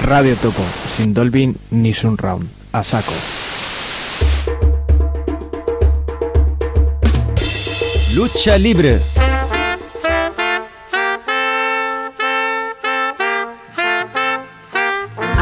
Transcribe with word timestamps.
Radio 0.00 0.34
Topo, 0.36 0.62
sin 0.96 1.12
Dolby 1.12 1.54
ni 1.70 1.94
Sunround, 1.94 2.46
a 2.72 2.82
saco. 2.82 3.12
Lucha 8.14 8.56
libre. 8.56 9.00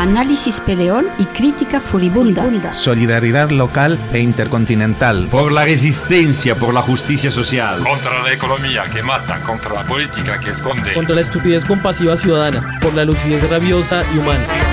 Análisis 0.00 0.60
peleón 0.60 1.08
y 1.18 1.26
crítica 1.26 1.78
furibunda. 1.78 2.72
Solidaridad 2.72 3.50
local 3.50 3.98
e 4.14 4.20
intercontinental. 4.20 5.26
Por 5.30 5.52
la 5.52 5.66
resistencia, 5.66 6.54
por 6.54 6.72
la 6.72 6.80
justicia 6.80 7.30
social. 7.30 7.82
Contra 7.82 8.22
la 8.22 8.32
economía 8.32 8.84
que 8.90 9.02
mata, 9.02 9.40
contra 9.40 9.74
la 9.74 9.84
política 9.84 10.40
que 10.40 10.52
esconde. 10.52 10.94
Contra 10.94 11.14
la 11.16 11.20
estupidez 11.20 11.66
compasiva 11.66 12.16
ciudadana, 12.16 12.78
por 12.80 12.94
la 12.94 13.04
lucidez 13.04 13.46
rabiosa 13.50 14.02
y 14.14 14.18
humana. 14.18 14.69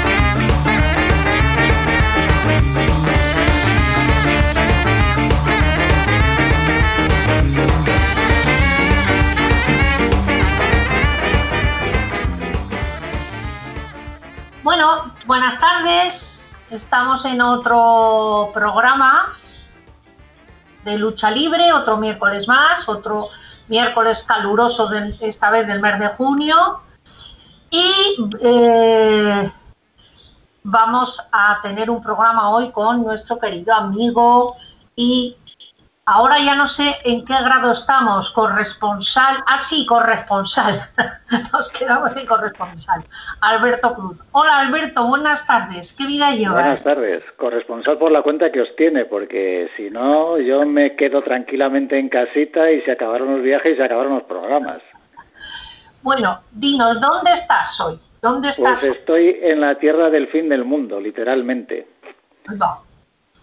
Buenas 15.37 15.59
tardes. 15.59 16.57
Estamos 16.71 17.23
en 17.25 17.41
otro 17.41 18.49
programa 18.55 19.37
de 20.83 20.97
lucha 20.97 21.29
libre, 21.29 21.71
otro 21.73 21.97
miércoles 21.97 22.47
más, 22.47 22.89
otro 22.89 23.27
miércoles 23.67 24.23
caluroso, 24.23 24.87
del- 24.87 25.15
esta 25.21 25.51
vez 25.51 25.67
del 25.67 25.79
mes 25.79 25.99
de 25.99 26.07
junio. 26.07 26.81
Y 27.69 27.87
eh, 28.41 29.51
vamos 30.63 31.21
a 31.31 31.59
tener 31.61 31.91
un 31.91 32.01
programa 32.01 32.49
hoy 32.49 32.71
con 32.71 33.03
nuestro 33.03 33.37
querido 33.37 33.75
amigo 33.75 34.55
y 34.95 35.37
ahora 36.07 36.39
ya 36.39 36.55
no 36.55 36.65
sé 36.65 36.95
en 37.03 37.23
qué 37.25 37.33
grado 37.43 37.71
estamos, 37.71 38.31
corresponsal, 38.31 39.43
ah 39.45 39.59
sí, 39.59 39.85
corresponsal, 39.85 40.81
nos 41.53 41.69
quedamos 41.69 42.15
en 42.15 42.25
corresponsal, 42.25 43.03
Alberto 43.41 43.93
Cruz. 43.93 44.23
Hola 44.31 44.59
Alberto, 44.59 45.05
buenas 45.05 45.45
tardes, 45.45 45.93
¿qué 45.93 46.07
vida 46.07 46.27
Buenas 46.27 46.39
llevas? 46.39 46.83
tardes, 46.83 47.23
corresponsal 47.37 47.97
por 47.97 48.11
la 48.11 48.21
cuenta 48.21 48.51
que 48.51 48.61
os 48.61 48.73
tiene, 48.77 49.03
porque 49.05 49.69
si 49.75 49.89
no, 49.89 50.37
yo 50.39 50.65
me 50.65 50.95
quedo 50.95 51.21
tranquilamente 51.21 51.99
en 51.99 52.07
casita 52.07 52.71
y 52.71 52.81
se 52.83 52.93
acabaron 52.93 53.33
los 53.35 53.43
viajes 53.43 53.73
y 53.73 53.75
se 53.75 53.83
acabaron 53.83 54.15
los 54.15 54.23
programas. 54.23 54.81
Bueno, 56.03 56.39
dinos, 56.51 57.01
¿dónde 57.01 57.33
estás 57.33 57.81
hoy? 57.81 57.99
¿Dónde 58.21 58.47
estás? 58.47 58.79
Pues 58.79 58.83
estoy 58.83 59.39
en 59.41 59.59
la 59.59 59.75
tierra 59.75 60.09
del 60.09 60.27
fin 60.29 60.47
del 60.47 60.63
mundo, 60.63 61.01
literalmente. 61.01 61.85
No. 62.45 62.85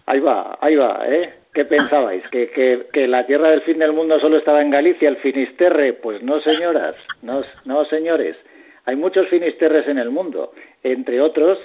Ahí 0.07 0.19
va, 0.19 0.57
ahí 0.61 0.75
va, 0.75 0.99
¿eh? 1.05 1.44
¿Qué 1.55 1.63
pensabais? 1.63 2.21
¿Que, 2.31 2.49
que, 2.49 2.85
que 2.91 3.07
la 3.07 3.25
tierra 3.25 3.49
del 3.49 3.61
fin 3.61 3.79
del 3.79 3.93
mundo 3.93 4.19
solo 4.19 4.35
estaba 4.35 4.61
en 4.61 4.71
Galicia, 4.71 5.07
el 5.07 5.15
Finisterre? 5.15 5.93
Pues 5.93 6.21
no, 6.21 6.41
señoras, 6.41 6.95
no, 7.21 7.43
no, 7.63 7.85
señores. 7.85 8.35
Hay 8.83 8.97
muchos 8.97 9.29
Finisterres 9.29 9.87
en 9.87 9.97
el 9.97 10.11
mundo, 10.11 10.51
entre 10.83 11.21
otros 11.21 11.57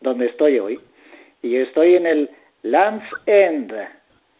donde 0.00 0.26
estoy 0.26 0.60
hoy. 0.60 0.80
Y 1.42 1.56
estoy 1.56 1.96
en 1.96 2.06
el 2.06 2.30
Land's 2.62 3.10
End, 3.26 3.74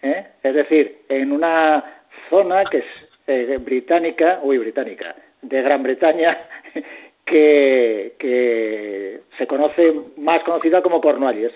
¿eh? 0.03 0.25
es 0.41 0.55
decir, 0.55 0.99
en 1.09 1.33
una 1.33 2.05
zona 2.31 2.63
que 2.63 2.79
es 2.79 2.85
eh, 3.27 3.59
británica, 3.61 4.39
uy, 4.45 4.59
británica, 4.59 5.17
de 5.43 5.63
Gran 5.63 5.83
Bretaña, 5.83 6.39
que, 7.25 8.15
que 8.21 9.21
se 9.37 9.49
conoce, 9.49 9.95
más 10.17 10.45
conocida 10.45 10.81
como 10.81 11.01
Cornualles 11.01 11.51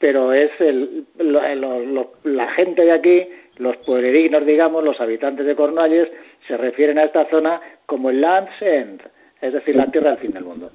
pero 0.00 0.32
es 0.32 0.50
el, 0.60 1.04
lo- 1.18 1.54
lo- 1.54 1.80
lo- 1.80 2.12
la 2.24 2.48
gente 2.52 2.82
de 2.84 2.92
aquí, 2.92 3.28
los 3.58 3.76
pueblerinos, 3.78 4.44
digamos, 4.46 4.82
los 4.82 5.00
habitantes 5.00 5.46
de 5.46 5.54
Cornualles, 5.54 6.08
se 6.48 6.56
refieren 6.56 6.98
a 6.98 7.04
esta 7.04 7.28
zona 7.30 7.60
como 7.86 8.10
el 8.10 8.20
Land's 8.22 8.60
End, 8.60 9.02
es 9.40 9.52
decir, 9.52 9.76
la 9.76 9.86
tierra 9.86 10.10
del 10.10 10.18
fin 10.18 10.32
del 10.32 10.44
mundo. 10.44 10.70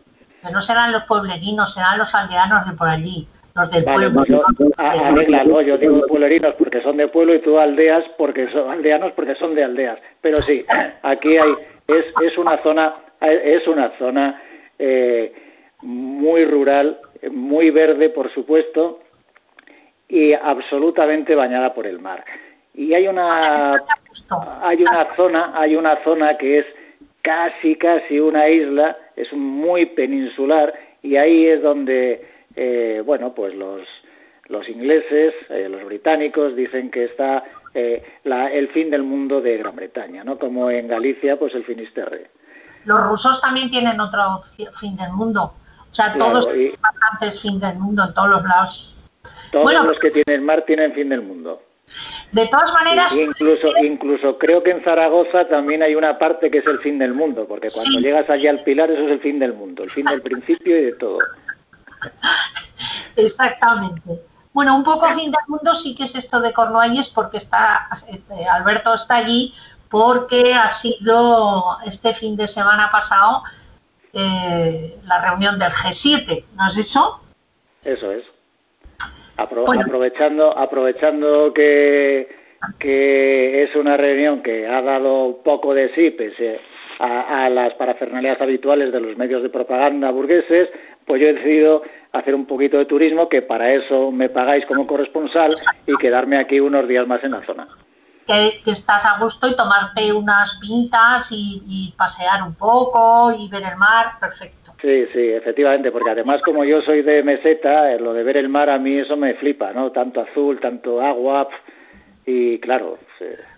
Que 0.46 0.52
no 0.53 0.62
serán 0.62 0.91
los 0.94 1.03
pueblerinos, 1.03 1.74
serán 1.74 1.97
los 1.97 2.14
aldeanos 2.14 2.69
de 2.69 2.78
por 2.78 2.88
allí, 2.88 3.28
los 3.56 3.72
del 3.72 3.84
Vale, 3.84 4.09
pueblo. 4.12 4.44
yo, 4.59 4.69
a- 4.78 4.91
arréglalo, 5.09 5.62
yo 5.62 5.78
digo 5.80 6.06
pueblerinos 6.08 6.53
porque 6.53 6.81
son 6.84 6.97
de 6.97 7.08
pueblo 7.08 7.34
y 7.34 7.40
tú 7.40 7.58
aldeas 7.58 8.03
porque 8.19 8.47
son 8.52 8.69
aldeanos 8.69 9.12
porque 9.14 9.34
son 9.35 9.56
de 9.56 9.64
aldeas. 9.64 9.97
Pero 10.22 10.40
sí, 10.44 10.64
aquí 11.02 11.38
hay, 11.38 11.52
es, 11.88 12.06
es 12.24 12.38
una 12.38 12.62
zona, 12.62 12.94
es 13.22 13.68
una 13.68 13.91
zona 13.97 14.40
eh, 14.78 15.34
muy 15.81 16.46
rural, 16.46 17.00
muy 17.31 17.72
verde, 17.72 18.09
por 18.09 18.31
supuesto, 18.31 19.00
y 20.08 20.34
absolutamente 20.34 21.36
bañada 21.36 21.74
por 21.74 21.88
el 21.88 22.00
mar. 22.00 22.24
Y 22.74 22.94
hay 22.94 23.08
una 23.08 23.80
hay 24.62 24.82
una 24.82 25.16
zona, 25.16 25.52
hay 25.56 25.76
una 25.76 26.04
zona 26.04 26.38
que 26.38 26.60
es 26.60 26.66
casi 27.22 27.76
casi 27.78 28.20
una 28.20 28.48
isla, 28.50 28.98
es 29.16 29.32
muy 29.34 29.86
peninsular 29.88 30.74
y 31.02 31.18
ahí 31.18 31.48
es 31.48 31.62
donde 31.62 32.28
eh, 32.56 33.02
bueno, 33.06 33.34
pues 33.34 33.54
los 33.56 33.82
los 34.48 34.70
ingleses, 34.70 35.34
eh, 35.50 35.68
los 35.70 35.84
británicos 35.86 36.56
dicen 36.56 36.92
que 36.92 37.06
está 37.06 37.44
eh, 37.74 38.04
la- 38.26 38.52
el 38.52 38.70
fin 38.70 38.90
del 38.92 39.02
mundo 39.04 39.42
de 39.42 39.58
Gran 39.58 39.76
Bretaña, 39.76 40.24
¿no? 40.24 40.38
Como 40.38 40.70
en 40.70 40.88
Galicia, 40.88 41.38
pues 41.38 41.54
el 41.56 41.66
Finisterre. 41.66 42.30
Los 42.86 43.02
rusos 43.08 43.42
también 43.42 43.70
tienen 43.72 44.00
otro 44.00 44.22
fin 44.80 44.96
del 44.96 45.12
mundo. 45.12 45.56
O 45.90 45.94
sea, 45.94 46.14
Claro, 46.14 46.32
todos 46.32 46.48
y- 46.52 46.54
tienen 46.58 46.80
bastantes 46.82 47.42
fin 47.42 47.60
del 47.60 47.80
mundo 47.80 48.04
en 48.08 48.14
todos 48.14 48.30
los 48.30 48.44
lados. 48.44 48.95
Todos 49.52 49.64
Bueno. 49.64 49.84
los 49.84 50.00
que 50.00 50.12
tienen 50.12 50.46
mar 50.46 50.64
tienen 50.66 50.94
fin 50.94 51.10
del 51.10 51.22
mundo. 51.22 51.62
De 52.32 52.48
todas 52.48 52.74
maneras, 52.74 53.14
Y- 53.14 53.22
incluso, 53.22 53.68
incluso 53.84 54.38
creo 54.40 54.64
que 54.64 54.72
en 54.72 54.84
Zaragoza 54.84 55.48
también 55.48 55.84
hay 55.84 55.94
una 55.96 56.18
parte 56.18 56.50
que 56.50 56.58
es 56.58 56.66
el 56.66 56.80
fin 56.80 56.98
del 56.98 57.14
mundo, 57.14 57.46
porque 57.48 57.68
cuando 57.74 57.92
Sí. 57.92 58.02
llegas 58.02 58.30
allí 58.30 58.48
al 58.48 58.60
Pilar 58.64 58.90
eso 58.90 59.04
es 59.06 59.12
el 59.12 59.20
fin 59.22 59.38
del 59.40 59.54
mundo, 59.54 59.84
el 59.84 59.92
fin 59.92 60.06
del 60.06 60.22
principio 60.22 60.78
y 60.78 60.86
de 60.86 60.94
todo. 60.94 61.20
exactamente. 63.16 64.22
Bueno, 64.54 64.76
un 64.76 64.84
poco 64.84 65.06
fin 65.12 65.32
del 65.32 65.48
mundo 65.48 65.76
sí 65.76 65.96
que 65.96 66.04
es 66.06 66.16
esto 66.16 66.40
de 66.40 66.54
Cornualles 66.54 67.10
porque 67.10 67.38
está 67.38 67.88
este, 68.10 68.48
Alberto 68.48 68.94
está 68.94 69.18
allí 69.18 69.54
porque 69.90 70.54
ha 70.54 70.68
sido 70.68 71.78
este 71.86 72.14
fin 72.14 72.36
de 72.36 72.48
semana 72.48 72.90
pasado 72.90 73.44
eh, 74.14 74.98
la 75.04 75.20
reunión 75.22 75.60
del 75.60 75.70
G7, 75.72 76.46
¿no 76.56 76.68
es 76.68 76.78
eso? 76.78 77.20
Eso 77.84 78.12
es. 78.12 78.24
Apro- 79.38 79.66
Bueno. 79.66 79.81
Aprovechando, 79.81 80.57
aprovechando 80.57 81.53
que, 81.53 82.28
que 82.79 83.63
es 83.63 83.75
una 83.75 83.97
reunión 83.97 84.41
que 84.41 84.68
ha 84.68 84.81
dado 84.81 85.41
poco 85.44 85.73
de 85.73 85.94
sí, 85.94 86.12
pese 86.12 86.59
a, 87.00 87.46
a 87.46 87.50
las 87.50 87.73
parafernalias 87.73 88.40
habituales 88.40 88.91
de 88.94 89.01
los 89.01 89.18
medios 89.18 89.44
de 89.44 89.50
propaganda 89.50 90.12
burgueses, 90.12 90.69
pues 91.06 91.22
yo 91.22 91.28
he 91.28 91.34
decidido 91.34 91.84
hacer 92.13 92.34
un 92.34 92.46
poquito 92.46 92.78
de 92.78 92.85
turismo, 92.85 93.28
que 93.28 93.41
para 93.41 93.73
eso 93.73 94.09
me 94.12 94.29
pagáis 94.29 94.66
como 94.66 94.88
corresponsal 94.88 95.52
y 95.85 95.96
quedarme 95.97 96.38
aquí 96.38 96.59
unos 96.62 96.88
días 96.88 97.06
más 97.06 97.23
en 97.23 97.31
la 97.31 97.44
zona. 97.46 97.67
Que, 98.28 98.62
que 98.63 98.72
estás 98.72 99.06
a 99.06 99.19
gusto 99.19 99.47
y 99.47 99.56
tomarte 99.56 100.12
unas 100.12 100.58
pintas 100.58 101.31
y, 101.31 101.62
y 101.66 101.94
pasear 101.96 102.41
un 102.41 102.56
poco 102.56 103.31
y 103.31 103.47
ver 103.50 103.62
el 103.72 103.78
mar, 103.78 104.13
perfecto. 104.19 104.74
Sí, 104.81 105.06
sí, 105.13 105.30
efectivamente, 105.30 105.91
porque 105.91 106.09
además 106.09 106.41
como 106.44 106.64
yo 106.64 106.81
soy 106.81 107.03
de 107.03 107.22
meseta, 107.22 107.91
eh, 107.91 108.00
lo 108.00 108.14
de 108.14 108.24
ver 108.24 108.38
el 108.38 108.50
mar 108.50 108.69
a 108.69 108.80
mí 108.80 108.97
eso 108.97 109.16
me 109.16 109.35
flipa, 109.35 109.74
¿no? 109.74 109.91
Tanto 109.91 110.22
azul, 110.22 110.59
tanto 110.59 111.02
agua, 111.02 111.47
y 112.25 112.59
claro, 112.59 112.97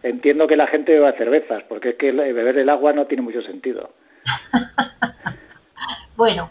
entiendo 0.03 0.47
que 0.47 0.57
la 0.57 0.67
gente 0.67 0.91
beba 0.94 1.13
cervezas, 1.13 1.63
porque 1.69 1.89
es 1.89 1.95
que 1.95 2.11
beber 2.11 2.57
el 2.57 2.69
agua 2.69 2.91
no 2.94 3.06
tiene 3.06 3.23
mucho 3.23 3.41
sentido. 3.41 3.91
Bueno, 6.18 6.50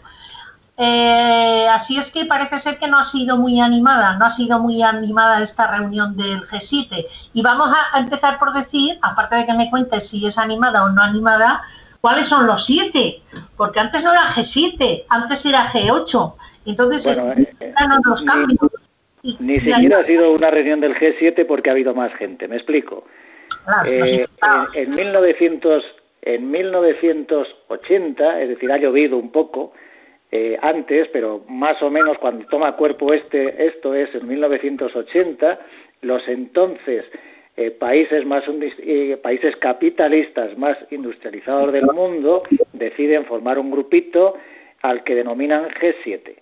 eh, 0.77 1.67
así 1.71 1.97
es 1.97 2.11
que 2.11 2.25
parece 2.25 2.59
ser 2.59 2.77
que 2.77 2.87
no 2.87 2.99
ha 2.99 3.03
sido 3.03 3.37
muy 3.37 3.59
animada, 3.59 4.17
no 4.17 4.25
ha 4.25 4.29
sido 4.29 4.59
muy 4.59 4.81
animada 4.83 5.41
esta 5.41 5.71
reunión 5.75 6.15
del 6.15 6.41
G7. 6.41 7.05
Y 7.33 7.41
vamos 7.41 7.69
a, 7.69 7.97
a 7.97 7.99
empezar 7.99 8.37
por 8.37 8.53
decir, 8.53 8.97
aparte 9.01 9.35
de 9.37 9.45
que 9.47 9.53
me 9.55 9.69
cuentes 9.69 10.07
si 10.07 10.25
es 10.25 10.37
animada 10.37 10.83
o 10.83 10.89
no 10.89 11.01
animada, 11.01 11.61
cuáles 11.99 12.27
son 12.27 12.45
los 12.45 12.63
siete, 12.65 13.21
porque 13.57 13.79
antes 13.79 14.03
no 14.03 14.11
era 14.11 14.25
G7, 14.25 15.05
antes 15.09 15.45
era 15.45 15.65
G8. 15.65 16.33
Entonces, 16.67 17.17
Bueno, 17.17 17.33
eh, 17.59 17.73
los 18.05 18.21
ni- 18.21 18.27
cambios. 18.27 18.59
Y- 19.23 19.35
Ni 19.39 19.59
siquiera 19.59 19.99
ha 19.99 20.05
sido 20.05 20.31
una 20.31 20.51
reunión 20.51 20.79
del 20.79 20.95
G7 20.95 21.45
porque 21.47 21.69
ha 21.69 21.73
habido 21.73 21.93
más 21.95 22.13
gente, 22.15 22.47
me 22.47 22.55
explico. 22.55 23.03
claro, 23.65 23.89
Eh, 23.89 24.27
en, 24.75 24.83
en 24.91 24.95
1900, 24.95 25.83
en 26.21 26.51
1980, 26.51 28.41
es 28.41 28.49
decir, 28.49 28.71
ha 28.71 28.77
llovido 28.77 29.17
un 29.17 29.31
poco 29.31 29.73
eh, 30.31 30.57
antes, 30.61 31.07
pero 31.13 31.43
más 31.47 31.81
o 31.81 31.89
menos 31.89 32.17
cuando 32.17 32.45
toma 32.47 32.75
cuerpo 32.75 33.13
este, 33.13 33.65
esto 33.67 33.93
es 33.93 34.13
en 34.13 34.27
1980, 34.27 35.59
los 36.01 36.27
entonces 36.27 37.05
eh, 37.55 37.71
países 37.71 38.25
más 38.25 38.43
eh, 38.59 39.17
países 39.21 39.55
capitalistas 39.55 40.57
más 40.57 40.77
industrializados 40.91 41.71
del 41.71 41.85
mundo 41.85 42.43
deciden 42.73 43.25
formar 43.25 43.57
un 43.57 43.71
grupito 43.71 44.35
al 44.81 45.03
que 45.03 45.15
denominan 45.15 45.69
G7, 45.69 46.35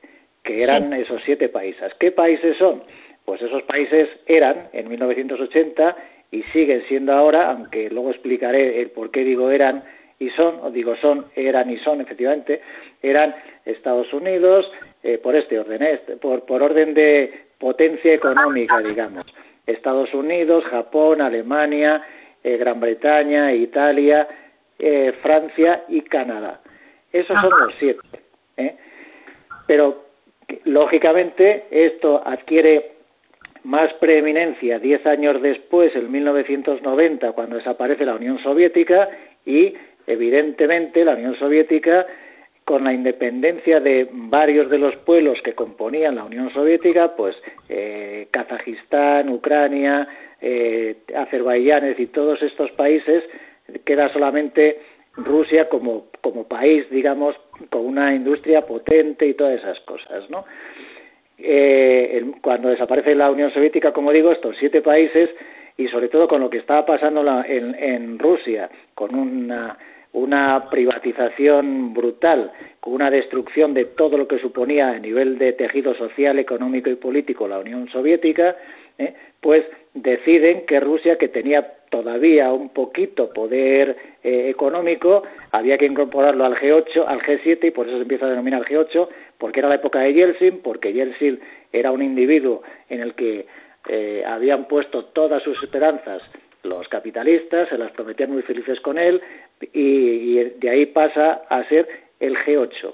que 0.43 0.53
eran 0.61 0.91
esos 0.93 1.21
siete 1.23 1.47
países. 1.47 1.93
¿Qué 1.99 2.11
países 2.11 2.57
son? 2.57 2.83
Pues 3.23 3.41
esos 3.41 3.63
países 3.63 4.09
eran 4.25 4.67
en 4.73 4.89
1980 4.89 5.95
y 6.31 6.43
siguen 6.51 6.83
siendo 6.87 7.13
ahora, 7.13 7.51
aunque 7.51 7.89
luego 7.89 8.09
explicaré 8.09 8.81
el 8.81 8.89
por 8.89 9.09
qué 9.11 9.23
digo 9.23 9.51
eran 9.51 9.83
y 10.19 10.29
son, 10.31 10.59
o 10.61 10.71
digo 10.71 10.95
son, 10.97 11.25
eran 11.35 11.69
y 11.69 11.77
son, 11.77 12.01
efectivamente, 12.01 12.61
eran 13.09 13.35
Estados 13.65 14.11
Unidos, 14.13 14.71
eh, 15.03 15.17
por 15.17 15.35
este 15.35 15.59
orden, 15.59 15.83
este, 15.83 16.17
por, 16.17 16.45
por 16.45 16.63
orden 16.63 16.93
de 16.93 17.45
potencia 17.59 18.13
económica, 18.13 18.81
digamos. 18.81 19.25
Estados 19.65 20.13
Unidos, 20.13 20.63
Japón, 20.65 21.21
Alemania, 21.21 22.01
eh, 22.43 22.57
Gran 22.57 22.79
Bretaña, 22.79 23.53
Italia, 23.53 24.27
eh, 24.77 25.13
Francia 25.21 25.83
y 25.87 26.01
Canadá. 26.01 26.61
Esos 27.11 27.39
son 27.39 27.51
los 27.51 27.73
siete. 27.79 28.01
Pero, 29.67 30.05
lógicamente, 30.65 31.65
esto 31.71 32.21
adquiere 32.25 32.91
más 33.63 33.91
preeminencia 33.93 34.77
diez 34.77 35.05
años 35.07 35.41
después, 35.41 35.95
en 35.95 36.11
1990, 36.11 37.31
cuando 37.31 37.55
desaparece 37.55 38.05
la 38.05 38.15
Unión 38.15 38.37
Soviética 38.39 39.09
y, 39.45 39.73
evidentemente, 40.05 41.03
la 41.03 41.13
Unión 41.13 41.35
Soviética 41.35 42.05
con 42.65 42.83
la 42.83 42.93
independencia 42.93 43.79
de 43.79 44.09
varios 44.11 44.71
de 44.71 44.79
los 44.79 44.95
pueblos 44.97 45.39
que 45.43 45.53
componían 45.53 46.15
la 46.15 46.23
Unión 46.23 46.51
Soviética, 46.51 47.15
pues 47.15 47.35
eh, 47.69 48.27
Kazajistán, 48.31 49.29
Ucrania, 49.29 50.07
eh, 50.41 50.97
Azerbaiyán, 51.15 51.95
y 51.95 52.07
todos 52.07 52.41
estos 52.41 52.71
países, 52.71 53.23
queda 53.83 54.09
solamente 54.09 54.79
Rusia 55.15 55.69
como, 55.69 56.07
como 56.21 56.45
país, 56.45 56.89
digamos, 56.89 57.35
con 57.69 57.85
una 57.85 58.15
industria 58.15 58.65
potente 58.65 59.27
y 59.27 59.35
todas 59.35 59.59
esas 59.59 59.79
cosas, 59.81 60.27
¿no? 60.31 60.45
Eh, 61.37 62.31
cuando 62.41 62.69
desaparece 62.69 63.13
la 63.13 63.29
Unión 63.29 63.51
Soviética, 63.51 63.93
como 63.93 64.11
digo, 64.11 64.31
estos 64.31 64.57
siete 64.57 64.81
países, 64.81 65.29
y 65.77 65.87
sobre 65.87 66.07
todo 66.07 66.27
con 66.27 66.41
lo 66.41 66.49
que 66.49 66.57
estaba 66.57 66.83
pasando 66.85 67.43
en 67.45 68.17
Rusia, 68.17 68.69
con 68.95 69.13
una 69.13 69.77
una 70.15 70.69
privatización 70.69 71.93
brutal, 71.93 72.51
con 72.79 72.93
una 72.93 73.11
destrucción 73.11 73.73
de 73.73 73.83
todo 73.83 74.17
lo 74.17 74.29
que 74.29 74.39
suponía 74.39 74.89
a 74.89 74.99
nivel 74.99 75.37
de 75.37 75.51
tejido 75.51 75.93
social, 75.93 76.39
económico 76.39 76.89
y 76.89 76.95
político 76.95 77.49
la 77.49 77.59
Unión 77.59 77.89
Soviética, 77.89 78.55
¿eh? 78.97 79.13
pues 79.41 79.65
deciden 79.93 80.65
que 80.65 80.79
Rusia, 80.79 81.17
que 81.17 81.27
tenía 81.27 81.69
todavía 81.89 82.53
un 82.53 82.69
poquito 82.69 83.29
poder 83.33 83.97
eh, 84.23 84.49
económico, 84.49 85.23
había 85.51 85.77
que 85.77 85.85
incorporarlo 85.85 86.45
al 86.45 86.55
G8, 86.55 87.03
al 87.05 87.21
G7, 87.21 87.67
y 87.67 87.71
por 87.71 87.87
eso 87.87 87.97
se 87.97 88.03
empieza 88.03 88.27
a 88.27 88.29
denominar 88.29 88.63
G8, 88.63 89.09
porque 89.37 89.59
era 89.59 89.67
la 89.67 89.75
época 89.75 89.99
de 89.99 90.13
Yeltsin, 90.13 90.59
porque 90.59 90.93
Yeltsin 90.93 91.41
era 91.73 91.91
un 91.91 92.01
individuo 92.01 92.63
en 92.87 93.01
el 93.01 93.15
que 93.15 93.47
eh, 93.89 94.23
habían 94.25 94.69
puesto 94.69 95.03
todas 95.05 95.43
sus 95.43 95.61
esperanzas 95.61 96.21
los 96.65 96.87
capitalistas, 96.89 97.69
se 97.69 97.77
las 97.77 97.91
prometían 97.91 98.31
muy 98.31 98.41
felices 98.41 98.79
con 98.81 98.97
él 98.97 99.21
y, 99.73 100.35
de 100.35 100.69
ahí 100.69 100.85
pasa 100.85 101.43
a 101.49 101.63
ser 101.69 101.87
el 102.19 102.35
G8. 102.35 102.93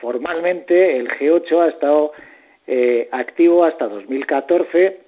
Formalmente 0.00 0.96
el 0.96 1.08
G8 1.08 1.60
ha 1.60 1.68
estado 1.68 2.12
eh, 2.66 3.08
activo 3.12 3.64
hasta 3.64 3.88
2014, 3.88 5.00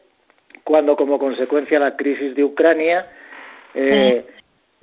cuando 0.65 0.97
como 0.97 1.19
consecuencia 1.19 1.79
de 1.79 1.85
la 1.85 1.97
crisis 1.97 2.35
de 2.35 2.45
Ucrania 2.45 3.07
eh, 3.75 4.25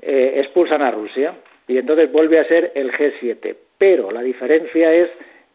eh, 0.01 0.33
expulsan 0.37 0.81
a 0.81 0.91
Rusia 0.91 1.35
y 1.67 1.77
entonces 1.77 2.11
vuelve 2.11 2.39
a 2.39 2.47
ser 2.47 2.71
el 2.75 2.91
G7. 2.91 3.55
Pero 3.77 4.11
la 4.11 4.21
diferencia 4.21 4.93
es 4.93 5.09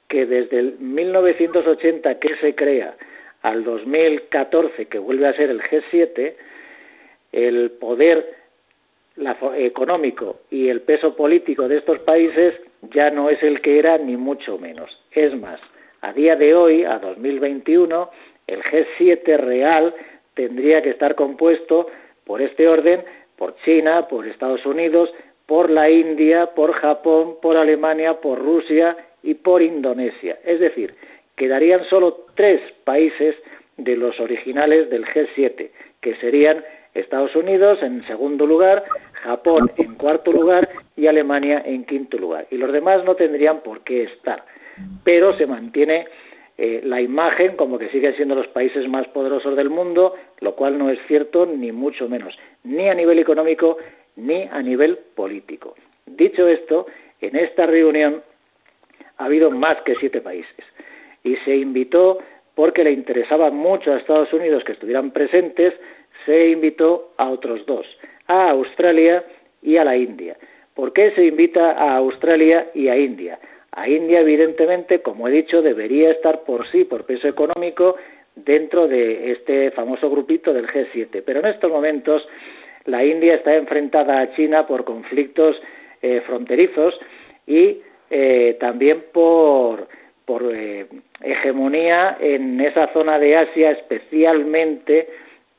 que 0.09 0.27
desde 0.27 0.59
el 0.59 0.79
1980 0.79 2.19
que 2.19 2.37
se 2.37 2.55
crea 2.55 2.95
al 3.43 3.65
2014 3.65 4.87
que 4.87 4.99
vuelve 4.99 5.27
a 5.27 5.35
ser 5.35 5.51
el 5.51 5.61
G7, 5.61 6.35
el 7.33 7.71
poder 7.73 8.37
económico 9.57 10.41
y 10.51 10.69
el 10.69 10.83
peso 10.83 11.15
político 11.15 11.69
de 11.69 11.79
estos 11.79 11.99
países 12.01 12.55
ya 12.93 13.11
no 13.11 13.31
es 13.31 13.43
el 13.43 13.61
que 13.61 13.79
era 13.79 13.99
ni 13.99 14.17
mucho 14.17 14.59
menos. 14.59 14.99
Es 15.13 15.35
más, 15.39 15.61
a 16.01 16.13
día 16.13 16.37
de 16.37 16.55
hoy, 16.55 16.85
a 16.85 16.99
2021, 16.99 18.11
el 18.47 18.63
G7 18.63 19.37
real 19.39 19.95
tendría 20.35 20.83
que 20.83 20.91
estar 20.91 21.15
compuesto 21.15 21.89
por 22.25 22.41
este 22.41 22.69
orden, 22.69 23.05
por 23.37 23.57
China, 23.65 24.09
por 24.09 24.27
Estados 24.27 24.65
Unidos, 24.67 25.13
por 25.47 25.71
la 25.71 25.91
India, 25.91 26.47
por 26.47 26.73
Japón, 26.73 27.37
por 27.43 27.57
Alemania, 27.57 28.21
por 28.21 28.39
Rusia 28.39 28.97
y 29.23 29.35
por 29.35 29.63
Indonesia. 29.63 30.39
Es 30.45 30.61
decir, 30.61 30.95
quedarían 31.37 31.85
solo 31.85 32.27
tres 32.35 32.61
países 32.85 33.37
de 33.77 33.97
los 33.97 34.19
originales 34.21 34.89
del 34.91 35.05
G7, 35.05 35.71
que 36.01 36.17
serían 36.17 36.65
Estados 36.95 37.35
Unidos 37.35 37.79
en 37.83 38.07
segundo 38.07 38.47
lugar, 38.47 38.85
Japón 39.15 39.71
en 39.77 39.95
cuarto 39.95 40.33
lugar 40.33 40.69
y 40.97 41.07
Alemania 41.07 41.63
en 41.65 41.85
quinto 41.85 42.19
lugar. 42.19 42.47
Y 42.51 42.57
los 42.57 42.73
demás 42.73 43.05
no 43.05 43.15
tendrían 43.15 43.61
por 43.61 43.81
qué 43.81 44.05
estar. 44.05 44.45
Pero 45.05 45.37
se 45.37 45.47
mantiene 45.47 46.07
eh, 46.59 46.81
la 46.85 47.01
imagen 47.01 47.57
como 47.57 47.79
que 47.79 47.89
siguen 47.89 48.15
siendo 48.17 48.35
los 48.35 48.49
países 48.49 48.89
más 48.89 49.09
poderosos 49.09 49.57
del 49.57 49.71
mundo, 49.71 50.15
lo 50.41 50.55
cual 50.55 50.79
no 50.79 50.91
es 50.91 50.99
cierto 51.07 51.47
ni 51.47 51.73
mucho 51.73 52.09
menos, 52.09 52.39
ni 52.65 52.89
a 52.89 52.95
nivel 52.95 53.19
económico 53.19 53.79
ni 54.17 54.43
a 54.51 54.61
nivel 54.61 54.99
político. 55.15 55.75
Dicho 56.07 56.47
esto, 56.47 56.87
en 57.21 57.37
esta 57.37 57.67
reunión 57.67 58.23
ha 59.17 59.25
habido 59.25 59.51
más 59.51 59.77
que 59.83 59.95
siete 59.97 60.21
países 60.21 60.65
y 61.25 61.37
se 61.37 61.57
invitó 61.57 62.19
porque 62.55 62.85
le 62.85 62.93
interesaba 62.93 63.51
mucho 63.51 63.93
a 63.93 63.99
Estados 63.99 64.33
Unidos 64.33 64.65
que 64.65 64.73
estuvieran 64.73 65.11
presentes 65.11 65.73
se 66.27 66.49
invitó 66.49 67.13
a 67.17 67.29
otros 67.29 67.65
dos, 67.67 67.87
a 68.27 68.51
Australia 68.51 69.25
y 69.63 69.77
a 69.77 69.85
la 69.85 69.97
India. 69.97 70.37
¿Por 70.75 70.93
qué 70.93 71.13
se 71.13 71.27
invita 71.27 71.73
a 71.73 71.97
Australia 71.97 72.69
y 72.75 72.89
a 72.89 72.97
India? 72.97 73.39
A 73.73 73.89
India, 73.89 74.21
evidentemente, 74.21 75.01
como 75.01 75.29
he 75.29 75.31
dicho, 75.31 75.63
debería 75.63 76.11
estar 76.11 76.43
por 76.45 76.67
sí, 76.69 76.85
por 76.85 77.05
peso 77.05 77.29
económico, 77.29 77.97
dentro 78.35 78.89
de 78.89 79.33
este 79.33 79.71
famoso 79.73 80.11
grupito 80.11 80.53
del 80.53 80.67
G7. 80.67 81.23
Pero 81.25 81.41
en 81.41 81.47
estos 81.47 81.71
momentos 81.71 82.27
la 82.85 83.05
India 83.05 83.35
está 83.35 83.55
enfrentada 83.55 84.21
a 84.21 84.33
China 84.35 84.67
por 84.67 84.85
conflictos 84.85 85.61
eh, 86.01 86.21
fronterizos 86.27 86.99
y 87.47 87.81
eh, 88.11 88.57
también 88.61 89.05
por, 89.13 89.89
por 90.25 90.51
eh, 90.55 90.87
hegemonía 91.21 92.17
en 92.21 92.61
esa 92.61 92.93
zona 92.93 93.19
de 93.19 93.37
Asia, 93.37 93.71
especialmente 93.71 95.09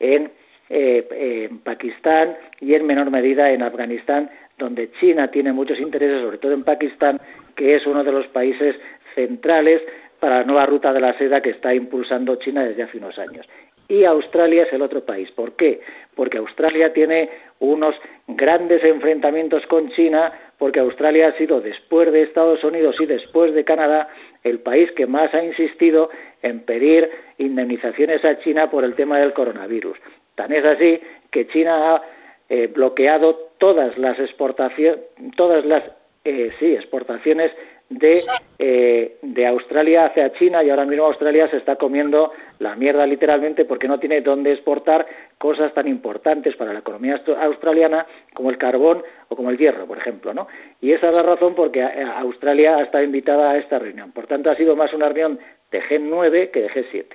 en 0.00 0.30
eh, 0.68 1.48
en 1.48 1.58
Pakistán 1.58 2.36
y 2.60 2.74
en 2.74 2.86
menor 2.86 3.10
medida 3.10 3.50
en 3.50 3.62
Afganistán, 3.62 4.30
donde 4.58 4.90
China 4.92 5.30
tiene 5.30 5.52
muchos 5.52 5.80
intereses, 5.80 6.20
sobre 6.20 6.38
todo 6.38 6.52
en 6.52 6.64
Pakistán, 6.64 7.20
que 7.54 7.74
es 7.74 7.86
uno 7.86 8.02
de 8.04 8.12
los 8.12 8.26
países 8.28 8.76
centrales 9.14 9.82
para 10.20 10.38
la 10.38 10.44
nueva 10.44 10.66
ruta 10.66 10.92
de 10.92 11.00
la 11.00 11.16
seda 11.18 11.42
que 11.42 11.50
está 11.50 11.74
impulsando 11.74 12.36
China 12.36 12.64
desde 12.64 12.84
hace 12.84 12.98
unos 12.98 13.18
años. 13.18 13.46
Y 13.88 14.04
Australia 14.04 14.62
es 14.62 14.72
el 14.72 14.82
otro 14.82 15.04
país. 15.04 15.30
¿Por 15.30 15.52
qué? 15.52 15.80
Porque 16.14 16.38
Australia 16.38 16.92
tiene 16.92 17.28
unos 17.58 17.94
grandes 18.26 18.82
enfrentamientos 18.82 19.66
con 19.66 19.90
China, 19.90 20.32
porque 20.58 20.80
Australia 20.80 21.28
ha 21.28 21.36
sido, 21.36 21.60
después 21.60 22.10
de 22.10 22.22
Estados 22.22 22.64
Unidos 22.64 22.98
y 23.00 23.06
después 23.06 23.52
de 23.52 23.64
Canadá, 23.64 24.08
el 24.42 24.60
país 24.60 24.90
que 24.92 25.06
más 25.06 25.34
ha 25.34 25.44
insistido 25.44 26.08
en 26.42 26.60
pedir 26.60 27.10
indemnizaciones 27.36 28.24
a 28.24 28.38
China 28.38 28.70
por 28.70 28.84
el 28.84 28.94
tema 28.94 29.18
del 29.18 29.34
coronavirus. 29.34 29.98
Tan 30.34 30.52
es 30.52 30.64
así 30.64 31.00
que 31.30 31.46
China 31.48 31.94
ha 31.94 32.02
eh, 32.48 32.66
bloqueado 32.66 33.52
todas 33.58 33.96
las 33.98 34.18
exportaciones, 34.18 35.00
todas 35.36 35.64
las 35.64 35.82
eh, 36.24 36.52
sí, 36.58 36.74
exportaciones 36.74 37.52
de, 37.88 38.18
eh, 38.58 39.16
de 39.22 39.46
Australia 39.46 40.06
hacia 40.06 40.32
China 40.34 40.62
y 40.62 40.70
ahora 40.70 40.84
mismo 40.84 41.06
Australia 41.06 41.48
se 41.48 41.58
está 41.58 41.76
comiendo 41.76 42.32
la 42.58 42.76
mierda 42.76 43.06
literalmente 43.06 43.64
porque 43.64 43.88
no 43.88 43.98
tiene 43.98 44.20
dónde 44.20 44.52
exportar 44.52 45.06
cosas 45.38 45.72
tan 45.74 45.88
importantes 45.88 46.54
para 46.56 46.72
la 46.72 46.80
economía 46.80 47.22
australiana 47.40 48.06
como 48.32 48.50
el 48.50 48.58
carbón 48.58 49.02
o 49.28 49.36
como 49.36 49.50
el 49.50 49.58
hierro, 49.58 49.86
por 49.86 49.98
ejemplo, 49.98 50.34
¿no? 50.34 50.46
Y 50.80 50.92
esa 50.92 51.08
es 51.08 51.14
la 51.14 51.22
razón 51.22 51.54
porque 51.54 51.82
Australia 51.82 52.76
ha 52.76 52.82
estado 52.82 53.04
invitada 53.04 53.50
a 53.50 53.58
esta 53.58 53.78
reunión. 53.78 54.12
Por 54.12 54.26
tanto, 54.26 54.50
ha 54.50 54.54
sido 54.54 54.76
más 54.76 54.92
una 54.92 55.08
reunión 55.08 55.38
de 55.70 55.82
G9 55.82 56.50
que 56.50 56.62
de 56.62 56.70
G7. 56.70 57.06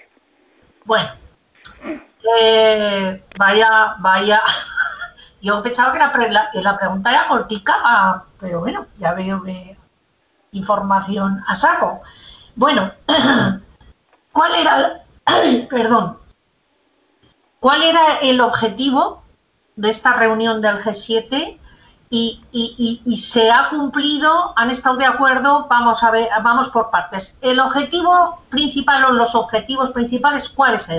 Bueno, 0.86 1.10
eh, 2.40 3.24
vaya, 3.38 3.96
vaya. 4.00 4.42
Yo 5.42 5.62
pensaba 5.62 5.94
que 5.94 6.00
la, 6.00 6.50
la 6.54 6.78
pregunta 6.78 7.12
era 7.12 7.28
cortica, 7.28 7.80
ah, 7.84 8.24
pero 8.40 8.60
bueno, 8.60 8.88
ya 8.98 9.14
veo 9.14 9.42
que 9.44 9.78
información 10.52 11.44
a 11.48 11.56
saco. 11.56 12.02
Bueno, 12.56 12.92
¿cuál 14.32 14.56
era, 14.56 15.04
perdón, 15.70 16.18
cuál 17.60 17.84
era 17.84 18.18
el 18.22 18.42
objetivo 18.42 19.24
de 19.76 19.90
esta 19.90 20.14
reunión 20.14 20.62
del 20.62 20.78
G7 20.78 21.58
y, 22.12 23.16
se 23.18 23.52
ha 23.52 23.70
cumplido, 23.70 24.54
han 24.56 24.72
estado 24.72 24.98
de 24.98 25.06
acuerdo, 25.06 25.68
vamos 25.70 26.04
a 26.04 26.12
ver, 26.12 26.28
vamos 26.44 26.70
por 26.70 26.90
partes. 26.90 27.38
El 27.42 27.60
objetivo 27.60 28.42
principal 28.50 29.06
o 29.06 29.12
los 29.12 29.36
objetivos 29.36 29.92
principales, 29.92 30.50
¿cuáles 30.50 30.90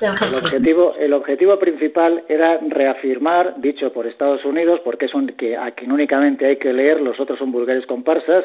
El 0.00 0.10
objetivo, 0.10 0.94
el 0.98 1.12
objetivo 1.12 1.58
principal 1.58 2.24
era 2.28 2.58
reafirmar, 2.68 3.54
dicho 3.58 3.92
por 3.92 4.06
Estados 4.06 4.44
Unidos, 4.44 4.80
porque 4.84 5.06
es 5.06 5.14
un, 5.14 5.28
que 5.28 5.56
a 5.56 5.70
quien 5.72 5.92
únicamente 5.92 6.46
hay 6.46 6.56
que 6.56 6.72
leer, 6.72 7.00
los 7.00 7.20
otros 7.20 7.38
son 7.38 7.52
vulgares 7.52 7.86
comparsas, 7.86 8.44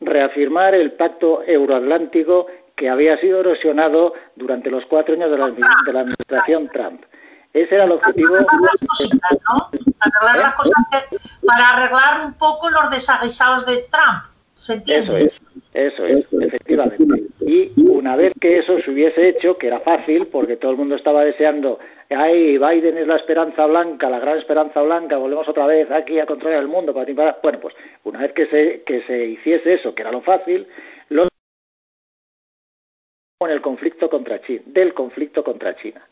reafirmar 0.00 0.74
el 0.74 0.92
pacto 0.92 1.42
euroatlántico 1.46 2.46
que 2.74 2.88
había 2.88 3.18
sido 3.18 3.40
erosionado 3.40 4.14
durante 4.36 4.70
los 4.70 4.86
cuatro 4.86 5.14
años 5.14 5.30
de 5.30 5.38
la, 5.38 5.50
de 5.50 5.92
la 5.92 6.00
administración 6.00 6.70
Trump. 6.72 7.02
Ese 7.52 7.74
era 7.74 7.84
el 7.84 7.92
objetivo. 7.92 8.36
Arreglar 8.36 10.38
las 10.38 10.54
cosas 10.54 10.72
para 11.44 11.68
arreglar 11.70 12.26
un 12.26 12.34
poco 12.34 12.70
los 12.70 12.90
desaguisados 12.90 13.66
de 13.66 13.78
Trump. 13.90 14.24
¿Se 14.54 14.74
entiende? 14.74 15.08
Eso 15.08 15.26
es, 15.26 15.32
eso 15.86 16.04
es, 16.04 16.26
efectivamente. 16.40 17.22
Y 17.40 17.72
una 17.88 18.16
vez 18.16 18.32
que 18.40 18.58
eso 18.58 18.80
se 18.80 18.90
hubiese 18.90 19.28
hecho, 19.28 19.56
que 19.56 19.68
era 19.68 19.80
fácil, 19.80 20.26
porque 20.26 20.56
todo 20.56 20.72
el 20.72 20.76
mundo 20.76 20.96
estaba 20.96 21.24
deseando, 21.24 21.78
ay, 22.10 22.58
Biden 22.58 22.98
es 22.98 23.06
la 23.06 23.16
esperanza 23.16 23.66
blanca, 23.66 24.10
la 24.10 24.20
gran 24.20 24.38
esperanza 24.38 24.82
blanca, 24.82 25.16
volvemos 25.16 25.48
otra 25.48 25.66
vez 25.66 25.90
aquí 25.90 26.18
a 26.18 26.26
controlar 26.26 26.60
el 26.60 26.68
mundo. 26.68 26.92
Para... 26.92 27.38
Bueno, 27.42 27.60
pues 27.60 27.74
una 28.04 28.20
vez 28.20 28.32
que 28.32 28.46
se, 28.46 28.82
que 28.82 29.02
se 29.02 29.26
hiciese 29.26 29.74
eso, 29.74 29.94
que 29.94 30.02
era 30.02 30.12
lo 30.12 30.20
fácil, 30.20 30.66
lo 31.08 31.28
con 33.38 33.50
el 33.50 33.60
conflicto 33.60 34.10
contra 34.10 34.40
China, 34.42 34.62
del 34.66 34.94
conflicto 34.94 35.44
contra 35.44 35.76
China 35.76 36.04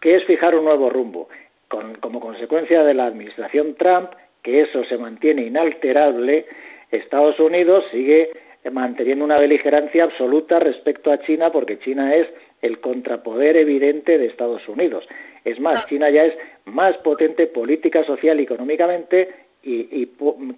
que 0.00 0.14
es 0.16 0.24
fijar 0.24 0.54
un 0.54 0.64
nuevo 0.64 0.90
rumbo, 0.90 1.28
con, 1.68 1.94
como 1.96 2.20
consecuencia 2.20 2.82
de 2.82 2.94
la 2.94 3.06
administración 3.06 3.74
Trump, 3.74 4.10
que 4.42 4.62
eso 4.62 4.84
se 4.84 4.98
mantiene 4.98 5.42
inalterable, 5.42 6.46
Estados 6.90 7.38
Unidos 7.38 7.84
sigue 7.92 8.30
manteniendo 8.70 9.24
una 9.24 9.38
beligerancia 9.38 10.04
absoluta 10.04 10.58
respecto 10.58 11.10
a 11.10 11.20
China, 11.20 11.50
porque 11.50 11.78
China 11.78 12.14
es 12.14 12.28
el 12.62 12.80
contrapoder 12.80 13.56
evidente 13.56 14.18
de 14.18 14.26
Estados 14.26 14.68
Unidos. 14.68 15.06
Es 15.44 15.58
más, 15.60 15.86
China 15.86 16.10
ya 16.10 16.26
es 16.26 16.34
más 16.66 16.96
potente 16.98 17.46
política, 17.46 18.04
social 18.04 18.38
y 18.40 18.44
económicamente 18.44 19.28
y, 19.62 20.06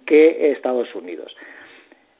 que 0.05 0.51
Estados 0.51 0.93
Unidos. 0.95 1.35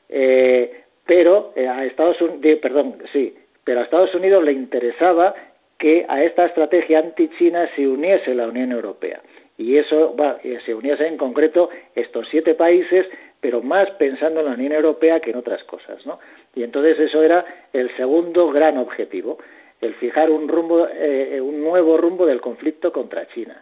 Eh, 0.10 0.84
pero 1.06 1.52
eh, 1.56 1.68
a 1.68 1.86
Estados 1.86 2.22
Unidos, 2.22 2.60
perdón, 2.62 2.98
sí, 3.12 3.36
pero 3.64 3.82
a 3.82 3.84
Estados 3.84 4.14
Unidos 4.16 4.44
le 4.44 4.54
interesaba 4.54 5.34
que 5.78 6.06
a 6.08 6.24
esta 6.24 6.46
estrategia 6.46 7.00
anti-China 7.00 7.70
se 7.76 7.88
uniese 7.88 8.34
la 8.36 8.48
Unión 8.48 8.72
Europea. 8.72 9.22
Y 9.58 9.78
eso 9.78 10.16
va, 10.16 10.40
eh, 10.44 10.60
se 10.66 10.74
uniese 10.74 11.08
en 11.08 11.18
concreto 11.18 11.70
estos 11.96 12.28
siete 12.30 12.54
países, 12.56 13.06
pero 13.44 13.62
más 13.62 13.90
pensando 14.00 14.40
en 14.40 14.46
la 14.46 14.54
Unión 14.54 14.72
Europea 14.72 15.20
que 15.20 15.32
en 15.32 15.36
otras 15.36 15.62
cosas. 15.66 16.06
¿no? 16.06 16.18
Y 16.56 16.64
entonces 16.64 16.98
eso 16.98 17.22
era 17.22 17.46
el 17.74 17.94
segundo 17.98 18.50
gran 18.52 18.78
objetivo, 18.78 19.38
el 19.82 19.94
fijar 19.96 20.30
un, 20.32 20.48
rumbo, 20.48 20.88
eh, 20.90 21.42
un 21.42 21.62
nuevo 21.62 21.98
rumbo 21.98 22.26
del 22.26 22.40
conflicto 22.40 22.94
contra 22.94 23.28
China. 23.28 23.62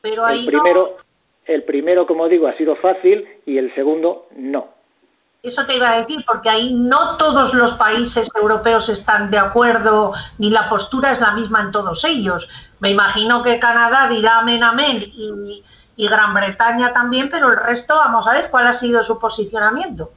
Pero 0.00 0.28
el, 0.28 0.46
primero, 0.46 0.98
el 1.46 1.64
primero, 1.64 2.06
como 2.06 2.28
digo, 2.28 2.46
ha 2.46 2.56
sido 2.56 2.76
fácil 2.76 3.26
y 3.44 3.58
el 3.58 3.74
segundo 3.74 4.28
no. 4.36 4.68
Eso 5.42 5.66
te 5.66 5.74
iba 5.74 5.90
a 5.90 5.98
decir, 5.98 6.24
porque 6.24 6.48
ahí 6.48 6.72
no 6.72 7.16
todos 7.16 7.52
los 7.54 7.72
países 7.72 8.28
europeos 8.40 8.88
están 8.88 9.28
de 9.32 9.38
acuerdo, 9.38 10.12
ni 10.38 10.50
la 10.50 10.68
postura 10.68 11.10
es 11.10 11.20
la 11.20 11.32
misma 11.32 11.62
en 11.62 11.72
todos 11.72 12.04
ellos. 12.04 12.48
Me 12.78 12.90
imagino 12.90 13.42
que 13.42 13.58
Canadá 13.58 14.06
dirá 14.08 14.38
amén, 14.38 14.62
amén, 14.62 15.02
y, 16.02 16.08
Gran 16.08 16.34
Bretaña 16.34 16.92
también, 16.92 17.28
pero 17.30 17.48
el 17.48 17.56
resto, 17.56 17.94
vamos 17.94 18.26
a 18.26 18.32
ver 18.32 18.50
cuál 18.50 18.66
ha 18.66 18.72
sido 18.72 19.02
su 19.02 19.18
posicionamiento. 19.18 20.10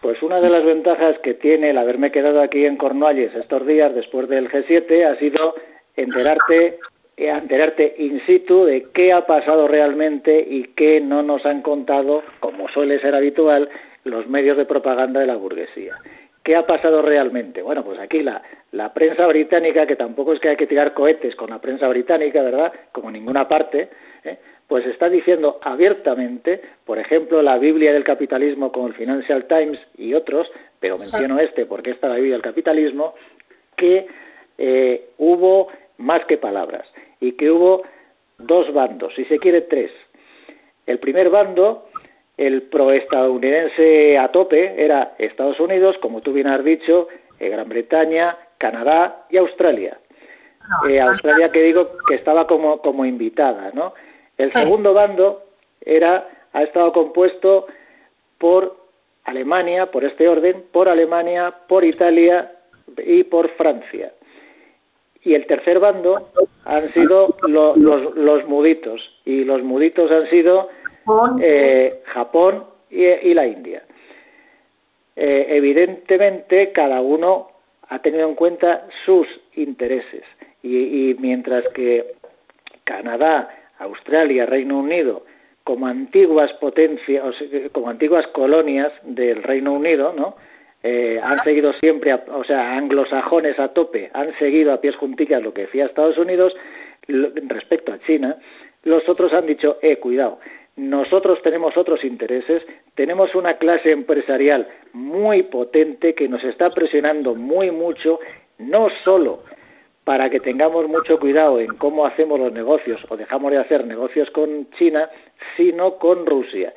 Pues 0.00 0.22
una 0.22 0.40
de 0.40 0.50
las 0.50 0.64
ventajas 0.64 1.16
que 1.22 1.34
tiene 1.34 1.70
el 1.70 1.78
haberme 1.78 2.12
quedado 2.12 2.40
aquí 2.40 2.64
en 2.64 2.76
Cornualles 2.76 3.34
estos 3.34 3.66
días 3.66 3.94
después 3.94 4.28
del 4.28 4.50
G7 4.50 5.04
ha 5.04 5.18
sido 5.18 5.54
enterarte, 5.96 6.78
enterarte 7.16 7.94
in 7.98 8.24
situ 8.26 8.64
de 8.64 8.88
qué 8.94 9.12
ha 9.12 9.26
pasado 9.26 9.66
realmente 9.66 10.46
y 10.48 10.64
qué 10.76 11.00
no 11.00 11.22
nos 11.22 11.44
han 11.44 11.62
contado, 11.62 12.22
como 12.40 12.68
suele 12.68 13.00
ser 13.00 13.14
habitual, 13.14 13.68
los 14.04 14.28
medios 14.28 14.56
de 14.56 14.64
propaganda 14.64 15.20
de 15.20 15.26
la 15.26 15.36
burguesía. 15.36 15.96
¿Qué 16.42 16.54
ha 16.54 16.64
pasado 16.66 17.02
realmente? 17.02 17.60
Bueno, 17.60 17.82
pues 17.84 17.98
aquí 17.98 18.22
la, 18.22 18.40
la 18.70 18.94
prensa 18.94 19.26
británica, 19.26 19.86
que 19.86 19.96
tampoco 19.96 20.32
es 20.32 20.38
que 20.38 20.50
hay 20.50 20.56
que 20.56 20.68
tirar 20.68 20.94
cohetes 20.94 21.34
con 21.34 21.50
la 21.50 21.60
prensa 21.60 21.88
británica, 21.88 22.42
¿verdad? 22.42 22.72
Como 22.92 23.10
ninguna 23.10 23.48
parte, 23.48 23.88
¿eh? 24.22 24.38
Pues 24.68 24.84
está 24.86 25.08
diciendo 25.08 25.58
abiertamente, 25.62 26.60
por 26.84 26.98
ejemplo, 26.98 27.42
la 27.42 27.58
Biblia 27.58 27.92
del 27.92 28.04
capitalismo 28.04 28.72
con 28.72 28.86
el 28.86 28.94
Financial 28.94 29.44
Times 29.46 29.78
y 29.96 30.14
otros, 30.14 30.50
pero 30.80 30.98
menciono 30.98 31.38
este 31.38 31.66
porque 31.66 31.90
está 31.90 32.08
la 32.08 32.16
Biblia 32.16 32.34
del 32.34 32.42
capitalismo, 32.42 33.14
que 33.76 34.06
eh, 34.58 35.08
hubo 35.18 35.68
más 35.98 36.24
que 36.24 36.38
palabras 36.38 36.86
y 37.20 37.32
que 37.32 37.50
hubo 37.50 37.82
dos 38.38 38.72
bandos, 38.72 39.14
si 39.14 39.24
se 39.26 39.38
quiere 39.38 39.62
tres. 39.62 39.90
El 40.86 40.98
primer 40.98 41.30
bando 41.30 41.88
el 42.36 42.62
proestadounidense 42.62 44.18
a 44.18 44.28
tope 44.28 44.74
era 44.76 45.14
Estados 45.18 45.58
Unidos, 45.58 45.96
como 46.02 46.20
tú 46.20 46.32
bien 46.32 46.48
has 46.48 46.62
dicho, 46.62 47.08
eh, 47.38 47.48
Gran 47.48 47.68
Bretaña, 47.68 48.36
Canadá 48.58 49.26
y 49.30 49.38
Australia. 49.38 49.98
Eh, 50.88 51.00
Australia 51.00 51.50
que 51.50 51.62
digo 51.62 51.92
que 52.06 52.16
estaba 52.16 52.46
como, 52.46 52.82
como 52.82 53.04
invitada, 53.06 53.70
¿no? 53.72 53.94
El 54.38 54.52
segundo 54.52 54.92
bando 54.92 55.42
era, 55.80 56.28
ha 56.52 56.62
estado 56.62 56.92
compuesto 56.92 57.66
por 58.38 58.76
Alemania, 59.24 59.90
por 59.90 60.04
este 60.04 60.28
orden, 60.28 60.64
por 60.72 60.88
Alemania, 60.88 61.54
por 61.68 61.84
Italia 61.84 62.52
y 62.98 63.24
por 63.24 63.48
Francia. 63.50 64.12
Y 65.22 65.34
el 65.34 65.46
tercer 65.46 65.80
bando 65.80 66.30
han 66.64 66.92
sido 66.92 67.36
los, 67.48 67.76
los 67.76 68.46
muditos, 68.46 69.12
y 69.24 69.44
los 69.44 69.62
muditos 69.62 70.10
han 70.10 70.28
sido 70.30 70.68
eh, 71.40 72.02
Japón 72.06 72.64
y, 72.90 73.34
la 73.34 73.46
India. 73.46 73.82
Eh, 75.16 75.46
evidentemente, 75.50 76.72
cada 76.72 77.00
uno 77.00 77.50
ha 77.88 77.98
tenido 78.00 78.28
en 78.28 78.34
cuenta 78.34 78.86
sus 79.04 79.26
intereses 79.54 80.24
y, 80.62 81.16
mientras 81.18 81.68
que 81.68 82.14
Canadá, 82.84 83.48
Australia, 83.78 84.46
Reino 84.46 84.78
Unido, 84.78 85.24
como 85.64 85.86
antiguas 85.86 86.52
potencias, 86.54 87.22
como 87.72 87.90
antiguas 87.90 88.26
colonias 88.28 88.92
del 89.02 89.42
Reino 89.42 89.72
Unido, 89.72 90.12
¿no? 90.16 90.36
Eh, 90.82 91.18
han 91.20 91.38
seguido 91.38 91.72
siempre, 91.72 92.14
o 92.14 92.44
sea, 92.44 92.76
anglosajones 92.76 93.58
a 93.58 93.68
tope, 93.68 94.10
han 94.12 94.32
seguido 94.38 94.72
a 94.72 94.80
pies 94.80 94.94
juntillas 94.94 95.42
lo 95.42 95.52
que 95.52 95.62
decía 95.62 95.86
Estados 95.86 96.18
Unidos 96.18 96.56
respecto 97.08 97.92
a 97.92 97.98
China. 98.00 98.36
Los 98.84 99.08
otros 99.08 99.32
han 99.32 99.46
dicho, 99.46 99.78
eh, 99.82 99.96
cuidado, 99.96 100.38
nosotros 100.76 101.42
tenemos 101.42 101.76
otros 101.76 102.04
intereses, 102.04 102.62
tenemos 102.94 103.34
una 103.34 103.54
clase 103.54 103.90
empresarial 103.90 104.68
muy 104.92 105.42
potente 105.42 106.14
que 106.14 106.28
nos 106.28 106.44
está 106.44 106.70
presionando 106.70 107.34
muy 107.34 107.70
mucho, 107.70 108.20
no 108.58 108.88
solo 109.02 109.42
para 110.06 110.30
que 110.30 110.38
tengamos 110.38 110.86
mucho 110.86 111.18
cuidado 111.18 111.58
en 111.58 111.74
cómo 111.78 112.06
hacemos 112.06 112.38
los 112.38 112.52
negocios 112.52 113.04
o 113.08 113.16
dejamos 113.16 113.50
de 113.50 113.58
hacer 113.58 113.84
negocios 113.84 114.30
con 114.30 114.70
China, 114.78 115.10
sino 115.56 115.98
con 115.98 116.26
Rusia. 116.26 116.72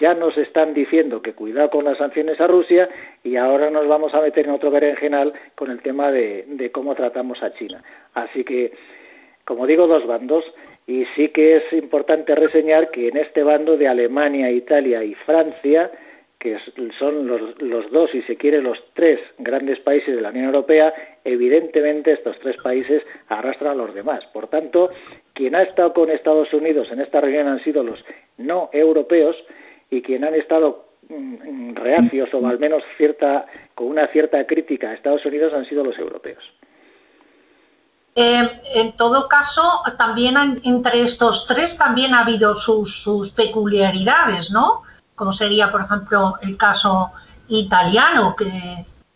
Ya 0.00 0.14
nos 0.14 0.36
están 0.36 0.74
diciendo 0.74 1.22
que 1.22 1.32
cuidado 1.32 1.70
con 1.70 1.84
las 1.84 1.98
sanciones 1.98 2.40
a 2.40 2.48
Rusia 2.48 2.88
y 3.22 3.36
ahora 3.36 3.70
nos 3.70 3.86
vamos 3.86 4.12
a 4.14 4.20
meter 4.20 4.46
en 4.46 4.54
otro 4.54 4.72
berenjenal 4.72 5.32
con 5.54 5.70
el 5.70 5.80
tema 5.80 6.10
de, 6.10 6.44
de 6.48 6.72
cómo 6.72 6.96
tratamos 6.96 7.40
a 7.44 7.54
China. 7.54 7.84
Así 8.14 8.42
que, 8.42 8.72
como 9.44 9.68
digo, 9.68 9.86
dos 9.86 10.04
bandos. 10.04 10.44
Y 10.88 11.04
sí 11.14 11.28
que 11.28 11.58
es 11.58 11.72
importante 11.72 12.34
reseñar 12.34 12.90
que 12.90 13.06
en 13.06 13.16
este 13.16 13.44
bando 13.44 13.76
de 13.76 13.86
Alemania, 13.86 14.50
Italia 14.50 15.04
y 15.04 15.14
Francia, 15.14 15.88
que 16.42 16.58
son 16.98 17.28
los, 17.28 17.92
dos, 17.92 18.10
si 18.10 18.20
se 18.22 18.36
quiere, 18.36 18.60
los 18.60 18.76
tres 18.94 19.20
grandes 19.38 19.78
países 19.78 20.16
de 20.16 20.20
la 20.20 20.30
Unión 20.30 20.46
Europea, 20.46 20.92
evidentemente 21.22 22.10
estos 22.10 22.36
tres 22.40 22.56
países 22.60 23.00
arrastran 23.28 23.70
a 23.70 23.74
los 23.76 23.94
demás. 23.94 24.26
Por 24.26 24.48
tanto, 24.48 24.90
quien 25.34 25.54
ha 25.54 25.62
estado 25.62 25.92
con 25.94 26.10
Estados 26.10 26.52
Unidos 26.52 26.88
en 26.90 27.00
esta 27.00 27.20
reunión 27.20 27.46
han 27.46 27.62
sido 27.62 27.84
los 27.84 28.04
no 28.38 28.70
europeos 28.72 29.36
y 29.88 30.02
quien 30.02 30.24
han 30.24 30.34
estado 30.34 30.88
mm, 31.08 31.76
reacios 31.76 32.28
o 32.34 32.44
al 32.44 32.58
menos 32.58 32.82
cierta, 32.96 33.46
con 33.76 33.86
una 33.86 34.08
cierta 34.08 34.44
crítica 34.44 34.90
a 34.90 34.94
Estados 34.94 35.24
Unidos 35.24 35.54
han 35.54 35.64
sido 35.66 35.84
los 35.84 35.96
europeos. 35.96 36.42
Eh, 38.16 38.42
en 38.74 38.96
todo 38.96 39.28
caso, 39.28 39.62
también 39.96 40.34
entre 40.64 41.02
estos 41.02 41.46
tres 41.46 41.78
también 41.78 42.14
ha 42.14 42.22
habido 42.22 42.56
sus, 42.56 43.30
peculiaridades, 43.30 44.50
¿no? 44.50 44.82
Como 45.22 45.30
sería, 45.30 45.70
por 45.70 45.82
ejemplo, 45.82 46.34
el 46.42 46.56
caso 46.56 47.12
italiano, 47.46 48.34
que, 48.36 48.50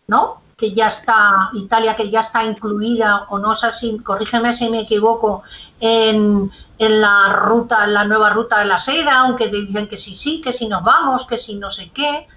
¿no? 0.07 0.41
que 0.57 0.71
ya 0.71 0.87
está, 0.87 1.51
Italia 1.53 1.97
que 1.97 2.09
ya 2.11 2.21
está 2.21 2.45
incluida, 2.45 3.27
o 3.31 3.41
no 3.41 3.57
sé 3.57 3.73
si, 3.73 3.99
corrígeme 3.99 4.53
si 4.53 4.71
me 4.71 4.83
equivoco, 4.83 5.43
en, 5.81 6.49
en 6.79 7.01
la 7.01 7.41
ruta, 7.45 7.87
en 7.87 7.95
la 7.95 8.05
nueva 8.05 8.31
ruta 8.31 8.61
de 8.61 8.67
la 8.67 8.79
seda, 8.79 9.19
aunque 9.19 9.49
dicen 9.49 9.89
que 9.89 9.97
sí, 9.97 10.15
sí, 10.15 10.41
que 10.41 10.53
si 10.53 10.69
nos 10.69 10.85
vamos, 10.85 11.27
que 11.27 11.39
si 11.39 11.57
no 11.57 11.73
sé 11.73 11.91
qué. 11.93 12.29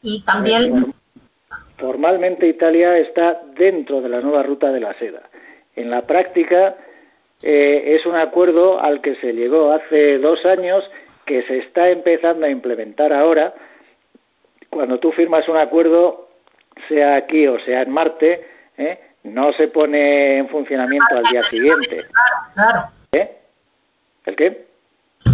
Y 0.00 0.22
también... 0.22 0.94
Formalmente 1.78 2.46
Italia 2.46 2.96
está 2.96 3.40
dentro 3.56 4.00
de 4.02 4.08
la 4.08 4.20
nueva 4.20 4.44
ruta 4.44 4.70
de 4.70 4.78
la 4.78 4.96
seda. 5.00 5.22
En 5.74 5.90
la 5.90 6.02
práctica 6.02 6.76
eh, 7.42 7.96
es 7.96 8.06
un 8.06 8.14
acuerdo 8.14 8.80
al 8.80 9.00
que 9.00 9.16
se 9.16 9.32
llegó 9.32 9.72
hace 9.72 10.18
dos 10.18 10.46
años 10.46 10.84
que 11.30 11.44
se 11.44 11.58
está 11.58 11.88
empezando 11.88 12.44
a 12.44 12.48
implementar 12.48 13.12
ahora. 13.12 13.54
Cuando 14.68 14.98
tú 14.98 15.12
firmas 15.12 15.48
un 15.48 15.58
acuerdo, 15.58 16.28
sea 16.88 17.14
aquí 17.14 17.46
o 17.46 17.56
sea 17.60 17.82
en 17.82 17.90
Marte, 17.92 18.48
¿eh? 18.76 18.98
no 19.22 19.52
se 19.52 19.68
pone 19.68 20.38
en 20.38 20.48
funcionamiento 20.48 21.16
al 21.16 21.22
día 21.30 21.44
siguiente. 21.44 21.98
Claro, 21.98 22.36
claro. 22.52 22.88
¿Eh? 23.12 23.36
¿El 24.26 24.34
qué? 24.34 24.66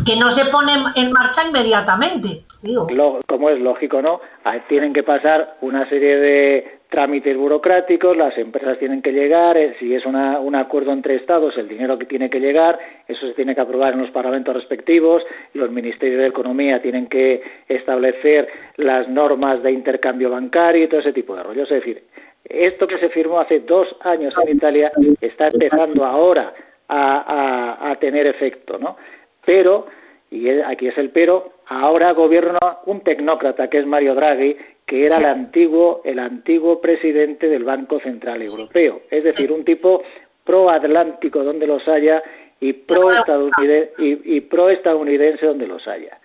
Que 0.05 0.17
no 0.17 0.31
se 0.31 0.45
pone 0.51 0.73
en 0.97 1.13
marcha 1.13 1.47
inmediatamente. 1.49 2.45
Digo. 2.61 2.89
como 3.27 3.49
es 3.49 3.59
lógico, 3.59 4.03
¿no? 4.03 4.21
Tienen 4.69 4.93
que 4.93 5.03
pasar 5.03 5.57
una 5.63 5.89
serie 5.89 6.19
de 6.19 6.76
trámites 6.89 7.37
burocráticos, 7.37 8.17
las 8.17 8.39
empresas 8.39 8.79
tienen 8.79 9.03
que 9.03 9.13
llegar, 9.13 9.57
eh, 9.57 9.75
si 9.79 9.95
es 9.95 10.07
un 10.07 10.55
acuerdo 10.55 10.93
entre 10.93 11.17
Estados, 11.17 11.57
el 11.59 11.69
dinero 11.69 11.99
que 11.99 12.07
tiene 12.07 12.31
que 12.31 12.41
llegar, 12.41 12.79
eso 13.09 13.27
se 13.27 13.35
tiene 13.35 13.55
que 13.55 13.61
aprobar 13.61 13.95
en 13.95 14.01
los 14.01 14.11
parlamentos 14.11 14.55
respectivos, 14.55 15.27
los 15.55 15.71
ministerios 15.71 16.21
de 16.21 16.29
Economía 16.29 16.81
tienen 16.81 17.07
que 17.07 17.43
establecer 17.69 18.49
las 18.77 19.09
normas 19.09 19.63
de 19.63 19.73
intercambio 19.73 20.31
bancario 20.31 20.85
y 20.85 20.89
todo 20.89 21.01
ese 21.01 21.13
tipo 21.13 21.35
de 21.35 21.43
rollos. 21.43 21.71
Es 21.71 21.81
decir, 21.81 22.05
esto 22.45 22.87
que 22.87 22.99
se 22.99 23.09
firmó 23.09 23.41
hace 23.41 23.61
dos 23.61 23.97
años 24.03 24.35
en 24.45 24.57
Italia 24.57 24.93
está 25.21 25.49
empezando 25.49 26.05
ahora 26.05 26.55
a, 26.89 27.91
a 27.91 27.97
tener 27.97 28.27
efecto, 28.29 28.79
¿no? 28.79 28.97
Pero, 29.45 29.87
y 30.31 30.49
aquí 30.61 30.87
es 30.87 30.99
el 30.99 31.11
pero, 31.11 31.53
ahora 31.67 32.13
gobierna 32.13 32.59
un 32.85 33.01
tecnócrata 33.01 33.69
que 33.69 33.79
es 33.79 33.87
Mario 33.87 34.15
Draghi, 34.15 34.57
que 34.87 35.05
era 35.05 35.17
el 35.17 35.25
antiguo 35.27 36.01
el 36.05 36.19
antiguo 36.21 36.81
presidente 36.81 37.49
del 37.49 37.65
Banco 37.65 38.01
Central 38.01 38.43
Europeo, 38.43 39.03
es 39.11 39.25
decir, 39.25 39.51
un 39.51 39.65
tipo 39.65 40.03
pro-atlántico 40.45 41.43
donde 41.43 41.67
los 41.67 41.87
haya 41.89 42.23
y 42.61 42.73
pro-estadounidense 42.73 43.93
y, 43.99 44.41
pro 44.41 44.71
-estadounidense 44.71 45.45
donde 45.45 45.67
los 45.67 45.87
haya. 45.89 46.19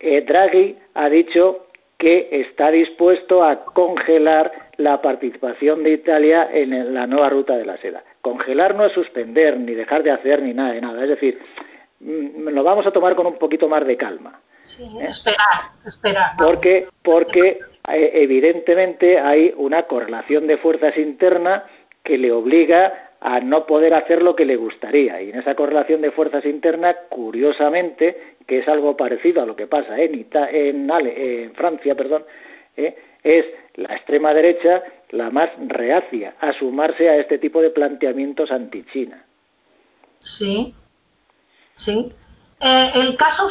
Eh, 0.00 0.22
Draghi 0.22 0.76
ha 0.94 1.08
dicho 1.08 1.66
que 1.96 2.28
está 2.32 2.72
dispuesto 2.72 3.44
a 3.44 3.64
congelar 3.64 4.50
la 4.76 5.00
participación 5.00 5.84
de 5.84 5.92
Italia 5.92 6.48
en 6.52 6.92
la 6.92 7.06
nueva 7.06 7.28
ruta 7.28 7.56
de 7.56 7.64
la 7.64 7.76
seda. 7.76 8.02
Congelar 8.20 8.74
no 8.74 8.86
es 8.86 8.92
suspender, 8.92 9.56
ni 9.60 9.74
dejar 9.74 10.02
de 10.02 10.10
hacer, 10.10 10.42
ni 10.42 10.52
nada 10.52 10.72
de 10.72 10.80
nada. 10.80 11.02
Es 11.04 11.10
decir, 11.10 11.38
mm, 12.00 12.48
lo 12.48 12.64
vamos 12.64 12.86
a 12.86 12.90
tomar 12.90 13.14
con 13.14 13.26
un 13.28 13.36
poquito 13.36 13.68
más 13.68 13.86
de 13.86 13.96
calma. 13.96 14.40
Sí, 14.72 14.84
esperar, 15.02 15.72
esperar. 15.84 16.30
Porque, 16.38 16.88
porque 17.02 17.60
eh, 17.92 18.10
evidentemente 18.14 19.18
hay 19.18 19.52
una 19.56 19.82
correlación 19.82 20.46
de 20.46 20.56
fuerzas 20.56 20.96
interna 20.96 21.64
que 22.02 22.16
le 22.16 22.32
obliga 22.32 23.10
a 23.20 23.40
no 23.40 23.66
poder 23.66 23.92
hacer 23.92 24.22
lo 24.22 24.34
que 24.34 24.46
le 24.46 24.56
gustaría. 24.56 25.20
Y 25.20 25.28
en 25.28 25.38
esa 25.40 25.54
correlación 25.54 26.00
de 26.00 26.10
fuerzas 26.10 26.46
internas, 26.46 26.96
curiosamente, 27.10 28.36
que 28.46 28.60
es 28.60 28.68
algo 28.68 28.96
parecido 28.96 29.42
a 29.42 29.46
lo 29.46 29.54
que 29.54 29.66
pasa 29.66 30.00
en, 30.00 30.26
en, 30.32 30.90
en 30.90 31.54
Francia, 31.54 31.94
perdón, 31.94 32.24
eh, 32.74 32.96
es 33.22 33.44
la 33.74 33.94
extrema 33.94 34.32
derecha 34.32 34.82
la 35.10 35.28
más 35.28 35.50
reacia 35.66 36.34
a 36.40 36.54
sumarse 36.54 37.10
a 37.10 37.18
este 37.18 37.36
tipo 37.36 37.60
de 37.60 37.70
planteamientos 37.70 38.50
anti-China. 38.50 39.22
Sí, 40.18 40.74
sí. 41.74 42.10
Eh, 42.64 42.90
el 42.94 43.16
caso, 43.16 43.48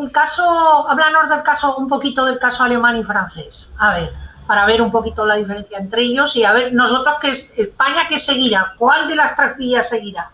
el 0.00 0.10
caso, 0.10 0.42
háblanos 0.88 1.28
del 1.28 1.42
caso, 1.42 1.76
un 1.76 1.86
poquito 1.86 2.24
del 2.24 2.38
caso 2.38 2.62
alemán 2.62 2.96
y 2.96 3.04
francés. 3.04 3.74
A 3.78 3.94
ver, 3.94 4.08
para 4.46 4.64
ver 4.64 4.80
un 4.80 4.90
poquito 4.90 5.26
la 5.26 5.36
diferencia 5.36 5.76
entre 5.78 6.00
ellos 6.00 6.34
y 6.34 6.44
a 6.44 6.52
ver 6.54 6.72
nosotros 6.72 7.16
que 7.20 7.28
es 7.28 7.52
España 7.58 8.08
que 8.08 8.16
seguirá, 8.16 8.72
¿cuál 8.78 9.06
de 9.06 9.16
las 9.16 9.36
tres 9.36 9.58
vías 9.58 9.86
seguirá? 9.86 10.30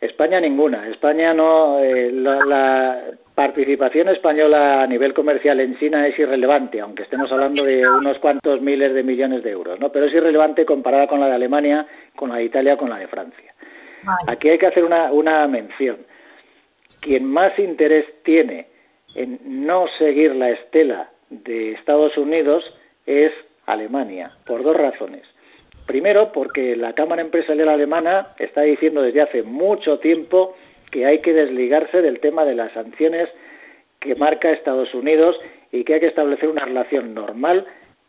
España 0.00 0.40
ninguna. 0.40 0.88
España 0.88 1.32
no, 1.32 1.78
eh, 1.78 2.10
la, 2.12 3.00
participación 3.36 4.08
española 4.08 4.82
a 4.82 4.86
nivel 4.86 5.12
comercial 5.12 5.60
en 5.60 5.78
China 5.78 6.06
es 6.06 6.18
irrelevante, 6.18 6.80
aunque 6.80 7.02
estemos 7.02 7.30
hablando 7.30 7.62
de 7.62 7.86
unos 7.86 8.18
cuantos 8.18 8.62
miles 8.62 8.94
de 8.94 9.02
millones 9.02 9.44
de 9.44 9.50
euros, 9.50 9.78
¿no? 9.78 9.90
Pero 9.92 10.06
es 10.06 10.14
irrelevante 10.14 10.64
comparada 10.64 11.06
con 11.06 11.20
la 11.20 11.26
de 11.26 11.34
Alemania, 11.34 11.86
con 12.16 12.30
la 12.30 12.36
de 12.36 12.44
Italia, 12.44 12.78
con 12.78 12.88
la 12.88 12.96
de 12.96 13.06
Francia. 13.08 13.54
Aquí 14.26 14.48
hay 14.48 14.56
que 14.56 14.68
hacer 14.68 14.84
una, 14.84 15.12
una 15.12 15.46
mención 15.46 15.98
quien 17.00 17.24
más 17.24 17.58
interés 17.58 18.06
tiene 18.22 18.66
en 19.14 19.38
no 19.44 19.86
seguir 19.98 20.34
la 20.34 20.50
estela 20.50 21.10
de 21.30 21.72
Estados 21.72 22.16
Unidos 22.16 22.74
es 23.06 23.32
Alemania, 23.66 24.36
por 24.46 24.62
dos 24.62 24.76
razones. 24.76 25.22
Primero, 25.86 26.32
porque 26.32 26.76
la 26.76 26.94
Cámara 26.94 27.22
Empresarial 27.22 27.68
Alemana 27.68 28.34
está 28.38 28.62
diciendo 28.62 29.02
desde 29.02 29.22
hace 29.22 29.42
mucho 29.42 29.98
tiempo 29.98 30.56
que 30.90 31.06
hay 31.06 31.20
que 31.20 31.32
desligarse 31.32 32.02
del 32.02 32.20
tema 32.20 32.44
de 32.44 32.54
las 32.54 32.72
sanciones 32.72 33.28
que 34.00 34.14
marca 34.14 34.50
Estados 34.50 34.94
Unidos 34.94 35.38
y 35.72 35.84
que 35.84 35.94
hay 35.94 36.00
que 36.00 36.06
establecer 36.06 36.48
una 36.48 36.64
relación 36.64 37.14
normal 37.14 37.66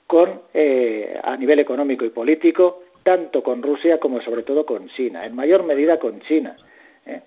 con, 0.08 0.42
eh, 0.54 1.20
a 1.24 1.36
nivel 1.38 1.60
económico 1.60 2.06
y 2.06 2.10
político, 2.10 2.84
tanto 3.04 3.44
con 3.44 3.62
Rusia 3.62 4.00
como 4.00 4.22
sobre 4.22 4.44
todo 4.44 4.66
con 4.66 4.90
China, 4.90 5.26
en 5.26 5.36
mayor 5.36 5.64
medida 5.64 6.00
con 6.00 6.20
China. 6.22 6.58
¿eh? 7.06 7.22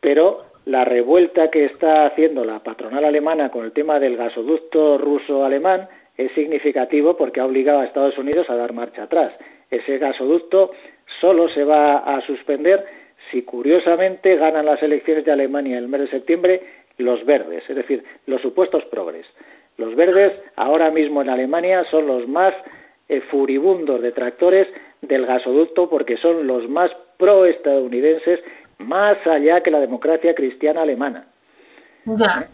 Pero 0.00 0.44
la 0.64 0.84
revuelta 0.84 1.50
que 1.50 1.66
está 1.66 2.06
haciendo 2.06 2.44
la 2.44 2.60
patronal 2.60 3.04
alemana 3.04 3.50
con 3.50 3.64
el 3.64 3.72
tema 3.72 4.00
del 4.00 4.16
gasoducto 4.16 4.98
ruso-alemán 4.98 5.88
es 6.16 6.32
significativo 6.32 7.16
porque 7.16 7.40
ha 7.40 7.46
obligado 7.46 7.80
a 7.80 7.84
Estados 7.84 8.16
Unidos 8.18 8.48
a 8.48 8.56
dar 8.56 8.72
marcha 8.72 9.04
atrás. 9.04 9.32
Ese 9.70 9.98
gasoducto 9.98 10.72
solo 11.20 11.48
se 11.48 11.64
va 11.64 11.98
a 11.98 12.20
suspender 12.22 12.84
si 13.30 13.42
curiosamente 13.42 14.36
ganan 14.36 14.66
las 14.66 14.82
elecciones 14.82 15.24
de 15.24 15.32
Alemania 15.32 15.78
el 15.78 15.88
mes 15.88 16.02
de 16.02 16.08
septiembre 16.08 16.62
los 16.98 17.24
verdes, 17.24 17.64
es 17.68 17.76
decir, 17.76 18.04
los 18.26 18.40
supuestos 18.40 18.84
progres. 18.84 19.26
Los 19.76 19.96
verdes 19.96 20.32
ahora 20.56 20.90
mismo 20.90 21.22
en 21.22 21.28
Alemania 21.28 21.84
son 21.84 22.06
los 22.06 22.28
más 22.28 22.54
eh, 23.08 23.20
furibundos 23.20 24.00
detractores 24.00 24.68
del 25.02 25.26
gasoducto 25.26 25.90
porque 25.90 26.16
son 26.16 26.46
los 26.46 26.68
más 26.68 26.92
pro-estadounidenses 27.18 28.40
más 28.78 29.16
allá 29.26 29.62
que 29.62 29.70
la 29.70 29.80
democracia 29.80 30.34
cristiana 30.34 30.82
alemana. 30.82 31.26
Ya. 32.04 32.48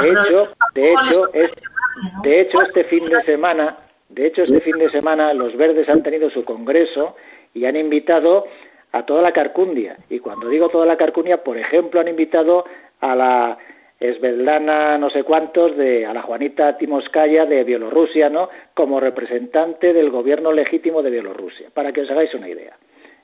de 0.00 0.10
hecho, 0.10 0.48
de 0.74 0.92
hecho, 0.92 1.28
de 2.22 2.40
hecho, 2.40 2.62
este 2.62 2.84
fin 2.84 3.04
de 3.06 3.22
semana, 3.22 3.78
de 4.08 4.26
hecho, 4.26 4.42
este 4.42 4.60
fin 4.60 4.78
de 4.78 4.90
semana 4.90 5.32
los 5.34 5.56
verdes 5.56 5.88
han 5.88 6.02
tenido 6.02 6.30
su 6.30 6.44
congreso 6.44 7.16
y 7.54 7.64
han 7.64 7.76
invitado 7.76 8.46
a 8.92 9.04
toda 9.04 9.22
la 9.22 9.32
Carcundia. 9.32 9.96
Y 10.08 10.18
cuando 10.18 10.48
digo 10.48 10.68
toda 10.68 10.86
la 10.86 10.96
Carcundia, 10.96 11.42
por 11.42 11.58
ejemplo, 11.58 12.00
han 12.00 12.08
invitado 12.08 12.64
a 13.00 13.14
la 13.14 13.58
Esveldana 14.00 14.98
no 14.98 15.10
sé 15.10 15.22
cuántos, 15.22 15.76
de, 15.76 16.06
a 16.06 16.12
la 16.12 16.22
Juanita 16.22 16.76
Timoskaya 16.76 17.46
de 17.46 17.64
Bielorrusia, 17.64 18.28
¿no? 18.28 18.48
Como 18.74 19.00
representante 19.00 19.92
del 19.92 20.10
gobierno 20.10 20.52
legítimo 20.52 21.02
de 21.02 21.10
Bielorrusia, 21.10 21.68
para 21.72 21.92
que 21.92 22.00
os 22.02 22.10
hagáis 22.10 22.34
una 22.34 22.48
idea. 22.48 22.76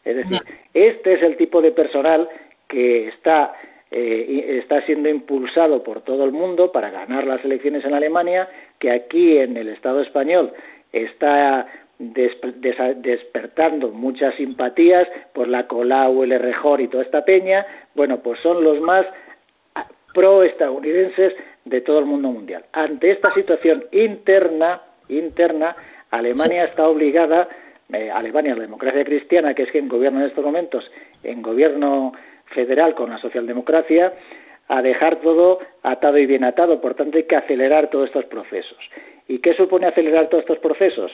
Es 0.05 0.17
decir, 0.17 0.41
este 0.75 1.15
es 1.15 1.23
el 1.23 1.37
tipo 1.37 1.61
de 1.61 1.73
personal 1.73 2.29
que 2.67 3.09
está, 3.09 3.55
eh, 3.91 4.59
está 4.63 4.83
siendo 4.83 5.09
impulsado 5.09 5.83
por 5.83 6.03
todo 6.03 6.25
el 6.25 6.33
mundo 6.33 6.73
para 6.73 6.91
ganar 6.91 7.27
las 7.27 7.45
elecciones 7.45 7.85
en 7.85 7.95
Alemania, 7.95 8.49
que 8.79 8.91
aquí 8.91 9.39
en 9.39 9.57
el 9.57 9.69
Estado 9.69 10.01
español 10.01 10.53
está 10.93 11.67
despertando 11.99 13.89
muchas 13.89 14.35
simpatías 14.37 15.09
por 15.33 15.49
la 15.49 15.67
Colau, 15.67 16.23
el 16.23 16.33
Errejor 16.33 16.81
y 16.81 16.89
toda 16.89 17.03
esta 17.03 17.25
peña, 17.25 17.67
bueno, 17.95 18.21
pues 18.21 18.39
son 18.41 18.63
los 18.63 18.81
más 18.81 19.05
pro-estadounidenses 20.15 21.35
de 21.65 21.81
todo 21.81 21.99
el 21.99 22.07
mundo 22.07 22.29
mundial. 22.31 22.65
Ante 22.73 23.11
esta 23.11 23.33
situación 23.35 23.85
interna, 23.93 24.81
interna, 25.09 25.77
Alemania 26.11 26.65
está 26.65 26.89
obligada 26.89 27.49
eh, 27.93 28.11
Alemania, 28.11 28.55
la 28.55 28.63
democracia 28.63 29.05
cristiana, 29.05 29.55
que 29.55 29.63
es 29.63 29.71
quien 29.71 29.89
gobierna 29.89 30.21
en 30.21 30.27
estos 30.27 30.45
momentos, 30.45 30.91
en 31.23 31.43
gobierno 31.43 32.13
federal 32.47 32.95
con 32.95 33.11
la 33.11 33.19
socialdemocracia, 33.19 34.13
a 34.69 34.83
dejar 34.83 35.17
todo 35.17 35.61
atado 35.83 36.19
y 36.19 36.27
bien 36.27 36.45
atado. 36.45 36.81
Por 36.81 36.95
tanto, 36.95 37.17
hay 37.17 37.25
que 37.25 37.37
acelerar 37.37 37.89
todos 37.89 38.07
estos 38.07 38.27
procesos. 38.27 38.79
¿Y 39.27 39.39
qué 39.39 39.55
supone 39.55 39.87
acelerar 39.87 40.29
todos 40.29 40.43
estos 40.43 40.59
procesos? 40.59 41.13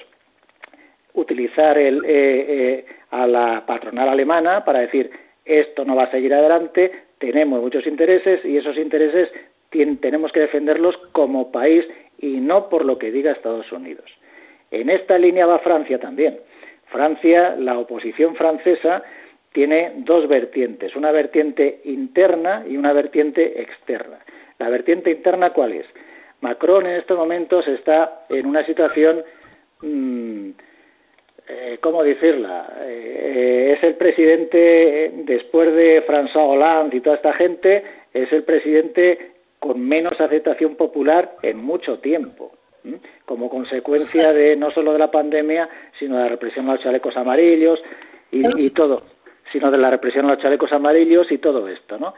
Utilizar 1.13 1.79
el, 1.79 2.05
eh, 2.05 2.47
eh, 2.49 2.87
a 3.11 3.27
la 3.27 3.65
patronal 3.65 4.09
alemana 4.09 4.65
para 4.65 4.81
decir 4.81 5.11
esto 5.45 5.85
no 5.85 5.95
va 5.95 6.05
a 6.05 6.11
seguir 6.11 6.35
adelante, 6.35 6.91
tenemos 7.19 7.61
muchos 7.61 7.87
intereses 7.87 8.45
y 8.45 8.57
esos 8.57 8.77
intereses 8.77 9.31
tenemos 10.01 10.33
que 10.33 10.41
defenderlos 10.41 10.97
como 11.13 11.51
país 11.51 11.85
y 12.19 12.41
no 12.41 12.69
por 12.69 12.85
lo 12.85 12.99
que 12.99 13.11
diga 13.11 13.33
Estados 13.33 13.71
Unidos. 13.73 14.11
En 14.71 14.89
esta 14.89 15.19
línea 15.19 15.47
va 15.47 15.59
Francia 15.59 15.99
también. 15.99 16.39
Francia, 16.95 17.57
la 17.59 17.77
oposición 17.77 18.37
francesa, 18.37 19.03
tiene 19.53 19.95
dos 19.97 20.29
vertientes, 20.29 20.95
una 20.95 21.11
vertiente 21.11 21.81
interna 21.87 22.65
y 22.69 22.77
una 22.77 22.93
vertiente 22.93 23.61
externa. 23.61 24.21
La 24.61 24.69
vertiente 24.69 25.11
interna, 25.11 25.51
¿cuál 25.51 25.73
es? 25.73 25.87
Macron 26.41 26.87
en 26.87 26.95
estos 26.95 27.19
momentos 27.19 27.67
está 27.67 28.27
en 28.29 28.47
una 28.47 28.65
situación, 28.65 29.25
mm, 29.83 30.51
eh, 31.49 31.79
¿cómo 31.81 32.05
decirla? 32.05 32.73
Eh, 32.83 33.75
es 33.77 33.83
el 33.83 33.97
presidente, 33.97 35.11
después 35.25 35.75
de 35.75 36.07
François 36.07 36.49
Hollande 36.49 36.97
y 36.97 37.01
toda 37.01 37.17
esta 37.17 37.33
gente, 37.33 37.83
es 38.13 38.33
el 38.33 38.45
presidente 38.45 39.33
con 39.59 39.81
menos 39.81 40.21
aceptación 40.21 40.77
popular 40.77 41.39
en 41.43 41.57
mucho 41.57 41.99
tiempo, 41.99 42.53
como 43.25 43.49
consecuencia 43.49 44.33
de 44.33 44.57
no 44.57 44.71
solo 44.71 44.93
de 44.93 44.99
la 44.99 45.11
pandemia, 45.11 45.69
sino 45.99 46.17
de 46.17 46.23
la 46.25 46.29
represión 46.29 46.69
a 46.69 46.75
los 46.75 46.83
chalecos 46.83 47.17
amarillos 47.17 47.83
y, 48.31 48.71
todo, 48.71 49.03
sino 49.53 49.71
de 49.71 49.79
la 49.79 49.91
represión 49.91 50.27
a 50.27 50.35
los 50.35 50.39
chalecos 50.43 50.73
amarillos 50.73 51.31
y 51.31 51.39
todo 51.39 51.69
esto, 51.69 51.99
¿no? 51.99 52.15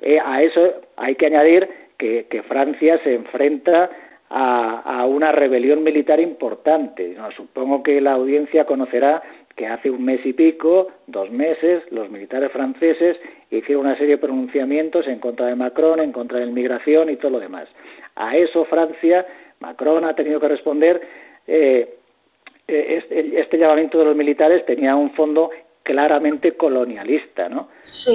Eh, 0.00 0.18
a 0.24 0.42
eso 0.42 0.74
hay 0.96 1.14
que 1.16 1.26
añadir 1.26 1.68
que, 1.96 2.42
Francia 2.46 3.00
se 3.02 3.14
enfrenta 3.14 3.90
a, 4.30 5.04
una 5.06 5.32
rebelión 5.32 5.82
militar 5.82 6.20
importante. 6.20 7.16
supongo 7.36 7.82
que 7.82 8.00
la 8.00 8.12
audiencia 8.12 8.64
conocerá 8.64 9.22
que 9.56 9.66
hace 9.66 9.90
un 9.90 10.04
mes 10.04 10.24
y 10.24 10.32
pico, 10.32 10.88
dos 11.08 11.30
meses, 11.30 11.82
los 11.90 12.08
militares 12.10 12.52
franceses 12.52 13.16
hicieron 13.50 13.86
una 13.86 13.96
serie 13.96 14.14
de 14.14 14.18
pronunciamientos 14.18 15.08
en 15.08 15.18
contra 15.18 15.46
de 15.46 15.56
Macron, 15.56 15.98
en 15.98 16.12
contra 16.12 16.38
de 16.38 16.44
la 16.44 16.50
inmigración 16.50 17.10
y 17.10 17.16
todo 17.16 17.32
lo 17.32 17.40
demás. 17.40 17.68
A 18.14 18.36
eso 18.36 18.64
Francia, 18.66 19.26
Macron 19.60 20.04
ha 20.04 20.14
tenido 20.14 20.40
que 20.40 20.48
responder. 20.48 21.00
Eh, 21.46 21.98
eh, 22.66 22.98
este, 22.98 23.40
este, 23.40 23.58
llamamiento 23.58 23.98
de 23.98 24.04
los 24.04 24.16
militares 24.16 24.64
tenía 24.66 24.94
un 24.94 25.12
fondo 25.12 25.50
claramente 25.82 26.52
colonialista, 26.52 27.48
¿no? 27.48 27.70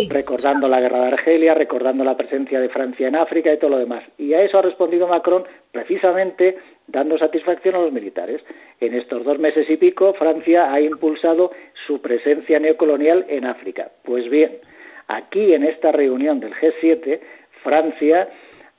recordando 0.10 0.69
la 0.69 0.79
guerra 0.79 1.01
de 1.01 1.08
Argelia, 1.08 1.56
recordando 1.56 2.03
la 2.03 2.15
presencia 2.15 2.60
de 2.60 2.69
Francia 2.69 3.08
en 3.08 3.15
África 3.15 3.51
y 3.51 3.58
todo 3.58 3.71
lo 3.71 3.79
demás. 3.79 4.03
Y 4.19 4.36
a 4.36 4.43
eso 4.43 4.60
ha 4.60 4.62
respondido 4.62 5.08
Macron 5.08 5.43
precisamente 5.71 6.60
dando 6.86 7.17
satisfacción 7.17 7.73
a 7.73 7.79
los 7.79 7.91
militares. 7.91 8.43
En 8.79 8.93
estos 8.93 9.23
dos 9.23 9.39
meses 9.39 9.67
y 9.71 9.77
pico, 9.77 10.13
Francia 10.13 10.71
ha 10.71 10.79
impulsado 10.79 11.51
su 11.88 11.99
presencia 11.99 12.60
neocolonial 12.60 13.25
en 13.27 13.45
África. 13.45 13.89
Pues 14.03 14.29
bien, 14.29 14.60
aquí 15.08 15.56
en 15.56 15.63
esta 15.63 15.91
reunión 15.91 16.39
del 16.39 16.53
G7, 16.53 17.19
Francia 17.63 18.29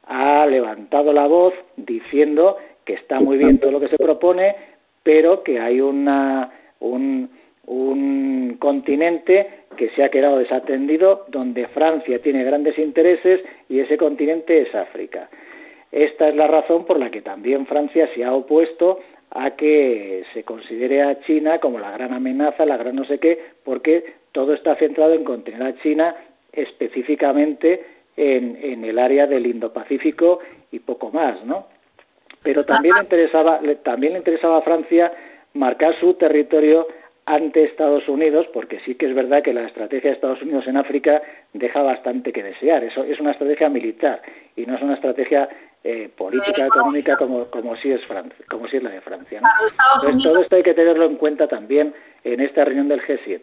ha 0.06 0.46
levantado 0.46 1.12
la 1.12 1.26
voz 1.26 1.54
diciendo 1.76 2.58
que 2.84 2.94
está 2.94 3.20
muy 3.20 3.38
bien 3.38 3.58
todo 3.58 3.72
lo 3.72 3.80
que 3.80 3.88
se 3.88 3.96
propone, 3.96 4.54
pero 5.02 5.42
que 5.42 5.58
hay 5.60 5.80
una, 5.80 6.50
un, 6.80 7.30
un 7.66 8.56
continente 8.58 9.64
que 9.76 9.90
se 9.90 10.04
ha 10.04 10.10
quedado 10.10 10.38
desatendido, 10.38 11.24
donde 11.28 11.66
Francia 11.68 12.20
tiene 12.20 12.44
grandes 12.44 12.78
intereses 12.78 13.40
y 13.68 13.80
ese 13.80 13.96
continente 13.96 14.62
es 14.62 14.74
África. 14.74 15.28
Esta 15.90 16.28
es 16.28 16.34
la 16.34 16.46
razón 16.46 16.84
por 16.84 16.98
la 16.98 17.10
que 17.10 17.22
también 17.22 17.66
Francia 17.66 18.08
se 18.14 18.24
ha 18.24 18.34
opuesto 18.34 19.00
a 19.30 19.50
que 19.52 20.24
se 20.32 20.44
considere 20.44 21.02
a 21.02 21.20
China 21.20 21.58
como 21.58 21.78
la 21.78 21.90
gran 21.92 22.12
amenaza, 22.12 22.66
la 22.66 22.76
gran 22.76 22.96
no 22.96 23.04
sé 23.04 23.18
qué, 23.18 23.38
porque 23.64 24.04
todo 24.32 24.54
está 24.54 24.76
centrado 24.76 25.14
en 25.14 25.24
contener 25.24 25.62
a 25.62 25.76
China 25.82 26.14
específicamente 26.52 27.82
en, 28.16 28.84
el 28.84 28.98
área 28.98 29.26
del 29.26 29.46
Indo-Pacífico 29.46 30.40
y 30.70 30.78
poco 30.80 31.10
más, 31.10 31.44
¿no? 31.44 31.66
Pero 32.42 32.64
también 32.64 32.94
interesaba, 33.00 33.60
también 33.82 34.12
le 34.12 34.18
interesaba 34.18 34.58
a 34.58 34.62
Francia 34.62 35.12
marcar 35.54 35.94
su 35.98 36.14
territorio 36.14 36.86
ante 37.26 37.64
Estados 37.64 38.06
Unidos, 38.08 38.46
porque 38.52 38.80
sí 38.84 38.96
que 38.96 39.06
es 39.06 39.14
verdad 39.14 39.42
que 39.42 39.54
la 39.54 39.66
estrategia 39.66 40.10
de 40.10 40.16
Estados 40.16 40.42
Unidos 40.42 40.66
en 40.66 40.76
África 40.76 41.22
deja 41.54 41.82
bastante 41.82 42.32
que 42.32 42.42
desear. 42.42 42.84
Eso 42.84 43.02
es 43.04 43.18
una 43.18 43.30
estrategia 43.30 43.68
militar 43.70 44.20
y 44.56 44.66
no 44.66 44.76
es 44.76 44.82
una 44.82 44.94
estrategia 44.94 45.48
eh, 45.82 46.10
política, 46.14 46.66
económica 46.66 47.16
como, 47.16 47.46
como, 47.46 47.76
sí 47.76 47.90
es 47.90 48.04
Francia, 48.06 48.44
como 48.48 48.68
sí 48.68 48.76
es 48.76 48.82
la 48.82 48.90
de 48.90 49.00
Francia. 49.00 49.40
todo 50.22 50.40
esto 50.40 50.56
hay 50.56 50.62
que 50.62 50.74
tenerlo 50.74 51.06
en 51.06 51.16
cuenta 51.16 51.48
también 51.48 51.94
en 52.24 52.40
esta 52.40 52.64
reunión 52.64 52.88
del 52.88 53.02
G7. 53.02 53.42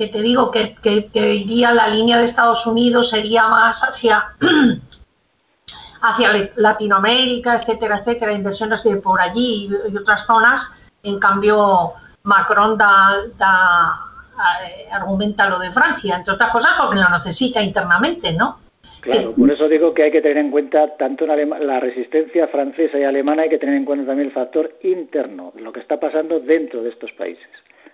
Que 0.00 0.06
te 0.06 0.22
digo 0.22 0.50
que, 0.50 0.76
que, 0.76 1.34
iría 1.34 1.72
la 1.72 1.86
línea 1.86 2.16
de 2.16 2.24
Estados 2.24 2.66
Unidos 2.66 3.10
sería 3.10 3.48
más 3.48 3.82
hacia 3.82 4.34
hacia 6.00 6.50
Latinoamérica, 6.56 7.56
etcétera, 7.56 7.98
etcétera, 7.98 8.32
inversiones 8.32 8.82
de 8.82 8.96
por 8.96 9.20
allí 9.20 9.68
y 9.92 9.96
otras 9.98 10.24
zonas. 10.24 10.72
En 11.02 11.18
cambio, 11.18 11.92
Macron 12.22 12.78
da, 12.78 13.12
eh, 13.28 14.88
argumenta 14.90 15.50
lo 15.50 15.58
de 15.58 15.70
Francia, 15.70 16.16
entre 16.16 16.32
otras 16.32 16.50
cosas 16.50 16.72
porque 16.78 16.96
lo 16.96 17.10
necesita 17.10 17.62
internamente, 17.62 18.32
¿no? 18.32 18.58
Claro, 19.02 19.32
por 19.32 19.50
eso 19.50 19.68
digo 19.68 19.92
que 19.92 20.04
hay 20.04 20.10
que 20.10 20.22
tener 20.22 20.38
en 20.38 20.50
cuenta 20.50 20.96
tanto 20.96 21.26
la 21.26 21.78
resistencia 21.78 22.48
francesa 22.48 22.98
y 22.98 23.04
alemana, 23.04 23.42
hay 23.42 23.50
que 23.50 23.58
tener 23.58 23.74
en 23.74 23.84
cuenta 23.84 24.06
también 24.06 24.28
el 24.28 24.34
factor 24.34 24.78
interno, 24.82 25.52
lo 25.56 25.72
que 25.72 25.80
está 25.80 26.00
pasando 26.00 26.40
dentro 26.40 26.82
de 26.82 26.88
estos 26.88 27.12
países, 27.12 27.44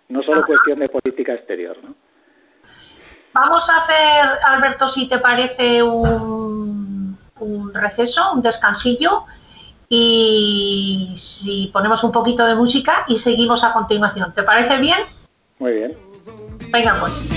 no 0.09 0.23
solo 0.23 0.45
cuestión 0.45 0.79
de 0.79 0.88
política 0.88 1.35
exterior. 1.35 1.77
¿no? 1.83 1.95
Vamos 3.33 3.69
a 3.69 3.79
hacer, 3.79 4.38
Alberto, 4.47 4.88
si 4.88 5.09
te 5.09 5.19
parece, 5.19 5.83
un, 5.83 7.19
un 7.40 7.75
receso, 7.75 8.33
un 8.33 8.42
descansillo 8.42 9.25
y 9.88 11.12
si 11.16 11.71
ponemos 11.73 12.03
un 12.03 12.12
poquito 12.12 12.45
de 12.47 12.55
música 12.55 13.05
y 13.09 13.16
seguimos 13.16 13.62
a 13.62 13.73
continuación. 13.73 14.33
¿Te 14.35 14.42
parece 14.42 14.79
bien? 14.79 14.99
Muy 15.59 15.73
bien. 15.73 15.92
Venga 16.73 16.99
pues. 17.01 17.29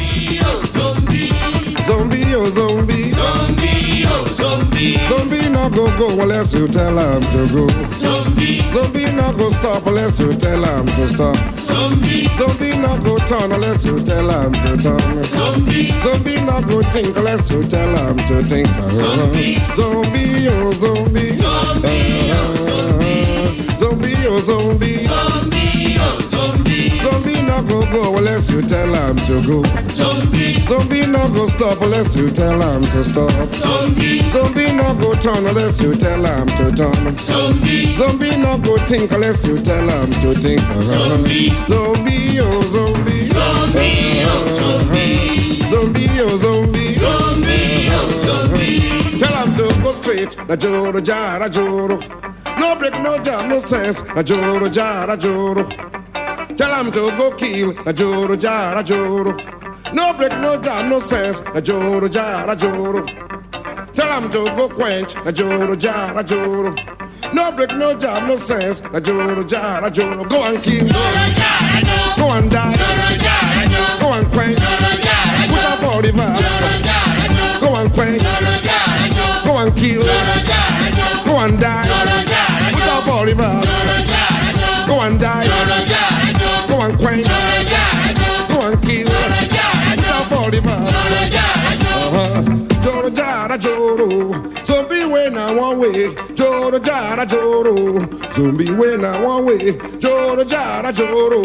Zombie, 1.90 2.22
oh 2.38 2.46
zombie. 2.54 3.10
Zombie, 3.10 4.06
oh 4.06 4.26
zombie. 4.30 4.94
Zombie 5.10 5.50
not 5.50 5.74
go 5.74 5.90
go 5.98 6.22
unless 6.22 6.54
you 6.54 6.68
tell 6.68 6.94
him 6.94 7.22
to 7.34 7.42
go. 7.50 7.66
Zombie. 7.90 8.62
Zombie 8.62 9.10
not 9.18 9.34
go 9.36 9.50
stop 9.50 9.86
unless 9.88 10.20
you 10.20 10.34
tell 10.38 10.62
him 10.62 10.86
to 10.86 11.08
stop. 11.10 11.36
Zombie. 11.58 12.28
Zombie 12.38 12.78
not 12.78 13.02
go 13.04 13.18
turn 13.26 13.52
unless 13.52 13.86
you 13.86 13.98
tell 14.06 14.30
him 14.30 14.54
to 14.54 14.78
turn. 14.78 15.24
Zombie. 15.26 15.90
Zombie 16.06 16.38
not 16.46 16.62
go 16.70 16.82
think 16.94 17.18
unless 17.18 17.50
you 17.50 17.66
tell 17.66 17.90
him 18.06 18.18
to 18.30 18.44
think. 18.46 18.68
Zombie. 18.94 19.58
Zombie, 19.74 20.46
oh 20.62 20.72
zombie. 20.78 21.34
Zombie, 21.34 22.30
oh 22.38 22.54
zombie. 22.70 23.66
Zombie, 23.82 24.14
oh 24.30 24.40
zombie. 24.46 24.94
Zombie, 24.94 24.99
go 27.92 28.18
unless 28.18 28.50
you 28.50 28.62
tell 28.62 28.88
him 28.94 29.16
to 29.28 29.36
go. 29.46 29.64
Zombie. 29.90 30.56
Zombie 30.66 31.06
not 31.08 31.32
go 31.34 31.46
stop 31.46 31.82
unless 31.82 32.16
you 32.16 32.30
tell 32.30 32.60
him 32.62 32.82
to 32.82 33.04
stop. 33.04 33.32
Zombie. 33.54 34.22
Zombie 34.30 34.72
not 34.76 34.98
go 35.00 35.14
turn 35.16 35.46
unless 35.46 35.82
you 35.82 35.96
tell 35.96 36.24
him 36.24 36.48
to 36.58 36.72
turn. 36.76 37.18
Zombie. 37.18 37.86
Zombie 37.96 38.36
not 38.38 38.62
go 38.64 38.78
think 38.86 39.12
unless 39.12 39.46
you 39.46 39.60
tell 39.62 39.84
him 39.88 40.10
to 40.22 40.34
think. 40.38 40.62
Zombie. 40.82 41.50
Zombie, 41.66 42.40
oh 42.42 42.62
zombie. 42.70 43.26
Zombie, 43.30 44.24
oh 44.26 44.46
zombie. 44.60 45.62
Zombie, 45.70 46.08
oh 46.22 46.38
zombie. 46.38 46.94
Zombie, 46.94 47.90
oh 47.92 48.10
zombie. 48.26 49.20
Tell 49.20 49.36
him 49.46 49.56
to 49.56 49.66
go 49.84 49.92
straight. 49.92 50.38
Na 50.48 50.56
joro 50.56 51.00
jara 51.02 51.50
joro. 51.50 52.00
No 52.60 52.76
break, 52.76 52.94
no 53.02 53.18
jam, 53.24 53.50
no 53.50 53.60
sense. 53.60 54.04
Na 54.16 54.22
joro 54.24 54.68
jara 54.70 55.16
joro. 55.18 55.68
Tell 56.60 56.76
him 56.76 56.92
to 56.92 57.00
go 57.16 57.32
kill. 57.38 57.72
Na 57.86 57.94
joro 57.94 58.36
jara 58.36 58.84
joro. 58.84 59.32
No 59.94 60.12
break, 60.18 60.36
no 60.44 60.60
jam, 60.62 60.90
no 60.90 61.00
sense. 61.00 61.40
Na 61.56 61.62
joro 61.62 62.08
jara 62.10 62.54
joro. 62.54 63.06
Tell 63.96 64.12
him 64.20 64.30
to 64.30 64.44
go 64.58 64.68
quench. 64.68 65.16
Na 65.24 65.32
joro 65.32 65.74
jara 65.78 66.22
joro. 66.22 66.76
No 67.34 67.52
break, 67.56 67.72
no 67.78 67.94
jam, 67.98 68.28
no 68.28 68.36
sense. 68.36 68.82
Na 68.92 69.00
joro 69.00 69.42
jara 69.44 69.90
joro. 69.90 70.26
Go 70.26 70.44
and 70.52 70.62
kill. 70.62 70.84
Go 72.20 72.28
and 72.36 72.52
die. 72.52 72.76
Go 74.02 74.12
and 74.20 74.28
quench. 74.36 74.60
Put 75.48 75.64
up 75.64 75.84
all 75.88 76.02
the 76.04 76.12
verse. 76.12 76.44
Go 77.64 77.70
and 77.80 77.90
quench. 77.94 78.24
Go 79.48 79.56
and 79.64 79.72
kill. 79.80 80.04
Go 81.24 81.40
and 81.40 81.58
die. 81.58 81.88
Put 82.74 82.84
up 82.84 83.08
all 83.08 83.26
the 83.26 83.34
verse. 83.34 83.70
Go 84.88 85.00
and 85.06 85.22
die. 85.22 85.46
Go 85.48 85.69
Joro 96.70 96.80
jara 96.84 97.26
joro, 97.26 97.74
zombie 98.30 98.70
we 98.72 98.94
I 99.04 99.20
one. 99.26 100.00
Joro 100.00 100.44
jara 100.44 100.94
joro, 100.94 101.42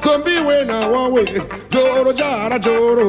zombie 0.00 0.40
we 0.46 0.64
I 0.64 0.88
one. 0.88 1.26
Joro 1.68 2.12
jara 2.14 2.58
joro. 2.58 3.08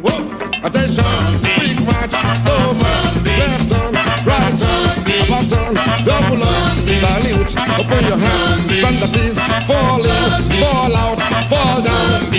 Whoa. 0.00 0.20
Attention, 0.64 1.36
big 1.60 1.84
match, 1.84 2.16
slow 2.40 2.72
match, 2.80 3.04
left 3.36 3.72
on, 3.76 3.92
right 4.24 4.56
on, 4.64 5.04
up 5.28 5.52
on, 5.52 5.74
double 6.06 6.40
on, 6.48 6.70
salute, 6.96 7.52
open 7.76 8.04
your 8.08 8.16
hat. 8.16 8.72
stand 8.72 9.02
that 9.02 9.16
is 9.20 9.36
falling, 9.68 10.48
fall 10.64 10.96
out. 10.96 11.23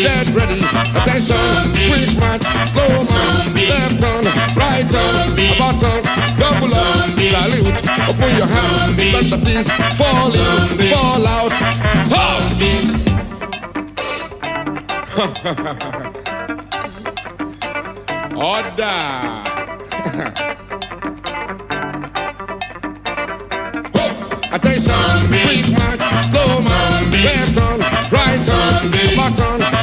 Attention, 0.05 1.73
quick 1.73 2.13
march, 2.19 2.45
slow 2.69 2.85
march, 3.09 3.49
left 3.57 3.99
turn, 3.99 4.25
right 4.55 4.85
turn, 4.85 5.33
about 5.33 5.79
turn, 5.81 6.03
double 6.37 6.69
up, 6.75 7.09
salute, 7.17 7.81
open 8.07 8.29
your 8.37 8.45
hand, 8.45 8.93
stand 9.01 9.33
at 9.33 9.47
ease, 9.49 9.67
fall 9.97 10.29
in, 10.29 10.77
fall 10.93 11.25
out, 11.25 11.53
Order. 18.35 18.99
Attention, 24.53 25.17
quick 25.31 25.65
march, 25.73 26.03
slow 26.29 26.51
march, 26.61 27.09
left 27.23 27.55
turn, 27.57 27.79
right 28.11 28.41
turn, 28.45 28.85
back 29.15 29.74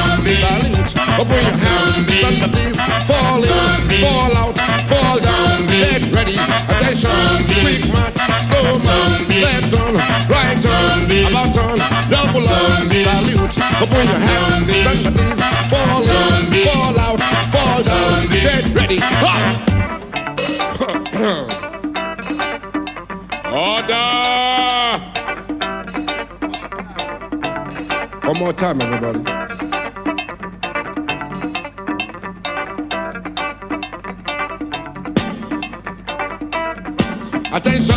up, 0.00 0.24
salute, 0.24 0.92
open 1.20 1.40
your 1.44 1.56
hands, 1.56 2.08
stand 2.08 2.42
at 2.44 2.56
ease, 2.56 2.80
fall 3.04 3.42
in, 3.44 3.88
fall 4.00 4.32
out, 4.40 4.56
fall 4.88 5.16
down, 5.20 5.66
get 5.68 6.02
ready. 6.16 6.36
Attention, 6.68 7.44
quick 7.60 7.84
march, 7.92 8.18
slow 8.40 8.80
march, 8.80 9.28
left 9.40 9.68
turn, 9.72 9.94
right 10.32 10.56
turn, 10.56 11.04
about 11.28 11.52
turn, 11.52 11.78
double 12.08 12.46
up, 12.48 12.88
salute, 12.88 13.56
open 13.82 14.04
your 14.08 14.20
hands, 14.20 14.66
stand 14.72 15.06
at 15.08 15.20
ease, 15.20 15.40
fall 15.68 16.02
in, 16.02 16.48
fall 16.64 16.96
out, 16.98 17.20
fall 17.52 17.80
down, 17.84 18.28
get 18.28 18.64
ready. 18.74 18.98
Hot. 19.22 19.52
Order! 23.50 24.30
One 28.26 28.38
more 28.38 28.52
time, 28.52 28.80
everybody. 28.80 29.49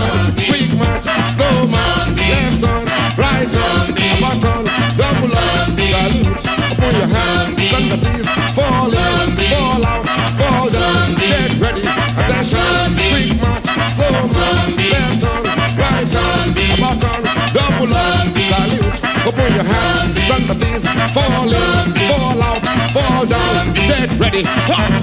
Attention, 0.04 0.36
quick 0.36 0.70
march, 0.76 1.08
slow 1.32 1.64
march, 1.72 2.20
left 2.20 2.64
on, 2.68 2.84
right 3.16 3.48
turn, 3.48 3.88
up 4.20 4.36
turn, 4.40 4.66
double 5.00 5.32
up, 5.32 5.80
salute, 5.80 6.44
upon 6.72 6.94
your 7.00 7.08
hand, 7.08 7.56
at 7.56 8.04
ease, 8.12 8.28
fall 8.52 8.92
in, 8.92 9.32
fall 9.48 9.86
out, 9.86 10.08
fall 10.36 10.68
down, 10.70 11.16
get 11.16 11.56
ready. 11.60 11.88
Attention, 12.20 12.92
quick 13.12 13.32
march, 13.40 13.68
slow 13.96 14.12
march, 14.12 14.76
left 14.92 15.24
on, 15.24 15.44
right 15.80 16.16
on, 16.20 16.52
up 16.52 17.00
turn, 17.00 17.24
double 17.56 17.96
up, 17.96 18.28
salute, 18.44 19.00
upon 19.24 19.52
your 19.56 19.64
hand, 19.64 20.12
at 20.52 20.64
ease, 20.68 20.86
fall 21.16 21.48
in, 21.48 21.96
fall 22.12 22.44
out, 22.44 22.60
fall 22.92 23.26
down, 23.26 23.74
get 23.74 24.12
ready. 24.20 24.44
Hot! 24.68 25.03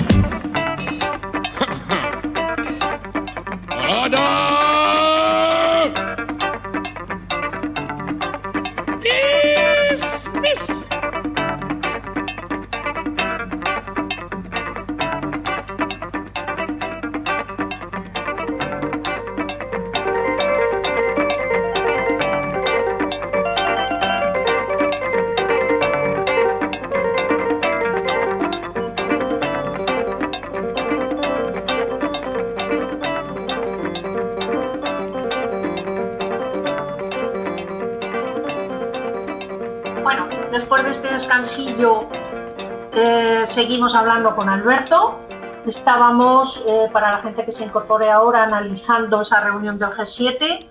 Seguimos 43.71 43.95
hablando 43.95 44.35
con 44.35 44.49
Alberto. 44.49 45.21
Estábamos, 45.65 46.61
eh, 46.67 46.89
para 46.93 47.13
la 47.13 47.19
gente 47.19 47.45
que 47.45 47.53
se 47.53 47.63
incorpore 47.63 48.11
ahora, 48.11 48.43
analizando 48.43 49.21
esa 49.21 49.39
reunión 49.39 49.79
del 49.79 49.91
G7, 49.91 50.69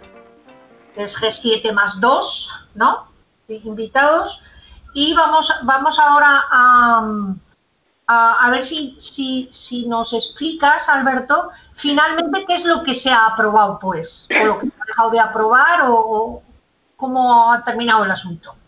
que 0.94 1.04
es 1.04 1.18
G7 1.18 1.72
más 1.72 2.02
2, 2.02 2.68
¿no? 2.76 3.06
Invitados. 3.48 4.42
Y 4.94 5.14
vamos, 5.14 5.50
vamos 5.64 5.98
ahora 5.98 6.44
a, 6.52 7.36
a, 8.08 8.50
ver 8.50 8.64
si, 8.64 8.98
si, 9.00 9.48
si 9.50 9.88
nos 9.88 10.12
explicas, 10.12 10.90
Alberto, 10.90 11.52
finalmente 11.76 12.44
qué 12.46 12.56
es 12.56 12.66
lo 12.66 12.84
que 12.84 12.94
se 12.94 13.12
ha 13.12 13.28
aprobado, 13.28 13.80
pues, 13.80 14.28
o 14.30 14.46
lo 14.46 14.60
que 14.60 14.68
se 14.68 14.74
ha 14.78 14.86
dejado 14.86 15.10
de 15.12 15.20
aprobar, 15.22 15.86
o 15.88 16.44
cómo 16.98 17.50
ha 17.50 17.64
terminado 17.64 18.04
el 18.04 18.12
asunto. 18.12 18.59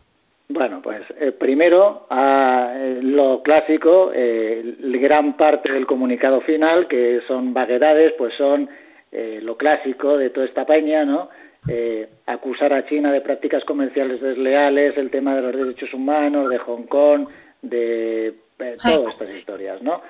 Bueno, 0.53 0.81
pues 0.81 1.01
eh, 1.19 1.31
primero 1.31 2.07
a 2.09 2.73
eh, 2.75 2.99
lo 3.01 3.41
clásico, 3.41 4.11
eh, 4.13 4.75
gran 4.79 5.37
parte 5.37 5.71
del 5.71 5.85
comunicado 5.85 6.41
final, 6.41 6.87
que 6.87 7.21
son 7.27 7.53
vaguedades, 7.53 8.13
pues 8.17 8.33
son 8.35 8.69
eh, 9.11 9.39
lo 9.41 9.55
clásico 9.55 10.17
de 10.17 10.29
toda 10.29 10.45
esta 10.45 10.65
peña, 10.65 11.05
¿no? 11.05 11.29
Eh, 11.69 12.07
acusar 12.25 12.73
a 12.73 12.85
China 12.85 13.11
de 13.11 13.21
prácticas 13.21 13.63
comerciales 13.63 14.19
desleales, 14.19 14.97
el 14.97 15.09
tema 15.09 15.35
de 15.35 15.41
los 15.41 15.55
derechos 15.55 15.93
humanos, 15.93 16.49
de 16.49 16.57
Hong 16.57 16.83
Kong, 16.83 17.27
de 17.61 18.33
todas 18.57 19.13
estas 19.13 19.29
historias, 19.29 19.81
¿no? 19.81 20.01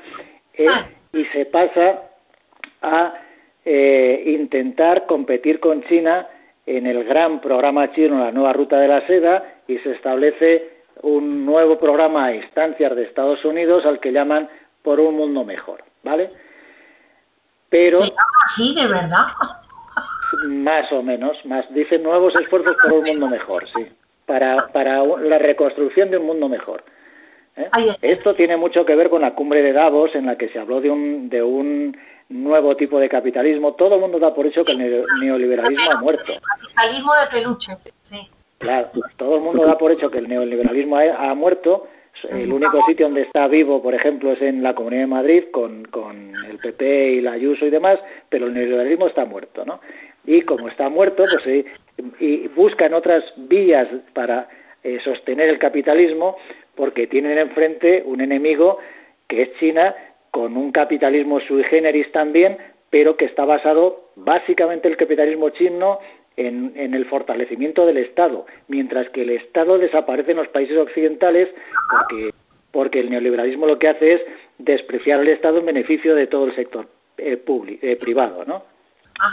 Y 0.58 1.26
se 1.26 1.46
pasa 1.46 2.02
a 2.82 3.14
eh, 3.64 4.24
intentar 4.26 5.06
competir 5.06 5.60
con 5.60 5.84
China 5.84 6.28
en 6.66 6.88
el 6.88 7.04
gran 7.04 7.42
programa 7.42 7.92
chino, 7.92 8.20
la 8.20 8.32
nueva 8.32 8.54
ruta 8.54 8.80
de 8.80 8.88
la 8.88 9.06
seda, 9.08 9.51
y 9.74 9.80
se 9.80 9.92
establece 9.92 10.70
un 11.02 11.46
nuevo 11.46 11.80
programa 11.80 12.26
a 12.26 12.36
instancias 12.36 12.96
de 12.96 13.04
Estados 13.04 13.44
Unidos 13.46 13.86
al 13.86 14.00
que 14.00 14.12
llaman 14.12 14.50
Por 14.84 15.00
un 15.00 15.16
Mundo 15.16 15.44
Mejor, 15.44 15.84
¿vale? 16.04 16.32
Pero 17.70 17.98
Se 17.98 18.10
llama 18.10 18.22
así, 18.46 18.76
de 18.76 18.88
verdad. 18.88 19.26
más 20.48 20.92
o 20.92 21.02
menos, 21.04 21.44
más 21.46 21.66
dicen 21.74 22.04
nuevos 22.04 22.36
esfuerzos 22.36 22.76
por 22.82 22.94
un 22.94 23.04
mundo 23.04 23.28
mejor, 23.28 23.68
sí, 23.70 23.86
para, 24.26 24.68
para 24.68 25.04
la 25.04 25.38
reconstrucción 25.38 26.10
de 26.12 26.18
un 26.18 26.26
mundo 26.26 26.48
mejor. 26.50 26.84
¿eh? 27.56 27.70
Esto 28.02 28.34
tiene 28.36 28.58
mucho 28.58 28.86
que 28.86 28.96
ver 28.96 29.10
con 29.10 29.22
la 29.22 29.34
cumbre 29.36 29.62
de 29.62 29.74
Davos, 29.74 30.16
en 30.16 30.26
la 30.26 30.38
que 30.38 30.50
se 30.50 30.60
habló 30.60 30.82
de 30.82 30.90
un, 30.90 31.30
de 31.30 31.42
un 31.44 31.98
nuevo 32.30 32.76
tipo 32.78 33.00
de 33.00 33.10
capitalismo. 33.10 33.74
Todo 33.74 33.96
el 33.96 34.02
mundo 34.02 34.20
da 34.20 34.34
por 34.34 34.46
hecho 34.48 34.64
que 34.64 34.72
el 34.74 34.80
neo- 34.80 35.04
neoliberalismo 35.22 35.92
ha 35.92 36.00
muerto. 36.02 36.34
Capitalismo 36.60 37.12
de 37.16 37.28
peluche. 37.38 37.72
Sí. 38.04 38.30
Claro, 38.62 38.90
todo 39.18 39.36
el 39.36 39.42
mundo 39.42 39.66
da 39.66 39.78
por 39.78 39.92
hecho 39.92 40.10
que 40.10 40.20
el 40.20 40.30
neoliberalismo 40.30 40.98
ha, 40.98 41.30
ha 41.30 41.36
muerto. 41.36 41.88
El 42.30 42.54
único 42.54 42.86
sitio 42.86 43.08
donde 43.08 43.24
está 43.24 43.48
vivo, 43.48 43.82
por 43.82 43.96
ejemplo, 43.96 44.34
es 44.34 44.42
en 44.42 44.62
la 44.62 44.76
Comunidad 44.76 45.02
de 45.02 45.08
Madrid 45.08 45.44
con, 45.52 45.86
con 45.86 46.32
el 46.48 46.58
PP 46.58 47.14
y 47.14 47.22
la 47.22 47.32
Ayuso 47.32 47.66
y 47.66 47.72
demás, 47.72 48.00
pero 48.30 48.46
el 48.46 48.54
neoliberalismo 48.54 49.08
está 49.08 49.26
muerto, 49.26 49.66
¿no? 49.66 49.82
Y 50.26 50.42
como 50.42 50.68
está 50.68 50.90
muerto, 50.90 51.24
pues 51.24 51.44
sí, 51.44 51.66
y 52.20 52.48
buscan 52.50 52.94
otras 52.94 53.24
vías 53.36 53.88
para 54.14 54.48
eh, 54.84 55.00
sostener 55.04 55.50
el 55.50 55.58
capitalismo 55.58 56.38
porque 56.76 57.08
tienen 57.08 57.38
enfrente 57.38 58.04
un 58.06 58.22
enemigo 58.22 58.78
que 59.28 59.44
es 59.44 59.54
China 59.60 59.96
con 60.30 60.58
un 60.58 60.72
capitalismo 60.72 61.40
sui 61.42 61.64
generis 61.64 62.12
también, 62.12 62.58
pero 62.90 63.18
que 63.18 63.26
está 63.26 63.46
basado 63.46 64.12
básicamente 64.16 64.88
el 64.88 64.98
capitalismo 64.98 65.50
chino 65.50 66.00
en, 66.48 66.74
en, 66.76 66.94
el 66.94 67.06
fortalecimiento 67.06 67.86
del 67.86 67.98
Estado, 67.98 68.46
mientras 68.68 69.10
que 69.10 69.24
el 69.24 69.32
Estado 69.32 69.78
desaparece 69.78 70.32
en 70.32 70.38
los 70.38 70.48
países 70.48 70.78
occidentales 70.78 71.50
porque, 71.90 72.34
porque 72.72 73.00
el 73.00 73.10
neoliberalismo 73.10 73.68
lo 73.68 73.80
que 73.80 73.90
hace 73.90 74.14
es 74.14 74.22
despreciar 74.58 75.20
al 75.20 75.28
Estado 75.28 75.60
en 75.60 75.66
beneficio 75.66 76.16
de 76.16 76.28
todo 76.28 76.46
el 76.46 76.56
sector 76.56 76.88
eh, 77.18 77.38
público, 77.38 77.86
eh, 77.86 77.98
privado, 78.00 78.44
¿no? 78.46 78.64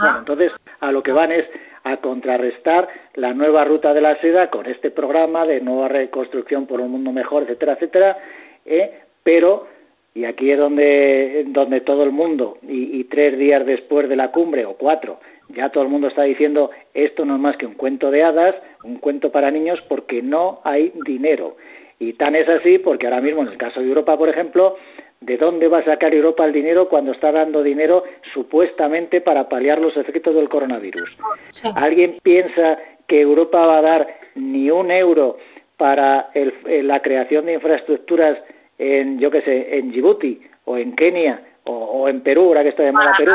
Bueno, 0.01 0.19
entonces, 0.19 0.53
a 0.81 0.93
lo 0.93 1.03
que 1.03 1.13
van 1.13 1.33
es 1.33 1.47
a 1.85 1.97
contrarrestar 1.99 2.89
la 3.15 3.33
nueva 3.33 3.65
ruta 3.65 3.95
de 3.95 4.03
la 4.03 4.21
seda 4.21 4.51
con 4.51 4.67
este 4.67 4.91
programa 4.91 5.47
de 5.47 5.61
nueva 5.61 5.89
reconstrucción 5.89 6.67
por 6.67 6.81
un 6.81 6.91
mundo 6.91 7.13
mejor, 7.13 7.45
etcétera, 7.45 7.73
etcétera, 7.75 8.19
eh, 8.67 9.01
pero, 9.23 9.67
y 10.15 10.25
aquí 10.25 10.51
es 10.51 10.59
donde, 10.59 11.45
donde 11.49 11.81
todo 11.81 12.03
el 12.03 12.13
mundo, 12.13 12.59
y, 12.63 13.01
y 13.01 13.05
tres 13.05 13.39
días 13.39 13.65
después 13.65 14.09
de 14.09 14.17
la 14.17 14.31
cumbre, 14.31 14.67
o 14.67 14.75
cuatro, 14.75 15.21
ya 15.49 15.71
todo 15.71 15.85
el 15.85 15.91
mundo 15.91 16.09
está 16.09 16.23
diciendo 16.23 16.71
esto 16.95 17.25
no 17.25 17.35
es 17.37 17.41
más 17.41 17.57
que 17.57 17.67
un 17.67 17.75
cuento 17.75 18.11
de 18.11 18.23
hadas, 18.23 18.55
un 18.85 18.97
cuento 18.99 19.31
para 19.33 19.51
niños, 19.51 19.81
porque 19.89 20.23
no 20.23 20.61
hay 20.65 20.93
dinero. 21.05 21.57
Y 21.99 22.13
tan 22.13 22.37
es 22.37 22.49
así 22.49 22.79
porque 22.79 23.07
ahora 23.07 23.21
mismo, 23.21 23.43
en 23.43 23.49
el 23.49 23.57
caso 23.59 23.81
de 23.81 23.87
Europa, 23.89 24.17
por 24.17 24.29
ejemplo, 24.29 24.77
¿de 25.21 25.37
dónde 25.37 25.67
va 25.69 25.79
a 25.79 25.85
sacar 25.85 26.15
Europa 26.15 26.45
el 26.45 26.53
dinero 26.53 26.89
cuando 26.89 27.13
está 27.13 27.33
dando 27.33 27.63
dinero 27.63 28.05
supuestamente 28.33 29.21
para 29.21 29.49
paliar 29.49 29.81
los 29.81 29.97
efectos 29.97 30.35
del 30.35 30.49
coronavirus? 30.49 31.17
Sí. 31.49 31.69
¿Alguien 31.75 32.19
piensa 32.23 32.79
que 33.07 33.21
Europa 33.21 33.67
va 33.67 33.79
a 33.79 33.83
dar 33.83 34.19
ni 34.37 34.71
un 34.71 34.91
euro 34.91 35.39
para 35.77 36.31
el- 36.35 36.55
eh, 36.67 36.83
la 36.83 37.01
creación 37.03 37.47
de 37.47 37.55
infraestructuras 37.55 38.39
en, 38.79 39.19
yo 39.19 39.31
qué 39.31 39.43
sé, 39.43 39.77
en 39.79 39.91
Djibouti 39.91 40.41
o 40.67 40.77
en 40.77 40.95
Kenia 40.95 41.43
o, 41.65 42.09
en 42.09 42.21
Perú, 42.23 42.45
ahora 42.45 42.63
que 42.63 42.69
está 42.71 42.83
de 42.85 42.93
moda 42.93 43.13
Perú. 43.19 43.33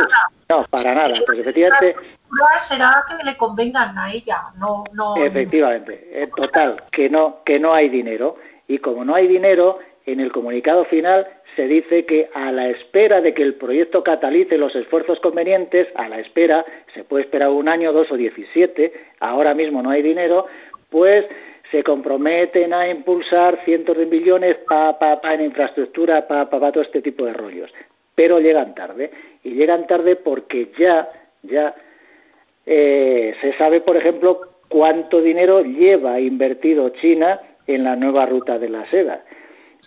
No, 0.53 0.65
para 0.69 0.93
nada. 0.93 1.13
Pues 1.25 1.39
efectivamente. 1.39 1.95
será 2.59 3.03
que 3.09 3.25
le 3.25 3.35
convengan 3.37 3.97
a 3.97 4.11
ella, 4.11 4.37
no, 4.57 4.83
no. 4.93 5.17
Efectivamente, 5.17 6.09
en 6.13 6.29
total, 6.31 6.83
que 6.91 7.09
no, 7.09 7.39
que 7.43 7.59
no 7.59 7.73
hay 7.73 7.89
dinero. 7.89 8.35
Y 8.67 8.77
como 8.77 9.03
no 9.03 9.15
hay 9.15 9.27
dinero, 9.27 9.79
en 10.05 10.19
el 10.19 10.31
comunicado 10.31 10.85
final 10.85 11.27
se 11.55 11.67
dice 11.67 12.05
que 12.05 12.29
a 12.33 12.51
la 12.51 12.69
espera 12.69 13.21
de 13.21 13.33
que 13.33 13.43
el 13.43 13.55
proyecto 13.55 14.03
catalice 14.03 14.57
los 14.57 14.75
esfuerzos 14.75 15.19
convenientes, 15.19 15.87
a 15.95 16.07
la 16.07 16.19
espera, 16.19 16.65
se 16.93 17.03
puede 17.03 17.23
esperar 17.23 17.49
un 17.49 17.67
año, 17.67 17.93
dos 17.93 18.11
o 18.11 18.17
diecisiete, 18.17 18.93
ahora 19.19 19.53
mismo 19.53 19.81
no 19.81 19.89
hay 19.89 20.01
dinero, 20.01 20.47
pues 20.89 21.25
se 21.71 21.83
comprometen 21.83 22.73
a 22.73 22.87
impulsar 22.87 23.59
cientos 23.65 23.97
de 23.97 24.05
millones 24.05 24.57
pa, 24.67 24.97
pa, 24.97 25.19
pa, 25.21 25.33
en 25.33 25.45
infraestructura, 25.45 26.27
para 26.27 26.49
pa, 26.49 26.71
todo 26.71 26.83
este 26.83 27.01
tipo 27.01 27.25
de 27.25 27.33
rollos 27.33 27.71
pero 28.15 28.39
llegan 28.39 28.75
tarde. 28.75 29.11
Y 29.43 29.51
llegan 29.51 29.87
tarde 29.87 30.15
porque 30.15 30.71
ya, 30.77 31.09
ya 31.43 31.75
eh, 32.65 33.35
se 33.41 33.53
sabe, 33.57 33.81
por 33.81 33.97
ejemplo, 33.97 34.41
cuánto 34.67 35.21
dinero 35.21 35.61
lleva 35.63 36.19
invertido 36.19 36.89
China 36.89 37.39
en 37.67 37.83
la 37.83 37.95
nueva 37.95 38.25
ruta 38.25 38.57
de 38.57 38.69
la 38.69 38.89
seda. 38.89 39.23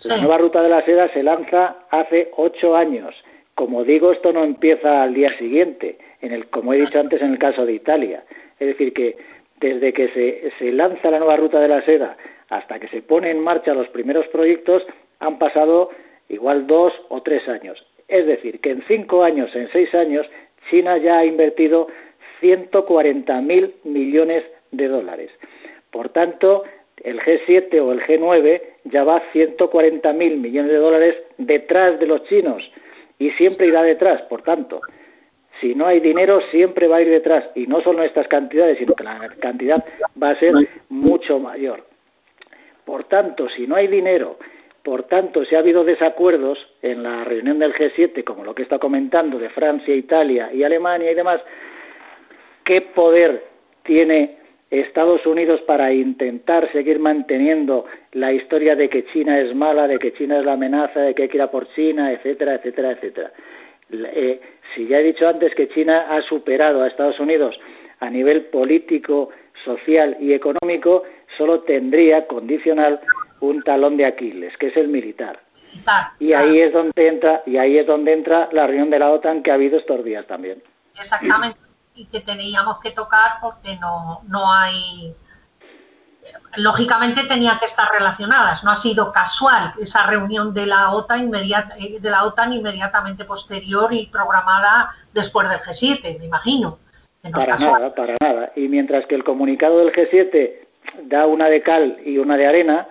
La 0.05 0.17
nueva 0.17 0.37
ruta 0.37 0.61
de 0.61 0.69
la 0.69 0.85
seda 0.85 1.11
se 1.11 1.23
lanza 1.23 1.77
hace 1.89 2.29
ocho 2.35 2.75
años. 2.75 3.15
Como 3.55 3.83
digo, 3.83 4.11
esto 4.11 4.31
no 4.31 4.43
empieza 4.43 5.01
al 5.01 5.15
día 5.15 5.35
siguiente, 5.39 5.97
en 6.21 6.31
el, 6.31 6.47
como 6.47 6.73
he 6.73 6.77
dicho 6.77 6.99
antes 6.99 7.21
en 7.21 7.31
el 7.31 7.39
caso 7.39 7.65
de 7.65 7.73
Italia. 7.73 8.23
Es 8.59 8.67
decir, 8.67 8.93
que 8.93 9.17
desde 9.59 9.91
que 9.93 10.09
se, 10.09 10.51
se 10.59 10.71
lanza 10.71 11.09
la 11.09 11.17
nueva 11.17 11.37
ruta 11.37 11.59
de 11.59 11.67
la 11.67 11.83
seda 11.83 12.15
hasta 12.49 12.79
que 12.79 12.87
se 12.89 13.01
pone 13.01 13.31
en 13.31 13.39
marcha 13.39 13.73
los 13.73 13.89
primeros 13.89 14.27
proyectos, 14.27 14.83
han 15.19 15.39
pasado 15.39 15.89
igual 16.29 16.67
dos 16.67 16.93
o 17.09 17.21
tres 17.21 17.47
años. 17.47 17.83
Es 18.07 18.25
decir, 18.25 18.59
que 18.61 18.71
en 18.71 18.83
cinco 18.87 19.23
años, 19.23 19.53
en 19.55 19.69
seis 19.71 19.93
años, 19.93 20.25
China 20.69 20.97
ya 20.97 21.19
ha 21.19 21.25
invertido 21.25 21.87
140.000 22.41 23.73
millones 23.83 24.43
de 24.71 24.87
dólares. 24.87 25.31
Por 25.91 26.09
tanto, 26.09 26.63
el 27.03 27.19
G7 27.19 27.79
o 27.81 27.91
el 27.91 28.01
G9 28.01 28.61
ya 28.85 29.03
va 29.03 29.21
140.000 29.33 30.37
millones 30.37 30.71
de 30.71 30.77
dólares 30.77 31.15
detrás 31.37 31.99
de 31.99 32.07
los 32.07 32.23
chinos 32.25 32.63
y 33.19 33.31
siempre 33.31 33.67
irá 33.67 33.83
detrás. 33.83 34.21
Por 34.23 34.41
tanto, 34.41 34.81
si 35.59 35.73
no 35.75 35.87
hay 35.87 35.99
dinero, 35.99 36.41
siempre 36.51 36.87
va 36.87 36.97
a 36.97 37.01
ir 37.01 37.09
detrás. 37.09 37.45
Y 37.55 37.67
no 37.67 37.81
solo 37.81 38.03
estas 38.03 38.27
cantidades, 38.27 38.77
sino 38.77 38.93
que 38.93 39.03
la 39.03 39.29
cantidad 39.39 39.83
va 40.21 40.31
a 40.31 40.39
ser 40.39 40.53
mucho 40.89 41.39
mayor. 41.39 41.85
Por 42.85 43.03
tanto, 43.05 43.49
si 43.49 43.67
no 43.67 43.75
hay 43.75 43.87
dinero 43.87 44.37
por 44.87 45.03
tanto, 45.03 45.43
si 45.43 45.53
ha 45.53 45.59
habido 45.59 45.83
desacuerdos 45.83 46.65
en 46.81 47.03
la 47.03 47.25
reunión 47.25 47.59
del 47.59 47.73
G7, 47.73 48.23
como 48.23 48.45
lo 48.45 48.55
que 48.55 48.63
está 48.63 48.79
comentando 48.79 49.37
de 49.37 49.49
Francia, 49.49 49.93
Italia 49.93 50.49
y 50.53 50.63
Alemania 50.63 51.11
y 51.11 51.13
demás, 51.13 51.41
¿qué 52.63 52.79
poder 52.79 53.43
tiene 53.83 54.37
Estados 54.71 55.25
Unidos 55.25 55.59
para 55.63 55.91
intentar 55.91 56.71
seguir 56.71 56.99
manteniendo 56.99 57.83
la 58.13 58.31
historia 58.31 58.77
de 58.77 58.87
que 58.87 59.03
China 59.07 59.37
es 59.41 59.53
mala, 59.53 59.89
de 59.89 59.99
que 59.99 60.13
China 60.13 60.39
es 60.39 60.45
la 60.45 60.53
amenaza, 60.53 61.01
de 61.01 61.13
que 61.13 61.23
hay 61.23 61.27
que 61.27 61.35
ir 61.35 61.43
a 61.43 61.51
por 61.51 61.67
China, 61.73 62.13
etcétera, 62.13 62.55
etcétera, 62.55 62.91
etcétera? 62.91 63.33
Eh, 63.91 64.39
si 64.73 64.87
ya 64.87 65.01
he 65.01 65.03
dicho 65.03 65.27
antes 65.27 65.53
que 65.53 65.67
China 65.67 66.05
ha 66.09 66.21
superado 66.21 66.81
a 66.81 66.87
Estados 66.87 67.19
Unidos 67.19 67.59
a 67.99 68.09
nivel 68.09 68.45
político, 68.45 69.31
social 69.65 70.15
y 70.21 70.31
económico, 70.31 71.03
solo 71.37 71.59
tendría 71.63 72.25
condicional 72.25 73.01
un 73.39 73.63
talón 73.63 73.97
de 73.97 74.05
Aquiles, 74.05 74.55
que 74.57 74.67
es 74.67 74.77
el 74.77 74.87
militar. 74.87 75.41
y 76.19 76.33
ahí 76.33 76.59
es 76.59 76.73
donde 76.73 77.07
entra 77.07 77.43
y 77.45 77.57
ahí 77.57 77.77
es 77.77 77.87
donde 77.87 78.13
entra 78.13 78.49
la 78.51 78.67
reunión 78.67 78.89
de 78.89 78.99
la 78.99 79.11
OTAN 79.11 79.43
que 79.43 79.51
ha 79.51 79.55
habido 79.55 79.77
estos 79.77 80.03
días 80.03 80.25
también. 80.27 80.63
Exactamente, 80.99 81.59
y 81.93 82.05
que 82.05 82.21
teníamos 82.21 82.79
que 82.79 82.91
tocar 82.91 83.33
porque 83.41 83.75
no, 83.79 84.21
no 84.27 84.51
hay 84.51 85.15
lógicamente 86.57 87.21
tenía 87.27 87.57
que 87.59 87.65
estar 87.65 87.87
relacionadas, 87.93 88.63
no 88.63 88.71
ha 88.71 88.75
sido 88.75 89.11
casual 89.11 89.73
esa 89.79 90.07
reunión 90.07 90.53
de 90.53 90.65
la 90.65 90.91
OTAN 90.91 91.25
inmediata, 91.25 91.75
eh, 91.77 91.99
de 91.99 92.09
la 92.09 92.23
OTAN 92.23 92.53
inmediatamente 92.53 93.25
posterior 93.25 93.93
y 93.93 94.07
programada 94.07 94.89
después 95.13 95.49
del 95.49 95.59
G7, 95.59 96.19
me 96.19 96.25
imagino. 96.25 96.79
para 97.31 97.57
nada, 97.57 97.93
para 97.93 98.17
nada. 98.21 98.51
Y 98.55 98.67
mientras 98.67 99.05
que 99.05 99.15
el 99.15 99.23
comunicado 99.23 99.79
del 99.79 99.91
G7 99.91 100.67
da 101.03 101.27
una 101.27 101.49
de 101.49 101.61
cal 101.61 101.99
y 102.05 102.17
una 102.17 102.37
de 102.37 102.47
arena, 102.47 102.87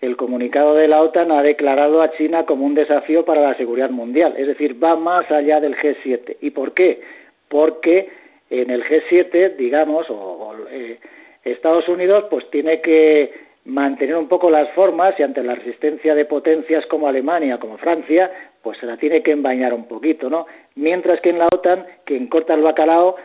el 0.00 0.16
comunicado 0.16 0.74
de 0.74 0.88
la 0.88 1.02
OTAN 1.02 1.30
ha 1.30 1.42
declarado 1.42 2.00
a 2.00 2.12
China 2.12 2.46
como 2.46 2.64
un 2.64 2.74
desafío 2.74 3.24
para 3.24 3.42
la 3.42 3.54
seguridad 3.56 3.90
mundial, 3.90 4.34
es 4.36 4.46
decir, 4.46 4.82
va 4.82 4.96
más 4.96 5.30
allá 5.30 5.60
del 5.60 5.76
G7. 5.76 6.38
¿Y 6.40 6.50
por 6.50 6.72
qué? 6.72 7.02
Porque 7.48 8.10
en 8.48 8.70
el 8.70 8.82
G7, 8.84 9.56
digamos, 9.56 10.06
o, 10.08 10.54
eh, 10.70 10.98
Estados 11.44 11.88
Unidos, 11.88 12.24
pues 12.30 12.48
tiene 12.50 12.80
que 12.80 13.50
mantener 13.64 14.16
un 14.16 14.28
poco 14.28 14.50
las 14.50 14.70
formas 14.70 15.14
y 15.18 15.22
ante 15.22 15.42
la 15.42 15.54
resistencia 15.54 16.14
de 16.14 16.24
potencias 16.24 16.86
como 16.86 17.06
Alemania, 17.06 17.58
como 17.58 17.76
Francia, 17.76 18.30
pues 18.62 18.78
se 18.78 18.86
la 18.86 18.96
tiene 18.96 19.22
que 19.22 19.32
envañar 19.32 19.74
un 19.74 19.86
poquito, 19.86 20.30
¿no? 20.30 20.46
Mientras 20.76 21.20
que 21.20 21.30
en 21.30 21.38
la 21.38 21.46
OTAN, 21.46 21.86
quien 22.04 22.26
corta 22.26 22.54
el 22.54 22.62
bacalao 22.62 23.16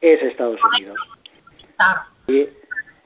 es 0.00 0.20
Estados 0.22 0.60
Unidos. 0.76 0.96
Y 2.26 2.46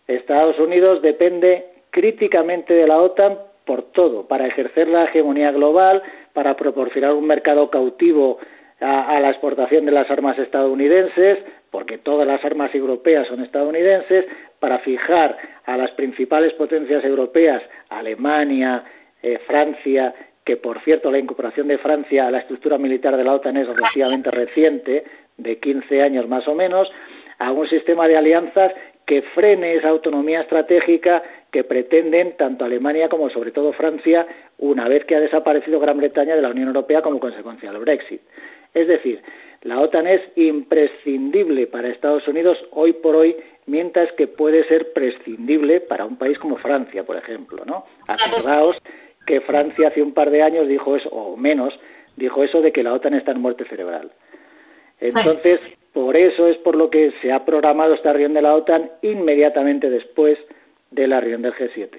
Estados 0.06 0.58
Unidos 0.58 1.02
depende 1.02 1.67
críticamente 1.90 2.74
de 2.74 2.86
la 2.86 2.98
OTAN 2.98 3.38
por 3.64 3.82
todo, 3.82 4.26
para 4.26 4.46
ejercer 4.46 4.88
la 4.88 5.04
hegemonía 5.04 5.52
global, 5.52 6.02
para 6.32 6.56
proporcionar 6.56 7.12
un 7.12 7.26
mercado 7.26 7.70
cautivo 7.70 8.38
a, 8.80 9.18
la 9.20 9.30
exportación 9.30 9.84
de 9.86 9.92
las 9.92 10.10
armas 10.10 10.38
estadounidenses, 10.38 11.38
porque 11.70 11.98
todas 11.98 12.26
las 12.26 12.44
armas 12.44 12.74
europeas 12.74 13.26
son 13.26 13.42
estadounidenses, 13.42 14.24
para 14.58 14.78
fijar 14.78 15.36
a 15.66 15.76
las 15.76 15.90
principales 15.92 16.54
potencias 16.54 17.04
europeas, 17.04 17.62
Alemania, 17.90 18.84
eh, 19.22 19.38
Francia, 19.46 20.14
que 20.44 20.56
por 20.56 20.80
cierto 20.80 21.10
la 21.10 21.18
incorporación 21.18 21.68
de 21.68 21.78
Francia 21.78 22.26
a 22.26 22.30
la 22.30 22.38
estructura 22.38 22.78
militar 22.78 23.16
de 23.16 23.24
la 23.24 23.34
OTAN 23.34 23.56
es 23.56 23.68
relativamente 23.68 24.30
reciente, 24.30 25.04
de 25.36 25.58
15 25.58 26.02
años 26.02 26.26
más 26.26 26.48
o 26.48 26.54
menos, 26.54 26.90
a 27.38 27.52
un 27.52 27.66
sistema 27.68 28.08
de 28.08 28.16
alianzas 28.16 28.72
que 29.08 29.22
frene 29.22 29.72
esa 29.72 29.88
autonomía 29.88 30.42
estratégica 30.42 31.22
que 31.50 31.64
pretenden 31.64 32.36
tanto 32.36 32.66
Alemania 32.66 33.08
como 33.08 33.30
sobre 33.30 33.52
todo 33.52 33.72
Francia 33.72 34.26
una 34.58 34.86
vez 34.86 35.06
que 35.06 35.16
ha 35.16 35.20
desaparecido 35.20 35.80
Gran 35.80 35.96
Bretaña 35.96 36.36
de 36.36 36.42
la 36.42 36.50
Unión 36.50 36.68
Europea 36.68 37.00
como 37.00 37.18
consecuencia 37.18 37.72
del 37.72 37.80
Brexit. 37.80 38.20
Es 38.74 38.86
decir, 38.86 39.22
la 39.62 39.80
OTAN 39.80 40.06
es 40.06 40.20
imprescindible 40.36 41.66
para 41.66 41.88
Estados 41.88 42.28
Unidos 42.28 42.58
hoy 42.70 42.92
por 42.92 43.16
hoy, 43.16 43.34
mientras 43.64 44.12
que 44.12 44.26
puede 44.26 44.68
ser 44.68 44.92
prescindible 44.92 45.80
para 45.80 46.04
un 46.04 46.18
país 46.18 46.38
como 46.38 46.58
Francia, 46.58 47.02
por 47.04 47.16
ejemplo, 47.16 47.64
¿no? 47.64 47.86
Acordaos 48.06 48.76
que 49.26 49.40
Francia 49.40 49.88
hace 49.88 50.02
un 50.02 50.12
par 50.12 50.28
de 50.28 50.42
años 50.42 50.68
dijo 50.68 50.96
eso, 50.96 51.08
o 51.08 51.34
menos, 51.34 51.80
dijo 52.16 52.44
eso 52.44 52.60
de 52.60 52.72
que 52.72 52.82
la 52.82 52.92
OTAN 52.92 53.14
está 53.14 53.32
en 53.32 53.40
muerte 53.40 53.64
cerebral. 53.64 54.12
Entonces, 55.00 55.60
por 55.98 56.16
eso 56.16 56.46
es 56.46 56.56
por 56.58 56.76
lo 56.76 56.90
que 56.90 57.12
se 57.20 57.32
ha 57.32 57.44
programado 57.44 57.92
esta 57.92 58.12
reunión 58.12 58.34
de 58.34 58.42
la 58.42 58.54
OTAN 58.54 58.88
inmediatamente 59.02 59.90
después 59.90 60.38
de 60.92 61.08
la 61.08 61.18
reunión 61.18 61.42
del 61.42 61.54
G7, 61.54 61.90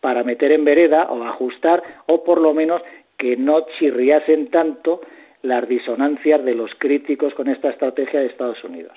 para 0.00 0.22
meter 0.22 0.52
en 0.52 0.64
vereda 0.64 1.08
o 1.10 1.24
ajustar 1.24 1.82
o 2.06 2.22
por 2.22 2.40
lo 2.40 2.54
menos 2.54 2.80
que 3.16 3.36
no 3.36 3.66
chirriasen 3.76 4.52
tanto 4.52 5.00
las 5.42 5.68
disonancias 5.68 6.44
de 6.44 6.54
los 6.54 6.70
críticos 6.76 7.34
con 7.34 7.48
esta 7.48 7.70
estrategia 7.70 8.20
de 8.20 8.26
Estados 8.26 8.62
Unidos. 8.62 8.96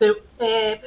Pero, 0.00 0.14
eh, 0.40 0.80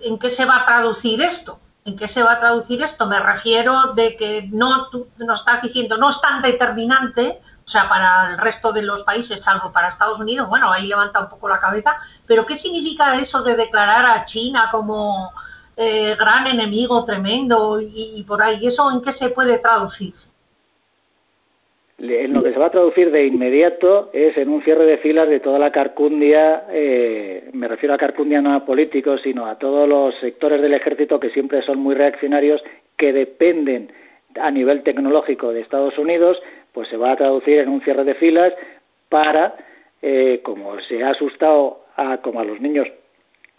¿en 0.00 0.18
qué 0.18 0.30
se 0.30 0.44
va 0.44 0.62
a 0.62 0.66
traducir 0.66 1.22
esto? 1.22 1.60
¿En 1.84 1.96
qué 1.96 2.08
se 2.08 2.22
va 2.22 2.32
a 2.32 2.40
traducir 2.40 2.82
esto? 2.82 3.06
Me 3.06 3.18
refiero 3.18 3.94
de 3.94 4.16
que 4.16 4.48
no, 4.52 4.88
tú 4.90 5.08
nos 5.16 5.40
estás 5.40 5.62
diciendo, 5.62 5.96
no 5.96 6.10
es 6.10 6.20
tan 6.20 6.42
determinante, 6.42 7.40
o 7.64 7.68
sea, 7.68 7.88
para 7.88 8.30
el 8.30 8.38
resto 8.38 8.72
de 8.72 8.82
los 8.82 9.02
países, 9.02 9.42
salvo 9.42 9.72
para 9.72 9.88
Estados 9.88 10.18
Unidos, 10.18 10.48
bueno, 10.48 10.70
ahí 10.70 10.86
levanta 10.86 11.20
un 11.20 11.28
poco 11.28 11.48
la 11.48 11.58
cabeza, 11.58 11.96
pero 12.26 12.44
¿qué 12.44 12.56
significa 12.56 13.16
eso 13.16 13.42
de 13.42 13.56
declarar 13.56 14.04
a 14.04 14.24
China 14.24 14.68
como 14.70 15.32
eh, 15.82 16.14
gran 16.14 16.46
enemigo 16.46 17.02
tremendo 17.04 17.80
y, 17.80 18.22
por 18.24 18.42
ahí. 18.42 18.66
¿Eso 18.66 18.90
en 18.90 19.00
qué 19.00 19.12
se 19.12 19.30
puede 19.30 19.56
traducir? 19.56 20.12
En 22.02 22.32
lo 22.32 22.42
que 22.42 22.52
se 22.52 22.58
va 22.58 22.66
a 22.66 22.70
traducir 22.70 23.10
de 23.10 23.26
inmediato 23.26 24.08
es 24.14 24.34
en 24.38 24.48
un 24.48 24.62
cierre 24.62 24.86
de 24.86 24.96
filas 24.96 25.28
de 25.28 25.38
toda 25.38 25.58
la 25.58 25.70
carcundia, 25.70 26.64
eh, 26.70 27.50
me 27.52 27.68
refiero 27.68 27.94
a 27.94 27.98
carcundia 27.98 28.40
no 28.40 28.54
a 28.54 28.64
políticos, 28.64 29.20
sino 29.22 29.44
a 29.44 29.58
todos 29.58 29.86
los 29.86 30.14
sectores 30.14 30.62
del 30.62 30.72
ejército 30.72 31.20
que 31.20 31.28
siempre 31.28 31.60
son 31.60 31.78
muy 31.78 31.94
reaccionarios, 31.94 32.64
que 32.96 33.12
dependen 33.12 33.92
a 34.40 34.50
nivel 34.50 34.82
tecnológico 34.82 35.52
de 35.52 35.60
Estados 35.60 35.98
Unidos, 35.98 36.42
pues 36.72 36.88
se 36.88 36.96
va 36.96 37.12
a 37.12 37.16
traducir 37.16 37.58
en 37.58 37.68
un 37.68 37.82
cierre 37.82 38.04
de 38.04 38.14
filas 38.14 38.54
para, 39.10 39.56
eh, 40.00 40.40
como 40.42 40.80
se 40.80 41.04
ha 41.04 41.10
asustado 41.10 41.84
a, 41.96 42.18
como 42.18 42.40
a 42.40 42.44
los 42.44 42.62
niños 42.62 42.88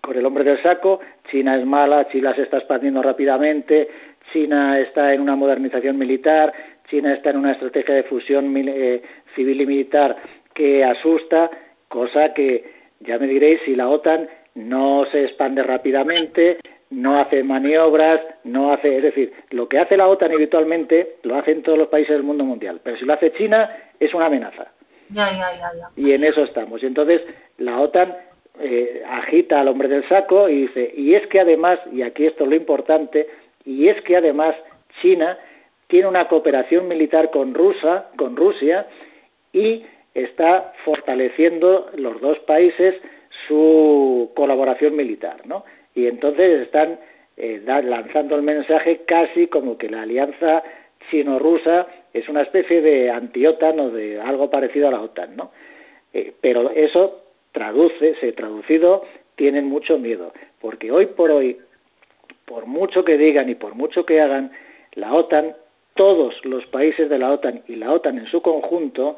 con 0.02 0.18
el 0.18 0.26
hombre 0.26 0.44
del 0.44 0.62
saco, 0.64 1.00
China 1.30 1.58
es 1.58 1.66
mala, 1.66 2.08
China 2.08 2.34
se 2.34 2.42
está 2.42 2.58
expandiendo 2.58 3.04
rápidamente, 3.04 3.88
China 4.34 4.80
está 4.80 5.14
en 5.14 5.22
una 5.22 5.36
modernización 5.36 5.98
militar, 5.98 6.52
China 6.92 7.14
está 7.14 7.30
en 7.30 7.38
una 7.38 7.54
estrategia 7.54 7.96
de 7.96 8.04
fusión 8.04 8.54
eh, 8.58 9.02
civil 9.34 9.62
y 9.62 9.66
militar 9.66 10.18
que 10.54 10.84
asusta, 10.84 11.50
cosa 11.88 12.34
que 12.34 12.70
ya 13.00 13.18
me 13.18 13.28
diréis 13.28 13.62
si 13.66 13.76
la 13.76 13.88
OTAN 13.88 14.30
no 14.56 15.06
se 15.10 15.24
expande 15.24 15.64
rápidamente, 15.64 16.58
no 16.90 17.14
hace 17.14 17.42
maniobras, 17.44 18.20
no 18.44 18.74
hace, 18.74 18.98
es 18.98 19.04
decir, 19.04 19.34
lo 19.52 19.70
que 19.70 19.80
hace 19.80 19.96
la 19.96 20.10
OTAN 20.10 20.34
habitualmente 20.34 21.16
lo 21.24 21.38
hacen 21.38 21.64
todos 21.64 21.78
los 21.78 21.88
países 21.88 22.12
del 22.12 22.24
mundo 22.24 22.44
mundial, 22.44 22.82
pero 22.84 22.98
si 22.98 23.06
lo 23.06 23.14
hace 23.14 23.32
China 23.32 23.74
es 23.98 24.14
una 24.14 24.26
amenaza. 24.26 24.68
Ya, 25.10 25.32
ya, 25.32 25.52
ya, 25.58 25.72
ya. 25.80 25.90
Y 25.96 26.12
en 26.12 26.24
eso 26.26 26.44
estamos. 26.44 26.84
Y 26.84 26.88
entonces 26.88 27.22
la 27.58 27.80
OTAN 27.80 28.16
eh, 28.60 29.02
agita 29.10 29.62
al 29.62 29.70
hombre 29.70 29.88
del 29.88 30.08
saco 30.10 30.50
y 30.50 30.64
dice, 30.64 30.94
y 30.96 31.16
es 31.16 31.26
que 31.28 31.40
además, 31.40 31.80
y 31.94 32.02
aquí 32.02 32.26
esto 32.26 32.44
es 32.44 32.50
lo 32.50 32.56
importante, 32.56 33.30
y 33.64 33.88
es 33.88 34.02
que 34.02 34.18
además 34.18 34.56
China 35.02 35.38
tiene 35.92 36.08
una 36.08 36.30
cooperación 36.30 36.88
militar 36.88 37.32
con 37.32 37.54
Rusia, 37.54 38.06
con 38.16 38.38
Rusia 38.38 38.88
y 39.52 39.84
está 40.14 40.72
fortaleciendo 40.86 41.92
los 41.98 42.22
dos 42.22 42.40
países 42.40 42.96
su 43.46 44.32
colaboración 44.34 44.96
militar, 44.96 45.46
¿no? 45.46 45.66
Y 45.94 46.08
entonces 46.08 46.62
están 46.62 46.98
eh, 47.36 47.62
lanzando 47.66 48.38
el 48.38 48.42
mensaje 48.42 49.02
casi 49.06 49.48
como 49.48 49.78
que 49.78 49.90
la 49.90 50.04
alianza 50.04 50.64
chino-rusa 51.10 51.88
es 52.14 52.30
una 52.30 52.44
especie 52.44 52.82
de 52.82 53.12
anti-OTAN 53.12 53.78
o 53.82 53.90
de 53.90 54.22
algo 54.22 54.50
parecido 54.50 54.88
a 54.88 54.92
la 54.92 55.02
OTAN, 55.02 55.36
¿no? 55.36 55.52
Eh, 56.14 56.32
pero 56.40 56.70
eso 56.70 57.22
traduce, 57.52 58.16
se 58.22 58.32
traducido, 58.32 59.04
tienen 59.36 59.66
mucho 59.66 60.00
miedo, 60.00 60.32
porque 60.62 60.90
hoy 60.90 61.08
por 61.08 61.32
hoy, 61.32 61.58
por 62.46 62.66
mucho 62.66 63.04
que 63.04 63.18
digan 63.18 63.50
y 63.50 63.56
por 63.56 63.76
mucho 63.76 64.06
que 64.06 64.22
hagan, 64.22 64.54
la 64.94 65.14
OTAN, 65.14 65.54
todos 65.96 66.44
los 66.46 66.66
países 66.68 67.10
de 67.10 67.20
la 67.20 67.32
OTAN 67.32 67.64
y 67.68 67.76
la 67.76 67.92
OTAN 67.92 68.18
en 68.18 68.28
su 68.28 68.42
conjunto, 68.42 69.18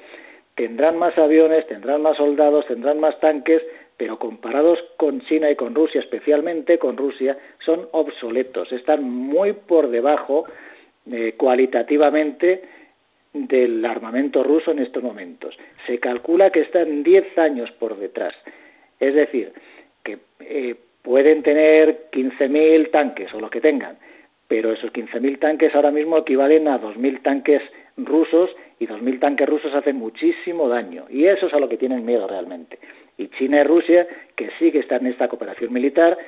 tendrán 0.56 0.98
más 0.98 1.18
aviones, 1.18 1.68
tendrán 1.68 2.02
más 2.02 2.18
soldados, 2.18 2.66
tendrán 2.68 3.00
más 3.00 3.20
tanques, 3.20 3.62
pero 3.98 4.18
comparados 4.20 4.84
con 4.98 5.22
China 5.22 5.50
y 5.50 5.56
con 5.56 5.76
Rusia, 5.76 6.00
especialmente 6.00 6.78
con 6.78 6.98
Rusia, 6.98 7.38
son 7.60 7.88
obsoletos, 7.92 8.72
están 8.72 9.04
muy 9.04 9.54
por 9.54 9.90
debajo 9.90 10.46
eh, 11.12 11.36
cualitativamente 11.38 12.64
del 13.34 13.84
armamento 13.86 14.44
ruso 14.44 14.72
en 14.72 14.80
estos 14.80 15.04
momentos. 15.04 15.58
Se 15.88 16.00
calcula 16.00 16.52
que 16.52 16.62
están 16.62 17.04
10 17.04 17.38
años 17.38 17.72
por 17.72 17.98
detrás. 17.98 18.34
Es 19.00 19.14
decir, 19.16 19.54
que 20.04 20.20
eh, 20.40 20.76
pueden 21.02 21.44
tener 21.44 22.10
15.000 22.12 22.92
tanques 22.92 23.34
o 23.34 23.40
lo 23.40 23.50
que 23.50 23.60
tengan, 23.60 23.98
pero 24.54 24.72
esos 24.72 24.94
15.000 24.94 25.40
tanques 25.40 25.74
ahora 25.74 25.90
mismo 25.90 26.16
equivalen 26.16 26.68
a 26.68 26.80
2.000 26.80 27.24
tanques 27.24 27.64
rusos 27.98 28.52
y 28.78 28.86
2.000 28.86 29.20
tanques 29.20 29.50
rusos 29.50 29.74
hacen 29.74 29.96
muchísimo 29.96 30.70
daño. 30.70 31.06
Y 31.10 31.26
eso 31.26 31.48
es 31.48 31.54
a 31.56 31.60
lo 31.60 31.68
que 31.68 31.76
tienen 31.76 32.06
miedo 32.06 32.28
realmente. 32.28 32.78
Y 33.18 33.30
China 33.30 33.62
y 33.62 33.64
Rusia, 33.64 34.08
que 34.36 34.52
sí 34.60 34.72
que 34.72 34.78
están 34.78 35.08
en 35.08 35.14
esta 35.14 35.28
cooperación 35.28 35.74
militar, 35.74 36.20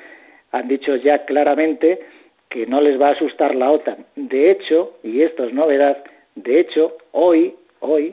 han 0.50 0.66
dicho 0.66 0.96
ya 0.96 1.24
claramente 1.24 2.00
que 2.48 2.66
no 2.66 2.80
les 2.80 3.00
va 3.00 3.10
a 3.10 3.12
asustar 3.12 3.54
la 3.54 3.70
OTAN. 3.70 4.04
De 4.16 4.50
hecho, 4.50 4.98
y 5.04 5.22
esto 5.22 5.44
es 5.44 5.54
novedad, 5.54 6.02
de 6.34 6.58
hecho, 6.58 6.96
hoy, 7.12 7.54
hoy, 7.78 8.12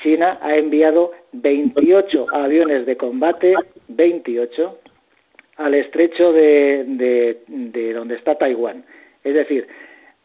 China 0.00 0.38
ha 0.42 0.54
enviado 0.54 1.10
28 1.32 2.26
aviones 2.32 2.86
de 2.86 2.96
combate, 2.96 3.56
28, 3.88 4.78
al 5.56 5.74
estrecho 5.74 6.32
de, 6.32 6.84
de, 6.86 7.92
donde 7.92 8.14
está 8.14 8.36
Taiwán. 8.36 8.84
Es 9.24 9.34
decir, 9.34 9.68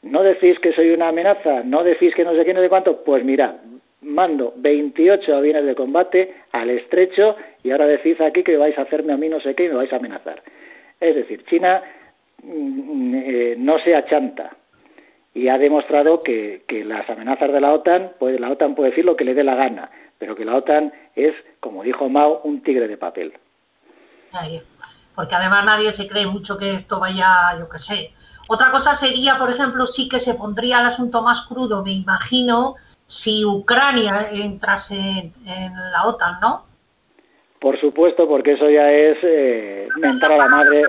no 0.02 0.24
decís 0.24 0.60
que 0.60 0.74
soy 0.74 0.92
una 0.92 1.10
amenaza, 1.10 1.64
no 1.64 1.84
decís 1.84 2.14
que 2.16 2.24
no 2.24 2.34
sé 2.36 2.46
qué, 2.46 2.54
no 2.54 2.62
sé 2.62 2.70
cuánto, 2.70 3.04
pues 3.04 3.24
mirad, 3.24 3.56
mando 4.02 4.54
28 4.58 5.36
aviones 5.36 5.66
de 5.66 5.76
combate 5.76 6.36
al 6.52 6.70
estrecho 6.70 7.36
y 7.64 7.72
ahora 7.72 7.88
decís 7.88 8.20
aquí 8.22 8.44
que 8.44 8.58
vais 8.58 8.78
a 8.78 8.82
hacerme 8.82 9.14
a 9.14 9.18
mí 9.18 9.30
no 9.30 9.40
sé 9.40 9.56
qué 9.56 9.66
y 9.66 9.70
me 9.70 9.76
vais 9.76 9.94
a 9.94 9.98
amenazar. 9.98 10.44
Es 11.00 11.16
decir, 11.16 11.44
China 11.46 11.82
mm, 12.44 13.16
eh, 13.16 13.56
no 13.58 13.80
se 13.80 13.96
achanta, 13.96 14.56
y 15.34 15.48
ha 15.48 15.58
demostrado 15.58 16.20
que, 16.20 16.64
las 16.86 17.10
amenazas 17.10 17.52
de 17.52 17.62
la 17.62 17.74
OTAN, 17.74 18.14
pues 18.20 18.40
la 18.40 18.52
OTAN 18.52 18.76
puede 18.76 18.92
decir 18.92 19.06
lo 19.06 19.16
que 19.16 19.26
le 19.26 19.34
dé 19.34 19.44
la 19.44 19.56
gana, 19.56 19.90
pero 20.20 20.36
que 20.36 20.46
la 20.46 20.56
OTAN 20.56 20.94
es, 21.16 21.34
como 21.60 21.84
dijo 21.84 22.08
Mao, 22.08 22.42
un 22.44 22.62
tigre 22.62 22.88
de 22.88 22.98
papel. 22.98 23.34
Porque 25.16 25.36
además 25.36 25.66
nadie 25.66 25.92
se 25.92 26.08
cree 26.08 26.28
mucho 26.28 26.58
que 26.58 26.74
esto 26.74 27.00
vaya, 27.00 27.58
yo 27.58 27.68
qué 27.70 27.78
sé. 27.80 28.12
Otra 28.48 28.72
cosa 28.72 28.96
sería, 28.96 29.38
por 29.38 29.50
ejemplo, 29.50 29.86
sí 29.86 30.10
que 30.10 30.20
se 30.20 30.36
pondría 30.36 30.80
el 30.82 30.88
asunto 30.88 31.22
más 31.22 31.46
crudo, 31.48 31.84
me 31.84 31.94
imagino, 31.94 32.76
si 33.06 33.46
Ucrania 33.46 34.28
entrase 34.34 34.96
en, 34.98 35.74
la 35.92 36.06
OTAN, 36.06 36.36
¿no? 36.42 36.66
Por 37.60 37.80
supuesto, 37.80 38.28
porque 38.28 38.54
eso 38.54 38.70
ya 38.70 38.92
es 38.92 39.18
eh, 39.24 39.88
mentar 39.98 40.34
a 40.34 40.38
la 40.38 40.48
madre, 40.48 40.84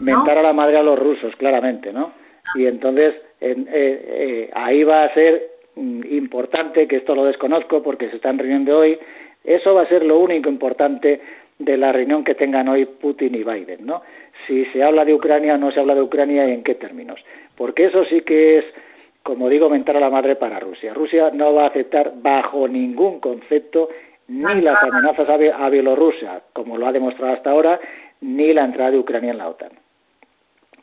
mentar 0.00 0.38
a 0.38 0.42
la 0.42 0.52
madre 0.52 0.78
a 0.78 0.82
los 0.82 0.98
rusos, 0.98 1.34
claramente, 1.36 1.92
¿no? 1.92 2.12
Y 2.56 2.66
entonces 2.66 3.14
eh, 3.40 3.54
eh, 3.68 4.50
ahí 4.54 4.82
va 4.82 5.04
a 5.04 5.14
ser 5.14 5.50
mm, 5.76 6.02
importante, 6.10 6.88
que 6.88 6.96
esto 6.96 7.14
lo 7.14 7.24
desconozco 7.24 7.82
porque 7.82 8.10
se 8.10 8.16
están 8.16 8.38
reuniendo 8.38 8.78
hoy, 8.78 8.98
eso 9.44 9.74
va 9.74 9.82
a 9.82 9.88
ser 9.88 10.04
lo 10.04 10.18
único 10.18 10.48
importante 10.48 11.20
de 11.58 11.76
la 11.76 11.92
reunión 11.92 12.24
que 12.24 12.34
tengan 12.34 12.68
hoy 12.68 12.86
Putin 12.86 13.34
y 13.34 13.44
Biden, 13.44 13.86
¿no? 13.86 14.02
Si 14.46 14.64
se 14.66 14.82
habla 14.82 15.04
de 15.04 15.14
Ucrania 15.14 15.54
o 15.54 15.58
no 15.58 15.70
se 15.70 15.80
habla 15.80 15.94
de 15.94 16.02
Ucrania 16.02 16.48
y 16.48 16.52
en 16.52 16.62
qué 16.62 16.74
términos. 16.74 17.20
Porque 17.56 17.84
eso 17.86 18.04
sí 18.04 18.22
que 18.22 18.58
es, 18.58 18.64
como 19.22 19.48
digo, 19.48 19.68
mentar 19.68 19.96
a 19.96 20.00
la 20.00 20.10
madre 20.10 20.36
para 20.36 20.60
Rusia. 20.60 20.94
Rusia 20.94 21.30
no 21.32 21.54
va 21.54 21.64
a 21.64 21.68
aceptar 21.68 22.12
bajo 22.16 22.66
ningún 22.68 23.20
concepto 23.20 23.88
ni 24.28 24.60
las 24.60 24.80
amenazas 24.82 25.28
a 25.28 25.68
Bielorrusia, 25.68 26.40
como 26.52 26.78
lo 26.78 26.86
ha 26.86 26.92
demostrado 26.92 27.34
hasta 27.34 27.50
ahora, 27.50 27.80
ni 28.20 28.52
la 28.52 28.64
entrada 28.64 28.92
de 28.92 28.98
Ucrania 28.98 29.32
en 29.32 29.38
la 29.38 29.48
OTAN 29.48 29.72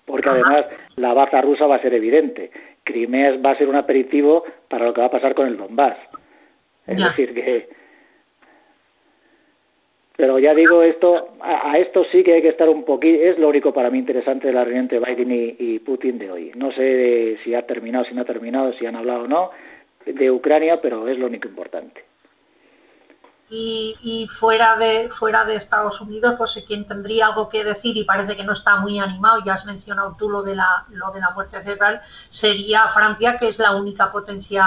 porque 0.08 0.30
además 0.30 0.66
la 0.95 1.14
baza 1.14 1.41
rusa 1.41 1.68
va 1.68 1.76
a 1.76 1.82
ser 1.82 1.93
evidente. 1.93 2.49
Crimea 2.84 3.38
va 3.45 3.51
a 3.51 3.58
ser 3.58 3.68
un 3.68 3.76
aperitivo 3.76 4.45
para 4.70 4.86
lo 4.86 4.93
que 4.93 5.01
va 5.01 5.08
a 5.08 5.12
pasar 5.12 5.36
con 5.36 5.47
el 5.47 5.58
Donbass. 5.58 5.97
Es 6.88 7.03
decir, 7.03 7.34
que... 7.36 7.70
Pero 10.18 10.39
ya 10.39 10.53
digo, 10.53 10.84
esto 10.84 11.30
a, 11.39 11.78
esto 11.78 12.03
sí 12.11 12.24
que 12.24 12.34
hay 12.34 12.41
que 12.41 12.49
estar 12.49 12.68
un 12.68 12.84
poquito... 12.84 13.24
Es 13.24 13.38
lo 13.38 13.47
único 13.47 13.72
para 13.72 13.89
mí 13.89 13.99
interesante 13.99 14.47
de 14.47 14.53
la 14.53 14.65
reunión 14.65 14.89
entre 14.91 14.99
Biden 14.99 15.55
y, 15.57 15.80
Putin 15.80 16.18
de 16.18 16.32
hoy. 16.32 16.51
No 16.55 16.72
sé 16.72 17.38
si 17.43 17.55
ha 17.55 17.65
terminado, 17.65 18.03
si 18.03 18.13
no 18.13 18.24
ha 18.24 18.26
terminado, 18.26 18.74
si 18.74 18.86
han 18.86 18.95
hablado 18.95 19.24
o 19.24 19.28
no 19.28 19.51
de 20.05 20.32
Ucrania, 20.32 20.82
pero 20.82 21.07
es 21.07 21.18
lo 21.18 21.28
único 21.28 21.47
importante 21.47 22.07
y, 23.49 24.28
fuera 24.30 24.76
de 24.76 25.09
fuera 25.09 25.45
de 25.45 25.55
Estados 25.55 26.01
Unidos 26.01 26.36
pues 26.38 26.61
quien 26.68 26.86
tendría 26.86 27.28
algo 27.28 27.47
que 27.47 27.63
decir 27.63 27.95
y 27.95 28.03
parece 28.03 28.36
que 28.36 28.43
no 28.43 28.51
está 28.51 28.78
muy 28.78 28.99
animado 28.99 29.41
ya 29.45 29.53
has 29.53 29.65
mencionado 29.65 30.15
tú 30.18 30.30
lo 30.30 30.43
de 30.43 30.55
la 30.55 30.86
lo 30.89 31.11
de 31.11 31.22
la 31.22 31.32
muerte 31.32 31.57
cerebral 31.63 32.01
sería 32.30 32.88
Francia 32.89 33.38
que 33.38 33.47
es 33.47 33.57
la 33.59 33.76
única 33.76 34.11
potencia 34.11 34.65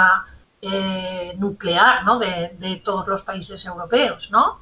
eh, 0.61 1.35
nuclear 1.37 2.03
¿no? 2.05 2.17
de, 2.17 2.55
de, 2.59 2.77
todos 2.77 3.07
los 3.07 3.21
países 3.21 3.63
europeos 3.65 4.29
no 4.31 4.59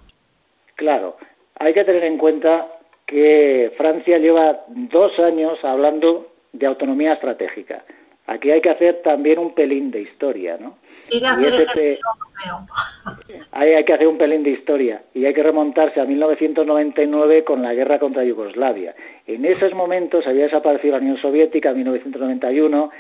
claro 0.80 1.18
hay 1.60 1.74
que 1.74 1.84
tener 1.84 2.06
en 2.06 2.18
cuenta 2.18 2.68
que 3.06 3.74
Francia 3.78 4.18
lleva 4.18 4.64
dos 4.68 5.20
años 5.20 5.60
hablando 5.64 6.32
de 6.54 6.68
autonomía 6.68 7.14
estratégica. 7.14 7.84
Aquí 8.28 8.50
hay 8.50 8.62
que 8.62 8.70
hacer 8.70 9.02
también 9.04 9.40
un 9.40 9.54
pelín 9.54 9.92
de 9.92 10.02
historia 10.02 10.58
no 10.60 10.78
hay 13.52 13.84
que 13.84 13.94
hacer 13.94 14.08
un 14.08 14.18
pelín 14.18 14.44
de 14.44 14.52
historia 14.52 15.02
y 15.14 15.26
hay 15.26 15.34
que 15.34 15.44
remontarse 15.44 16.00
a 16.00 16.06
1999 16.06 17.44
con 17.44 17.62
la 17.62 17.74
guerra 17.74 18.00
contra 18.00 18.24
Yugoslavia. 18.24 18.96
En 19.26 19.46
esos 19.46 19.74
momentos 19.74 20.28
había 20.28 20.44
desaparecido 20.44 20.94
la 20.94 21.02
Unión 21.02 21.18
Soviética 21.18 21.70
en 21.70 21.78
1991, 21.78 22.92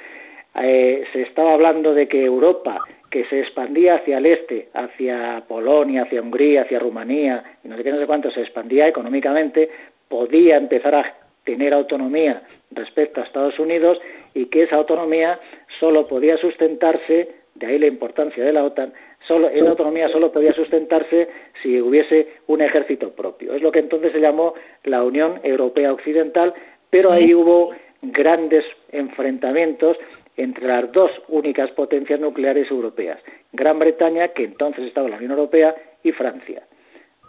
eh, 0.61 1.03
se 1.13 1.21
estaba 1.21 1.53
hablando 1.53 1.93
de 1.93 2.07
que 2.07 2.25
Europa, 2.25 2.80
que 3.10 3.26
se 3.26 3.39
expandía 3.39 3.95
hacia 3.95 4.20
el 4.20 4.26
este, 4.26 4.70
hacia 4.74 5.43
Polonia, 5.47 6.03
hacia 6.03 6.22
Hungría, 6.22 6.62
hacia 6.62 6.80
Rumanía, 6.80 7.43
y 7.64 7.68
no 7.68 7.76
sé 7.76 7.84
qué, 7.84 7.91
no 7.91 7.99
sé 7.99 8.05
cuánto, 8.05 8.30
se 8.32 8.41
expandía 8.41 8.88
económicamente, 8.88 9.70
podía 10.07 10.57
empezar 10.57 10.95
a 10.95 11.16
tener 11.43 11.74
autonomía 11.74 12.43
respecto 12.72 13.22
a 13.22 13.24
Estados 13.24 13.57
Unidos 13.60 13.99
y 14.34 14.45
que 14.45 14.64
esa 14.64 14.76
autonomía 14.76 15.39
solo 15.80 16.07
podía 16.07 16.38
sustentarse 16.38 17.39
de 17.55 17.68
ahí 17.68 17.80
la 17.80 17.88
importancia 17.88 18.43
de 18.43 18.53
la 18.53 18.64
OTAN, 18.64 18.93
solo, 19.28 19.49
en 19.49 19.68
autonomía 19.68 20.07
solo 20.07 20.32
podía 20.32 20.53
sustentarse 20.53 21.28
si 21.62 21.82
hubiese 21.82 22.28
un 22.47 22.62
ejército 22.62 23.12
propio. 23.12 23.53
Es 23.53 23.62
lo 23.62 23.72
que 23.72 23.80
entonces 23.80 24.12
se 24.14 24.22
llamó 24.22 24.53
la 24.84 25.03
Unión 25.03 25.39
Europea 25.43 25.91
Occidental, 25.91 26.53
pero 26.89 27.12
ahí 27.12 27.34
hubo 27.34 27.72
grandes 28.01 28.66
enfrentamientos 28.91 29.97
entre 30.39 30.67
las 30.67 30.89
dos 30.93 31.11
únicas 31.27 31.69
potencias 31.71 32.19
nucleares 32.19 32.71
europeas, 32.71 33.19
Gran 33.51 33.77
Bretaña, 33.77 34.29
que 34.29 34.45
entonces 34.45 34.85
estaba 34.85 35.07
en 35.07 35.11
la 35.11 35.17
Unión 35.17 35.31
Europea, 35.31 35.75
y 36.01 36.13
Francia. 36.13 36.63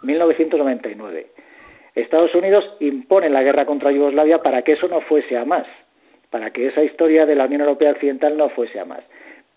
1999. 0.03 1.27
Estados 1.93 2.33
Unidos 2.33 2.73
impone 2.79 3.29
la 3.29 3.43
guerra 3.43 3.65
contra 3.65 3.91
Yugoslavia 3.91 4.41
para 4.41 4.61
que 4.61 4.73
eso 4.73 4.87
no 4.87 5.01
fuese 5.01 5.37
a 5.37 5.43
más, 5.43 5.67
para 6.29 6.51
que 6.51 6.67
esa 6.67 6.83
historia 6.83 7.25
de 7.25 7.35
la 7.35 7.45
Unión 7.45 7.61
Europea 7.61 7.91
Occidental 7.91 8.37
no 8.37 8.49
fuese 8.49 8.79
a 8.79 8.85
más 8.85 9.03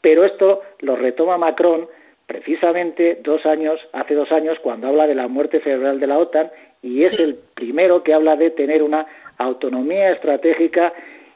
Pero 0.01 0.25
esto 0.25 0.63
lo 0.81 0.97
retoma 0.97 1.39
Macron 1.39 1.87
precisamente 2.27 3.21
dos 3.23 3.47
años, 3.47 3.79
hace 3.93 4.15
dos 4.15 4.33
años, 4.33 4.59
cuando 4.61 4.89
habla 4.89 5.07
de 5.07 5.15
la 5.15 5.29
muerte 5.29 5.61
cerebral 5.61 6.01
de 6.01 6.07
la 6.09 6.19
OTAN, 6.19 6.51
y 6.83 7.05
es 7.05 7.21
el 7.21 7.37
primero 7.55 8.03
que 8.03 8.15
habla 8.15 8.35
de 8.35 8.51
tener 8.51 8.83
una 8.83 9.07
autonomía 9.39 10.11
estratégica 10.11 10.93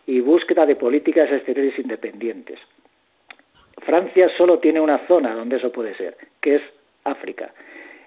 y 0.08 0.20
búsqueda 0.20 0.64
de 0.64 0.74
políticas 0.74 1.30
exteriores 1.30 1.78
independientes. 1.78 2.58
Francia 3.82 4.30
solo 4.38 4.58
tiene 4.58 4.80
una 4.80 5.06
zona 5.06 5.34
donde 5.34 5.56
eso 5.56 5.70
puede 5.70 5.94
ser, 5.96 6.16
que 6.40 6.56
es 6.56 6.62
África. 7.04 7.52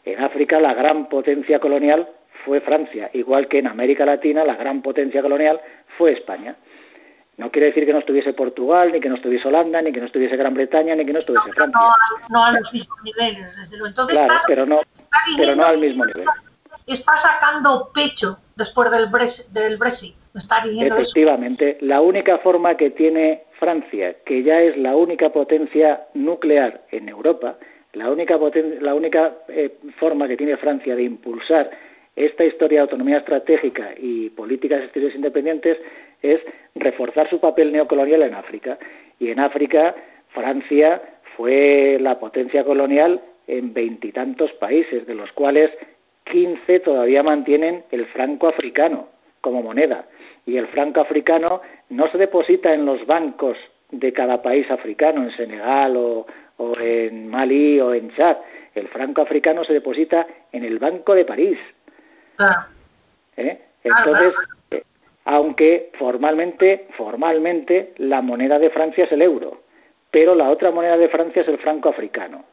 En 0.04 0.20
África 0.20 0.60
la 0.60 0.74
gran 0.74 1.08
potencia 1.10 1.60
colonial 1.60 2.10
fue 2.44 2.60
Francia, 2.60 3.12
igual 3.14 3.48
que 3.48 3.60
en 3.60 3.68
América 3.68 4.04
Latina 4.04 4.44
la 4.44 4.56
gran 4.56 4.82
potencia 4.82 5.22
colonial 5.22 5.62
fue 5.96 6.14
España. 6.14 6.56
No 7.38 7.52
quiere 7.52 7.68
decir 7.68 7.86
que 7.86 7.94
no 7.94 8.00
estuviese 8.00 8.34
Portugal, 8.34 8.92
ni 8.92 9.00
que 9.00 9.08
no 9.08 9.16
estuviese 9.16 9.48
Holanda, 9.48 9.80
ni 9.84 9.94
que 9.94 10.00
no 10.00 10.08
estuviese 10.08 10.36
Gran 10.36 10.56
Bretaña, 10.56 10.96
ni 10.96 11.06
que 11.06 11.14
no 11.14 11.20
estuviese 11.20 11.52
Francia. 11.52 11.80
No, 12.30 12.44
a 12.44 12.52
los 12.52 12.74
mismos 12.74 12.98
niveles, 13.04 13.58
desde 13.58 13.78
luego. 13.78 13.90
Entonces 13.90 14.18
claro, 14.24 14.40
pero 14.48 14.66
no, 14.66 14.82
pero 15.38 15.56
no 15.56 15.66
al 15.66 15.78
mismo 15.78 16.04
nivel. 16.08 16.26
Está 16.88 17.16
sacando 17.16 17.92
pecho 17.94 18.40
después 18.56 18.90
del, 18.90 19.08
del 19.54 19.78
Efectivamente, 20.34 21.78
la 21.82 22.02
única 22.02 22.38
forma 22.38 22.78
que 22.78 22.92
tiene 22.92 23.44
Francia, 23.60 24.16
que 24.26 24.44
ya 24.44 24.62
es 24.62 24.78
la 24.78 24.96
única 24.96 25.30
potencia 25.32 26.08
nuclear 26.14 26.82
en 26.92 27.10
Europa, 27.10 27.58
la 27.94 28.10
única, 28.10 28.40
la 28.80 28.96
única 28.96 29.34
eh, 29.50 29.76
forma 30.00 30.28
que 30.28 30.38
tiene 30.38 30.56
Francia 30.58 30.96
de 30.96 31.04
impulsar 31.04 31.70
esta 32.16 32.46
historia 32.46 32.80
de 32.80 32.84
autonomía 32.84 33.18
estratégica 33.18 33.94
y 33.98 34.30
políticas 34.30 34.84
exteriores 34.84 35.16
independientes 35.16 35.78
es 36.22 36.40
reforzar 36.76 37.30
su 37.30 37.40
papel 37.40 37.72
neocolonial 37.72 38.24
en 38.24 38.34
África. 38.34 38.78
Y 39.20 39.30
en 39.30 39.40
África, 39.40 39.96
Francia 40.30 41.02
fue 41.36 41.98
la 42.00 42.20
potencia 42.20 42.64
colonial 42.64 43.22
en 43.48 43.74
veintitantos 43.74 44.52
países, 44.54 45.06
de 45.08 45.16
los 45.16 45.32
cuales 45.34 45.72
15 46.26 46.80
todavía 46.82 47.24
mantienen 47.24 47.84
el 47.92 48.06
franco 48.08 48.48
africano 48.48 49.08
como 49.42 49.62
moneda. 49.64 50.06
Y 50.46 50.58
el 50.58 50.68
franco 50.68 51.02
africano 51.02 51.62
no 51.90 52.10
se 52.12 52.18
deposita 52.18 52.74
en 52.74 52.86
los 52.86 53.06
bancos 53.06 53.58
de 53.92 54.14
cada 54.14 54.42
país 54.42 54.70
africano, 54.72 55.24
en 55.24 55.32
Senegal 55.32 55.96
o, 55.98 56.26
en 56.80 57.28
Mali 57.28 57.80
o 57.80 57.94
en 57.94 58.14
Chad. 58.16 58.38
El 58.74 58.88
franco 58.88 59.22
africano 59.22 59.64
se 59.64 59.74
deposita 59.74 60.26
en 60.52 60.64
el 60.64 60.80
Banco 60.80 61.14
de 61.14 61.26
París. 61.26 61.58
¿Eh? 63.38 63.60
Entonces, 63.84 64.34
aunque 65.26 65.92
formalmente, 65.98 66.88
formalmente 66.98 67.94
la 67.98 68.22
moneda 68.22 68.60
de 68.60 68.70
Francia 68.70 69.06
es 69.06 69.12
el 69.12 69.22
euro, 69.22 69.62
pero 70.10 70.36
la 70.36 70.50
otra 70.50 70.72
moneda 70.72 70.98
de 70.98 71.10
Francia 71.10 71.42
es 71.42 71.48
el 71.48 71.58
franco 71.58 71.90
africano. 71.90 72.46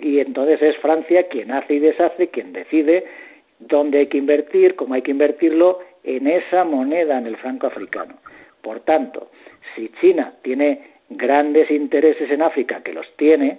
y 0.00 0.20
entonces 0.20 0.60
es 0.60 0.76
Francia 0.78 1.28
quien 1.28 1.52
hace 1.52 1.74
y 1.74 1.78
deshace, 1.78 2.28
quien 2.28 2.52
decide 2.52 3.06
dónde 3.58 3.98
hay 3.98 4.06
que 4.08 4.18
invertir, 4.18 4.76
cómo 4.76 4.94
hay 4.94 5.02
que 5.02 5.10
invertirlo 5.10 5.80
en 6.04 6.26
esa 6.26 6.64
moneda, 6.64 7.18
en 7.18 7.26
el 7.26 7.36
franco 7.36 7.66
africano. 7.66 8.14
Por 8.62 8.80
tanto, 8.80 9.30
si 9.74 9.90
China 10.00 10.34
tiene 10.42 10.90
grandes 11.08 11.70
intereses 11.70 12.30
en 12.30 12.42
África, 12.42 12.82
que 12.82 12.92
los 12.92 13.06
tiene, 13.16 13.58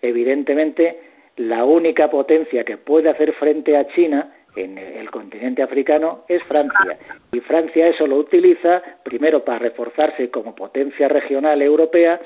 evidentemente 0.00 1.00
la 1.36 1.64
única 1.64 2.10
potencia 2.10 2.64
que 2.64 2.76
puede 2.76 3.08
hacer 3.08 3.32
frente 3.34 3.76
a 3.76 3.86
China 3.88 4.32
en 4.54 4.76
el 4.76 5.10
continente 5.10 5.62
africano 5.62 6.24
es 6.28 6.42
Francia. 6.44 6.98
Y 7.32 7.40
Francia 7.40 7.86
eso 7.86 8.06
lo 8.06 8.16
utiliza 8.16 8.82
primero 9.02 9.44
para 9.44 9.60
reforzarse 9.60 10.30
como 10.30 10.54
potencia 10.54 11.08
regional 11.08 11.62
europea, 11.62 12.20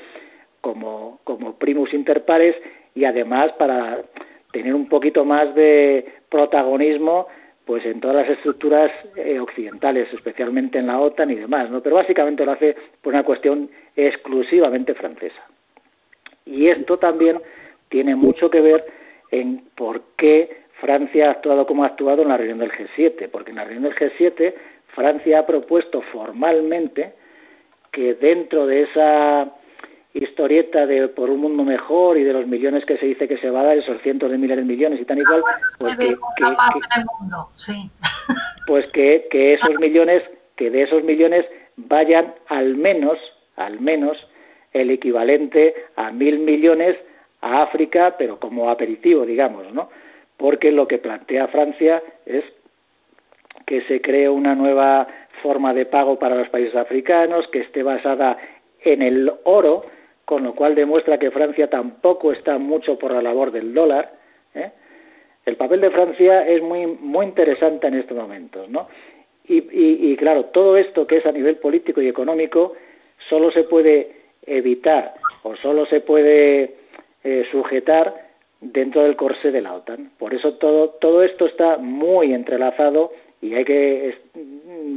como, 0.61 1.19
como 1.23 1.55
primus 1.55 1.93
inter 1.93 2.25
pares, 2.25 2.55
y 2.93 3.05
además 3.05 3.51
para 3.57 4.01
tener 4.51 4.73
un 4.73 4.89
poquito 4.89 5.23
más 5.23 5.53
de 5.55 6.05
protagonismo 6.29 7.27
pues 7.67 7.85
en 7.85 7.99
todas 7.99 8.15
las 8.15 8.29
estructuras 8.29 8.89
eh, 9.17 9.39
occidentales, 9.39 10.07
especialmente 10.13 10.79
en 10.79 10.87
la 10.87 10.99
OTAN 10.99 11.29
y 11.31 11.35
demás, 11.35 11.69
¿no? 11.69 11.83
Pero 11.83 11.97
básicamente 11.97 12.45
lo 12.45 12.53
hace 12.53 12.77
por 13.01 13.13
una 13.13 13.23
cuestión 13.23 13.69
exclusivamente 13.93 14.95
francesa. 14.95 15.43
Y 16.45 16.69
esto 16.69 16.97
también 16.97 17.41
tiene 17.89 18.15
mucho 18.15 18.49
que 18.49 18.61
ver 18.61 18.85
en 19.31 19.65
por 19.75 20.01
qué 20.15 20.61
Francia 20.79 21.27
ha 21.27 21.31
actuado 21.31 21.67
como 21.67 21.83
ha 21.83 21.87
actuado 21.87 22.21
en 22.21 22.29
la 22.29 22.37
reunión 22.37 22.59
del 22.59 22.71
G7, 22.71 23.29
porque 23.29 23.51
en 23.51 23.57
la 23.57 23.65
reunión 23.65 23.83
del 23.83 23.95
G7 23.95 24.53
Francia 24.95 25.39
ha 25.39 25.45
propuesto 25.45 26.01
formalmente 26.01 27.13
que 27.91 28.13
dentro 28.13 28.65
de 28.65 28.83
esa 28.83 29.51
historieta 30.17 30.85
de 30.85 31.07
por 31.07 31.29
un 31.29 31.41
mundo 31.41 31.63
mejor 31.63 32.17
y 32.17 32.23
de 32.23 32.33
los 32.33 32.47
millones 32.47 32.85
que 32.85 32.97
se 32.97 33.05
dice 33.05 33.27
que 33.27 33.37
se 33.37 33.49
va 33.49 33.61
a 33.61 33.65
dar, 33.65 33.77
esos 33.77 34.01
cientos 34.01 34.31
de 34.31 34.37
miles 34.37 34.57
de 34.57 34.63
millones 34.63 35.01
y 35.01 35.05
tan 35.05 35.17
igual, 35.17 35.41
pues 35.79 35.97
que, 35.97 36.15
pues 38.67 38.85
que, 38.87 39.27
que 39.29 39.53
esos 39.53 39.75
millones, 39.79 40.21
que 40.55 40.69
de 40.69 40.83
esos 40.83 41.03
millones 41.03 41.45
vayan 41.75 42.33
al 42.47 42.75
menos, 42.75 43.17
al 43.55 43.79
menos 43.79 44.17
el 44.73 44.91
equivalente 44.91 45.73
a 45.95 46.11
mil 46.11 46.39
millones 46.39 46.97
a 47.41 47.61
África, 47.61 48.15
pero 48.17 48.39
como 48.39 48.69
aperitivo, 48.69 49.25
digamos, 49.25 49.71
¿no? 49.73 49.89
porque 50.37 50.71
lo 50.71 50.87
que 50.87 50.99
plantea 50.99 51.47
Francia 51.47 52.01
es 52.25 52.43
que 53.65 53.81
se 53.81 54.01
cree 54.01 54.29
una 54.29 54.55
nueva 54.55 55.07
forma 55.41 55.73
de 55.73 55.85
pago 55.85 56.17
para 56.17 56.35
los 56.35 56.49
países 56.49 56.75
africanos, 56.75 57.47
que 57.47 57.59
esté 57.59 57.83
basada 57.83 58.37
en 58.81 59.01
el 59.01 59.31
oro, 59.43 59.85
con 60.27 60.43
lo 60.43 60.53
cual 60.53 60.75
demuestra 60.75 61.17
que 61.17 61.31
Francia 61.31 61.69
tampoco 61.69 62.33
está 62.33 62.57
mucho 62.57 62.99
por 62.99 63.13
la 63.13 63.21
labor 63.21 63.49
del 63.49 63.73
dólar. 63.73 64.11
¿eh? 64.53 64.71
El 65.45 65.55
papel 65.55 65.79
de 65.79 65.89
Francia 65.89 66.45
es 66.45 66.61
muy, 66.61 66.85
muy 66.85 67.27
interesante 67.27 67.87
en 67.87 67.93
estos 67.93 68.17
momentos, 68.17 68.67
¿no? 68.67 68.89
Y, 69.47 70.17
claro, 70.17 70.47
todo 70.47 70.75
esto 70.75 71.07
que 71.07 71.19
es 71.19 71.25
a 71.25 71.31
nivel 71.31 71.55
político 71.55 72.01
y 72.01 72.09
económico 72.09 72.73
solo 73.29 73.51
se 73.51 73.63
puede 73.63 74.17
evitar 74.45 75.13
o 75.43 75.55
solo 75.55 75.85
se 75.85 76.01
puede 76.01 76.75
eh, 77.23 77.47
sujetar 77.49 78.13
dentro 78.59 79.03
del 79.03 79.15
corsé 79.15 79.53
de 79.53 79.61
la 79.61 79.75
OTAN. 79.75 80.11
Por 80.17 80.33
eso 80.33 80.55
todo, 80.55 80.89
todo 80.89 81.23
esto 81.23 81.45
está 81.45 81.77
muy 81.77 82.33
entrelazado 82.33 83.13
y 83.41 83.53
hay 83.53 83.63
que 83.63 84.17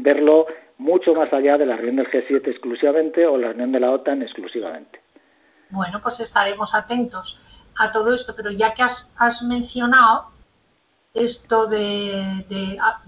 verlo 0.02 0.48
mucho 0.78 1.12
más 1.12 1.32
allá 1.32 1.56
de 1.56 1.66
la 1.66 1.76
reunión 1.76 2.04
del 2.04 2.08
G7 2.08 2.48
exclusivamente 2.48 3.24
o 3.26 3.38
la 3.38 3.50
reunión 3.50 3.70
de 3.70 3.78
la 3.78 3.92
OTAN 3.92 4.22
exclusivamente. 4.22 4.98
Bueno, 5.70 6.00
pues 6.00 6.20
estaremos 6.20 6.74
atentos 6.74 7.38
a 7.78 7.92
todo 7.92 8.12
esto, 8.12 8.34
pero 8.34 8.50
ya 8.50 8.74
que 8.74 8.82
has, 8.82 9.42
mencionado 9.42 10.30
esto 11.14 11.66
de, 11.66 12.46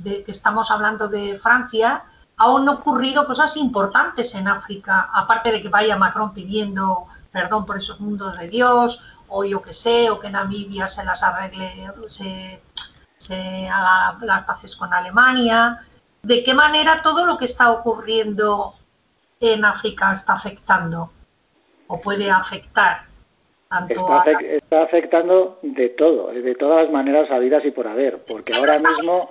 que 0.02 0.24
estamos 0.30 0.70
hablando 0.70 1.08
de 1.08 1.36
Francia, 1.36 2.04
aún 2.36 2.64
no 2.64 2.72
ocurrido 2.72 3.26
cosas 3.26 3.56
importantes 3.56 4.34
en 4.34 4.48
África, 4.48 5.10
aparte 5.12 5.52
de 5.52 5.60
que 5.60 5.68
vaya 5.68 5.96
Macron 5.96 6.32
pidiendo 6.32 7.06
perdón 7.30 7.64
por 7.64 7.76
esos 7.76 8.00
mundos 8.00 8.38
de 8.38 8.48
Dios, 8.48 9.02
o 9.28 9.44
yo 9.44 9.62
que 9.62 9.72
sé, 9.72 10.10
o 10.10 10.20
que 10.20 10.30
Namibia 10.30 10.86
se 10.86 11.04
las 11.04 11.22
arregle, 11.22 11.90
se, 12.08 12.62
se 13.16 13.68
haga 13.68 14.18
las 14.20 14.44
paces 14.44 14.76
con 14.76 14.92
Alemania. 14.92 15.78
¿De 16.22 16.44
qué 16.44 16.54
manera 16.54 17.00
todo 17.02 17.24
lo 17.24 17.38
que 17.38 17.46
está 17.46 17.70
ocurriendo 17.70 18.74
en 19.40 19.64
África 19.64 20.12
está 20.12 20.34
afectando 20.34 21.10
o 21.92 22.00
puede 22.00 22.30
afectar? 22.30 23.02
Tanto 23.68 23.94
está, 23.94 24.82
afectando 24.82 25.58
de 25.62 25.90
todo, 25.90 26.28
de 26.28 26.54
todas 26.54 26.84
las 26.84 26.92
maneras 26.92 27.30
habidas 27.30 27.64
y 27.64 27.70
por 27.70 27.86
haber, 27.86 28.22
porque 28.24 28.54
ahora 28.54 28.74
mismo... 28.78 29.28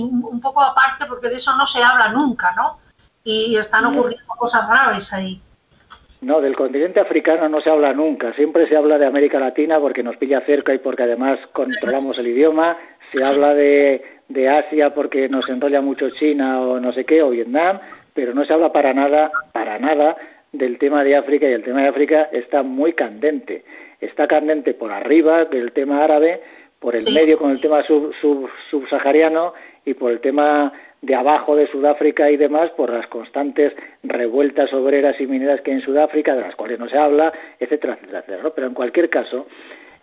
un 0.00 0.40
poco 0.40 0.62
aparte, 0.62 1.06
porque 1.08 1.28
de 1.28 1.36
eso 1.36 1.54
no 1.56 1.66
se 1.66 1.82
habla 1.82 2.08
nunca, 2.08 2.52
¿no? 2.56 2.78
Y 3.22 3.56
están 3.56 3.86
ocurriendo 3.86 4.34
cosas 4.38 4.68
graves 4.68 5.12
ahí. 5.12 5.40
No, 6.20 6.40
del 6.40 6.56
continente 6.56 7.00
africano 7.00 7.48
no 7.48 7.60
se 7.60 7.70
habla 7.70 7.92
nunca. 7.92 8.32
Siempre 8.34 8.66
se 8.68 8.76
habla 8.76 8.98
de 8.98 9.06
América 9.06 9.38
Latina 9.38 9.78
porque 9.80 10.02
nos 10.02 10.16
pilla 10.16 10.40
cerca 10.42 10.72
y 10.74 10.78
porque 10.78 11.02
además 11.02 11.38
controlamos 11.52 12.18
el 12.18 12.28
idioma. 12.28 12.76
Se 13.12 13.22
habla 13.24 13.54
de, 13.54 14.20
de 14.28 14.48
Asia 14.48 14.94
porque 14.94 15.28
nos 15.28 15.48
enrolla 15.48 15.82
mucho 15.82 16.08
China 16.10 16.60
o 16.60 16.80
no 16.80 16.92
sé 16.92 17.04
qué, 17.04 17.22
o 17.22 17.30
Vietnam, 17.30 17.80
pero 18.14 18.32
no 18.32 18.44
se 18.46 18.54
habla 18.54 18.72
para 18.72 18.94
nada, 18.94 19.30
para 19.52 19.78
nada 19.78 20.16
del 20.54 20.78
tema 20.78 21.04
de 21.04 21.16
África 21.16 21.48
y 21.48 21.52
el 21.52 21.62
tema 21.62 21.82
de 21.82 21.88
África 21.88 22.28
está 22.32 22.62
muy 22.62 22.92
candente. 22.92 23.64
Está 24.00 24.26
candente 24.26 24.74
por 24.74 24.92
arriba 24.92 25.44
del 25.44 25.72
tema 25.72 26.02
árabe, 26.02 26.40
por 26.78 26.96
el 26.96 27.04
medio 27.14 27.38
con 27.38 27.50
el 27.50 27.60
tema 27.60 27.82
sub, 27.84 28.12
subsahariano 28.70 29.54
y 29.84 29.94
por 29.94 30.12
el 30.12 30.20
tema 30.20 30.72
de 31.02 31.14
abajo 31.14 31.56
de 31.56 31.66
Sudáfrica 31.66 32.30
y 32.30 32.36
demás 32.36 32.70
por 32.70 32.90
las 32.90 33.06
constantes 33.08 33.74
revueltas 34.02 34.72
obreras 34.72 35.20
y 35.20 35.26
mineras 35.26 35.60
que 35.60 35.72
hay 35.72 35.78
en 35.78 35.84
Sudáfrica, 35.84 36.34
de 36.34 36.42
las 36.42 36.56
cuales 36.56 36.78
no 36.78 36.88
se 36.88 36.96
habla, 36.96 37.32
etcétera, 37.58 37.98
etcétera, 38.02 38.50
Pero 38.54 38.66
en 38.68 38.74
cualquier 38.74 39.10
caso, 39.10 39.46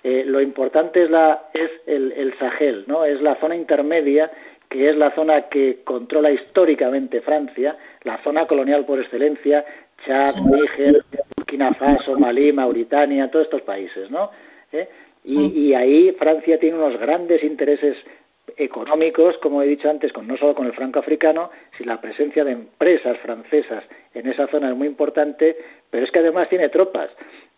eh, 0.04 0.24
lo 0.26 0.42
importante 0.42 1.04
es, 1.04 1.10
la, 1.10 1.50
es 1.54 1.72
el, 1.88 2.12
el 2.12 2.38
Sahel, 2.38 2.84
¿no? 2.88 3.06
Es 3.06 3.22
la 3.22 3.36
zona 3.36 3.56
intermedia 3.56 4.30
que 4.72 4.90
es 4.90 4.96
la 4.96 5.12
zona 5.12 5.50
que 5.50 5.80
controla 5.84 6.32
históricamente 6.32 7.20
Francia, 7.20 7.76
la 8.04 8.24
zona 8.24 8.48
colonial 8.48 8.86
por 8.86 9.02
excelencia, 9.02 9.66
Chad, 10.06 10.34
Níger, 10.46 11.04
Burkina 11.36 11.74
Faso, 11.74 12.18
Malí, 12.18 12.52
Mauritania, 12.52 13.30
todos 13.30 13.46
estos 13.46 13.62
países, 13.62 14.10
¿no? 14.10 14.32
¿Eh? 14.72 14.88
Y, 15.24 15.68
y, 15.68 15.74
ahí 15.76 16.12
Francia 16.18 16.60
tiene 16.60 16.78
unos 16.78 17.00
grandes 17.00 17.44
intereses 17.44 17.96
económicos, 18.58 19.38
como 19.38 19.62
he 19.62 19.68
dicho 19.68 19.90
antes, 19.90 20.12
con 20.12 20.28
no 20.28 20.38
solo 20.38 20.56
con 20.56 20.66
el 20.66 20.74
franco 20.74 21.00
africano, 21.00 21.52
sino 21.78 21.94
la 21.94 22.02
presencia 22.02 22.44
de 22.44 22.52
empresas 22.52 23.18
francesas 23.20 23.84
en 24.14 24.28
esa 24.28 24.48
zona 24.48 24.70
es 24.70 24.76
muy 24.76 24.88
importante, 24.88 25.58
pero 25.90 26.04
es 26.04 26.12
que 26.12 26.20
además 26.20 26.50
tiene 26.50 26.70
tropas 26.70 27.10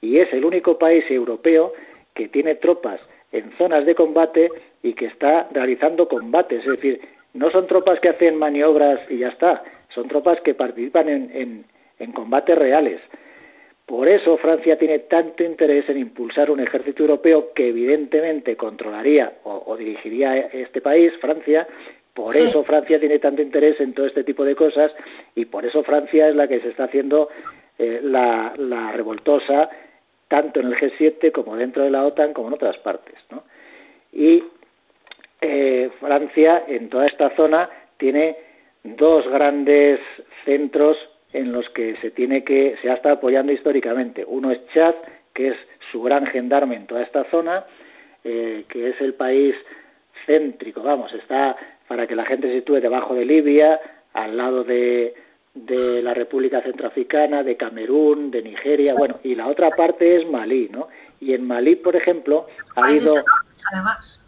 y 0.02 0.18
es 0.18 0.32
el 0.34 0.46
único 0.46 0.78
país 0.78 1.06
europeo 1.10 1.74
que 2.14 2.28
tiene 2.28 2.56
tropas 2.56 3.00
en 3.32 3.52
zonas 3.58 3.86
de 3.86 3.96
combate 3.96 4.50
y 4.84 4.94
que 4.94 5.06
está 5.06 5.48
realizando 5.52 6.08
combates, 6.08 6.60
es 6.60 6.72
decir, 6.72 7.02
no 7.34 7.50
son 7.50 7.66
tropas 7.68 8.00
que 8.00 8.10
hacen 8.10 8.36
maniobras 8.36 9.00
y 9.10 9.20
ya 9.20 9.30
está, 9.30 9.64
son 9.90 10.08
tropas 10.08 10.40
que 10.42 10.54
participan 10.54 11.10
en, 11.10 11.32
en 11.34 11.66
combates 12.12 12.58
reales. 12.58 13.02
Por 13.86 14.08
eso 14.08 14.38
Francia 14.38 14.78
tiene 14.78 15.00
tanto 15.00 15.44
interés 15.44 15.90
en 15.90 15.98
impulsar 15.98 16.50
un 16.50 16.62
ejército 16.62 17.04
europeo 17.04 17.52
que 17.54 17.68
evidentemente 17.68 18.56
controlaría 18.56 19.34
o, 19.44 19.76
dirigiría 19.76 20.38
este 20.38 20.80
país, 20.80 21.12
Francia. 21.20 21.68
Por 22.14 22.36
eso 22.36 22.64
Francia 22.64 23.00
tiene 23.00 23.20
tanto 23.20 23.42
interés 23.42 23.80
en 23.82 23.94
todo 23.94 24.06
este 24.06 24.24
tipo 24.24 24.46
de 24.46 24.56
cosas 24.56 24.92
y 25.36 25.46
por 25.46 25.66
eso 25.66 25.84
Francia 25.84 26.30
es 26.30 26.36
la 26.36 26.48
que 26.48 26.62
se 26.62 26.70
está 26.70 26.86
haciendo 26.86 27.30
eh, 27.78 28.00
la, 28.04 28.54
revoltosa 28.94 29.70
tanto 30.28 30.62
en 30.62 30.68
el 30.68 30.76
G7 30.76 31.32
como 31.32 31.58
dentro 31.58 31.84
de 31.84 31.92
la 31.92 32.06
OTAN 32.06 32.34
como 32.34 32.48
en 32.48 32.54
otras 32.54 32.78
partes. 32.78 33.16
Y 34.14 34.44
eh, 35.42 35.90
Francia 36.00 36.64
en 36.68 36.88
toda 36.90 37.06
esta 37.06 37.36
zona 37.36 37.70
tiene 37.98 38.38
dos 38.84 39.28
grandes 39.28 40.00
centros 40.46 40.98
en 41.34 41.52
los 41.52 41.70
que 41.70 41.98
se 42.02 42.12
tiene 42.12 42.44
que 42.44 42.78
se 42.82 42.90
ha 42.90 42.94
estado 42.94 43.16
apoyando 43.16 43.52
históricamente. 43.52 44.24
Uno 44.26 44.52
es 44.52 44.60
Chad, 44.74 44.96
que 45.34 45.50
es 45.50 45.58
su 45.92 46.02
gran 46.02 46.26
gendarme 46.28 46.76
en 46.76 46.88
toda 46.88 47.02
esta 47.02 47.26
zona, 47.30 47.66
eh, 48.24 48.66
que 48.70 48.90
es 48.90 49.02
el 49.02 49.16
país 49.16 49.56
céntrico, 50.26 50.82
vamos, 50.82 51.12
está 51.14 51.58
para 51.88 52.08
que 52.08 52.16
la 52.16 52.26
gente 52.26 52.48
se 52.48 52.56
sitúe 52.56 52.80
debajo 52.80 53.14
de 53.14 53.26
Libia, 53.26 53.80
al 54.14 54.38
lado 54.38 54.64
de, 54.64 55.16
de 55.54 56.02
la 56.02 56.14
República 56.14 56.62
Centroafricana, 56.62 57.44
de 57.44 57.58
Camerún, 57.58 58.32
de 58.32 58.42
Nigeria, 58.42 58.94
bueno, 58.96 59.20
y 59.24 59.36
la 59.36 59.48
otra 59.48 59.70
parte 59.72 60.16
es 60.18 60.30
Malí, 60.30 60.70
¿no? 60.72 60.88
Y 61.20 61.34
en 61.34 61.46
Malí, 61.46 61.76
por 61.76 61.96
ejemplo, 61.96 62.48
ha 62.76 62.86
habido... 62.86 63.14
además. 63.72 64.26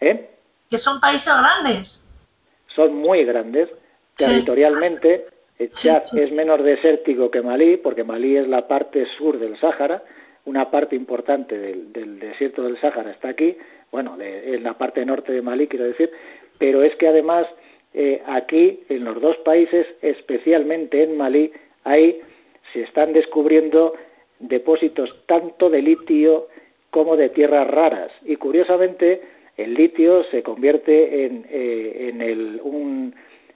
¿Eh? 0.00 0.30
Que 0.70 0.78
son 0.78 1.00
países 1.00 1.32
grandes. 1.32 2.06
Son 2.66 2.94
muy 2.94 3.24
grandes, 3.24 3.68
territorialmente, 4.16 5.26
Chad 5.70 6.02
es 6.18 6.32
menos 6.32 6.62
desértico 6.62 7.30
que 7.30 7.42
Malí, 7.42 7.76
porque 7.76 8.04
Malí 8.04 8.36
es 8.36 8.48
la 8.48 8.66
parte 8.66 9.06
sur 9.06 9.38
del 9.38 9.56
Sáhara, 9.58 10.02
una 10.44 10.70
parte 10.70 10.96
importante 10.96 11.56
del, 11.58 12.18
desierto 12.18 12.62
del 12.64 12.78
Sáhara 12.80 13.10
está 13.10 13.28
aquí, 13.28 13.56
bueno, 13.90 14.18
en 14.20 14.62
la 14.62 14.76
parte 14.76 15.04
norte 15.04 15.32
de 15.32 15.42
Malí 15.42 15.68
quiero 15.68 15.86
decir, 15.86 16.10
pero 16.58 16.82
es 16.82 16.94
que 16.96 17.08
además 17.08 17.46
eh, 17.94 18.20
aquí, 18.26 18.80
en 18.88 19.04
los 19.04 19.20
dos 19.20 19.36
países, 19.38 19.86
especialmente 20.02 21.04
en 21.04 21.16
Malí, 21.16 21.52
hay, 21.84 22.20
se 22.72 22.82
están 22.82 23.12
descubriendo 23.12 23.94
depósitos 24.40 25.14
tanto 25.26 25.70
de 25.70 25.80
litio 25.80 26.48
como 26.90 27.16
de 27.16 27.28
tierras 27.28 27.68
raras. 27.68 28.10
Y 28.24 28.36
curiosamente, 28.36 29.22
el 29.56 29.74
litio 29.74 30.24
se 30.24 30.42
convierte 30.42 31.24
en, 31.24 31.46
eh, 31.48 32.08
en 32.08 32.20
el, 32.20 32.60
un, 32.64 33.14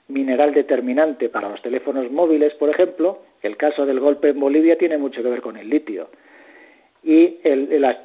mineral 0.09 0.53
determinante 0.53 1.29
para 1.29 1.49
los 1.49 1.61
teléfonos 1.61 2.11
móviles, 2.11 2.53
por 2.55 2.69
ejemplo, 2.69 3.19
el 3.41 3.55
caso 3.57 3.85
del 3.85 3.99
golpe 3.99 4.29
en 4.29 4.39
Bolivia 4.39 4.77
tiene 4.77 4.97
mucho 4.97 5.23
que 5.23 5.29
ver 5.29 5.41
con 5.41 5.57
el 5.57 5.69
litio. 5.69 6.09
Y 7.03 7.37
las, 7.43 7.97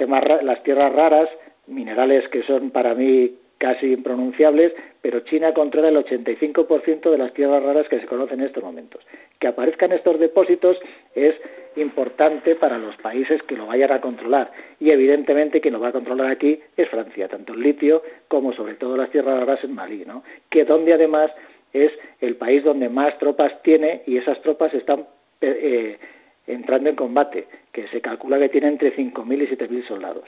las 0.42 0.62
tierras 0.62 0.92
raras, 0.92 1.28
minerales 1.66 2.28
que 2.28 2.42
son 2.44 2.70
para 2.70 2.94
mí 2.94 3.34
casi 3.58 3.92
impronunciables, 3.92 4.72
pero 5.00 5.20
China 5.20 5.54
controla 5.54 5.88
el 5.88 5.96
85% 5.96 7.10
de 7.10 7.18
las 7.18 7.32
tierras 7.32 7.62
raras 7.62 7.88
que 7.88 8.00
se 8.00 8.06
conocen 8.06 8.40
en 8.40 8.46
estos 8.46 8.62
momentos. 8.62 9.02
Que 9.38 9.48
aparezcan 9.48 9.92
estos 9.92 10.18
depósitos 10.18 10.76
es 11.14 11.34
importante 11.76 12.54
para 12.56 12.78
los 12.78 12.96
países 12.96 13.42
que 13.42 13.56
lo 13.56 13.66
vayan 13.66 13.92
a 13.92 14.00
controlar. 14.00 14.52
Y 14.80 14.90
evidentemente 14.90 15.60
quien 15.60 15.74
lo 15.74 15.80
va 15.80 15.88
a 15.88 15.92
controlar 15.92 16.30
aquí 16.30 16.60
es 16.76 16.88
Francia, 16.88 17.28
tanto 17.28 17.54
el 17.54 17.60
litio 17.60 18.02
como 18.28 18.52
sobre 18.52 18.74
todo 18.74 18.96
las 18.96 19.10
tierras 19.10 19.40
raras 19.40 19.64
en 19.64 19.74
Malí, 19.74 20.04
¿no? 20.06 20.22
que 20.50 20.64
donde 20.64 20.92
además 20.92 21.30
es 21.74 21.92
el 22.20 22.36
país 22.36 22.64
donde 22.64 22.88
más 22.88 23.18
tropas 23.18 23.52
tiene 23.62 24.02
y 24.06 24.16
esas 24.16 24.40
tropas 24.40 24.72
están 24.72 25.00
eh, 25.40 25.98
eh, 26.00 26.00
entrando 26.46 26.88
en 26.88 26.96
combate, 26.96 27.48
que 27.72 27.88
se 27.88 28.00
calcula 28.00 28.38
que 28.38 28.48
tiene 28.48 28.68
entre 28.68 28.96
5.000 28.96 29.42
y 29.42 29.56
7.000 29.56 29.88
soldados. 29.88 30.24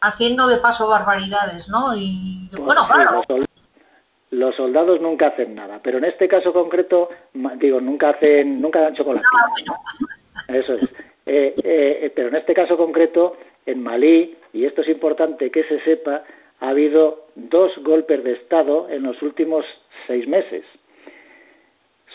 Haciendo 0.00 0.46
de 0.46 0.58
paso 0.58 0.88
barbaridades, 0.88 1.68
¿no? 1.68 1.94
Y 1.96 2.48
bueno, 2.56 2.86
claro. 2.90 3.22
Los, 4.30 4.54
soldados 4.56 5.00
nunca 5.00 5.28
hacen 5.28 5.54
nada, 5.54 5.80
pero 5.82 5.98
en 5.98 6.04
este 6.04 6.28
caso 6.28 6.52
concreto, 6.52 7.08
digo, 7.56 7.80
nunca 7.80 8.10
hacen, 8.10 8.60
nunca 8.60 8.80
dan 8.80 8.94
chocolate. 8.94 9.26
Eso 10.48 10.74
es. 10.74 10.88
Eh, 11.26 12.12
pero 12.14 12.28
en 12.28 12.36
este 12.36 12.52
caso 12.52 12.76
concreto, 12.76 13.36
en 13.64 13.82
Malí, 13.82 14.36
y 14.52 14.64
esto 14.66 14.82
es 14.82 14.88
importante 14.88 15.50
que 15.50 15.64
se 15.64 15.80
sepa, 15.80 16.24
ha 16.60 16.68
habido 16.68 17.26
dos 17.34 17.72
golpes 17.78 18.22
de 18.24 18.32
Estado 18.32 18.88
en 18.90 19.04
los 19.04 19.20
últimos 19.22 19.64
seis 20.06 20.26
meses. 20.28 20.64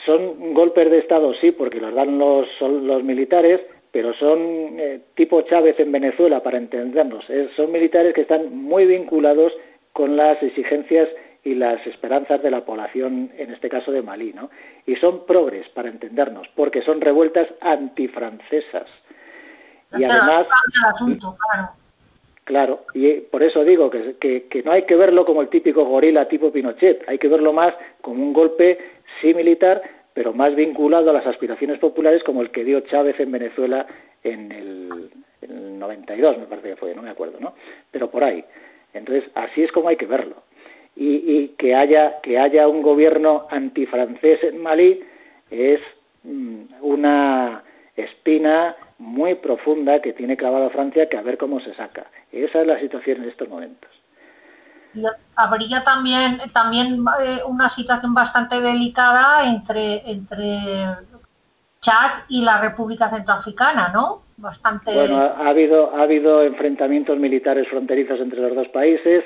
Son 0.05 0.53
golpes 0.53 0.89
de 0.89 0.99
Estado, 0.99 1.33
sí, 1.33 1.51
porque 1.51 1.81
los 1.81 1.93
dan 1.93 2.17
los, 2.17 2.47
los 2.61 3.03
militares, 3.03 3.61
pero 3.91 4.13
son 4.13 4.39
eh, 4.79 5.01
tipo 5.15 5.41
Chávez 5.41 5.79
en 5.79 5.91
Venezuela, 5.91 6.41
para 6.41 6.57
entendernos. 6.57 7.25
son 7.55 7.71
militares 7.71 8.13
que 8.13 8.21
están 8.21 8.55
muy 8.55 8.85
vinculados 8.85 9.53
con 9.93 10.15
las 10.15 10.41
exigencias 10.41 11.09
y 11.43 11.55
las 11.55 11.85
esperanzas 11.87 12.41
de 12.43 12.51
la 12.51 12.65
población, 12.65 13.31
en 13.37 13.51
este 13.51 13.69
caso 13.69 13.91
de 13.91 14.01
Malí, 14.01 14.33
¿no? 14.33 14.49
Y 14.85 14.95
son 14.97 15.25
progres, 15.25 15.67
para 15.69 15.89
entendernos, 15.89 16.47
porque 16.55 16.81
son 16.81 17.01
revueltas 17.01 17.47
antifrancesas. 17.61 18.87
Y 19.97 20.03
además... 20.03 20.47
Claro, 20.97 21.78
y 22.93 23.13
por 23.21 23.43
eso 23.43 23.63
digo 23.63 23.89
que, 23.91 24.63
no 24.65 24.71
hay 24.71 24.83
que 24.83 24.95
verlo 24.95 25.23
como 25.25 25.41
el 25.41 25.49
típico 25.49 25.85
gorila 25.85 26.27
tipo 26.27 26.51
Pinochet, 26.51 27.07
hay 27.07 27.19
que 27.19 27.27
verlo 27.27 27.53
más 27.53 27.73
como 28.01 28.23
un 28.23 28.33
golpe 28.33 28.77
sí 29.21 29.33
militar, 29.33 29.81
pero 30.13 30.33
más 30.33 30.55
vinculado 30.55 31.11
a 31.11 31.13
las 31.13 31.27
aspiraciones 31.27 31.79
populares 31.79 32.23
como 32.23 32.41
el 32.41 32.49
que 32.49 32.63
dio 32.63 32.79
Chávez 32.81 33.19
en 33.19 33.31
Venezuela 33.31 33.85
en 34.23 34.51
el, 34.51 35.09
92, 35.79 36.37
me 36.37 36.45
parece 36.45 36.69
que 36.69 36.75
fue, 36.75 36.93
no 36.93 37.01
me 37.01 37.09
acuerdo, 37.09 37.39
¿no? 37.39 37.53
Pero 37.91 38.09
por 38.11 38.23
ahí. 38.23 38.43
Entonces, 38.93 39.29
así 39.35 39.63
es 39.63 39.71
como 39.71 39.87
hay 39.87 39.95
que 39.95 40.05
verlo. 40.05 40.35
Y, 40.95 41.49
que, 41.57 41.75
haya, 41.75 42.19
que 42.21 42.37
haya 42.37 42.67
un 42.67 42.81
gobierno 42.81 43.47
antifrancés 43.49 44.43
en 44.43 44.61
Malí 44.61 45.01
es 45.49 45.79
mm, 46.23 46.63
una 46.81 47.63
espina 47.95 48.75
muy 48.97 49.35
profunda 49.35 50.01
que 50.01 50.11
tiene 50.11 50.35
clavada 50.35 50.69
Francia 50.71 51.07
que 51.07 51.15
a 51.15 51.21
ver 51.21 51.37
cómo 51.37 51.61
se 51.61 51.73
saca. 51.75 52.07
Esa 52.31 52.61
es 52.61 52.67
la 52.67 52.79
situación 52.79 53.23
en 53.23 53.29
estos 53.29 53.49
momentos. 53.49 53.89
Y 54.93 55.03
habría 55.35 55.83
también, 55.83 56.37
también 56.53 57.05
eh, 57.23 57.39
una 57.47 57.69
situación 57.69 58.13
bastante 58.13 58.59
delicada 58.59 59.47
entre, 59.47 60.01
entre 60.09 60.57
Chad 61.79 62.23
y 62.27 62.43
la 62.43 62.59
República 62.59 63.09
Centroafricana, 63.09 63.91
¿no? 63.93 64.23
Bastante... 64.37 64.93
Bueno, 64.93 65.17
ha, 65.17 65.47
habido, 65.47 65.95
ha 65.95 66.03
habido 66.03 66.43
enfrentamientos 66.43 67.17
militares 67.19 67.67
fronterizos 67.67 68.19
entre 68.19 68.41
los 68.41 68.55
dos 68.55 68.67
países. 68.69 69.23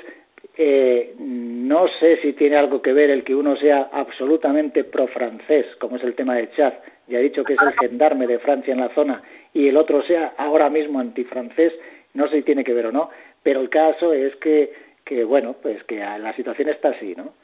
Eh, 0.56 1.14
no 1.18 1.88
sé 1.88 2.20
si 2.20 2.32
tiene 2.34 2.56
algo 2.56 2.82
que 2.82 2.92
ver 2.92 3.10
el 3.10 3.24
que 3.24 3.34
uno 3.34 3.56
sea 3.56 3.88
absolutamente 3.92 4.84
pro-francés, 4.84 5.66
como 5.80 5.96
es 5.96 6.04
el 6.04 6.14
tema 6.14 6.34
de 6.34 6.50
Chad, 6.52 6.74
ya 7.08 7.18
he 7.18 7.22
dicho 7.22 7.42
que 7.42 7.54
es 7.54 7.58
el 7.60 7.72
gendarme 7.72 8.26
de 8.26 8.38
Francia 8.38 8.72
en 8.72 8.80
la 8.80 8.94
zona, 8.94 9.22
y 9.52 9.68
el 9.68 9.76
otro 9.76 10.02
sea 10.04 10.34
ahora 10.38 10.70
mismo 10.70 11.00
antifrancés, 11.00 11.72
no 12.14 12.28
sé 12.28 12.36
si 12.36 12.42
tiene 12.42 12.64
que 12.64 12.72
ver 12.72 12.86
o 12.86 12.92
no, 12.92 13.10
pero 13.42 13.60
el 13.60 13.68
caso 13.68 14.12
es 14.12 14.34
que, 14.36 14.72
que 15.04 15.24
bueno, 15.24 15.54
pues 15.60 15.82
que 15.84 15.98
la 15.98 16.34
situación 16.34 16.68
está 16.68 16.90
así, 16.90 17.14
¿no? 17.16 17.34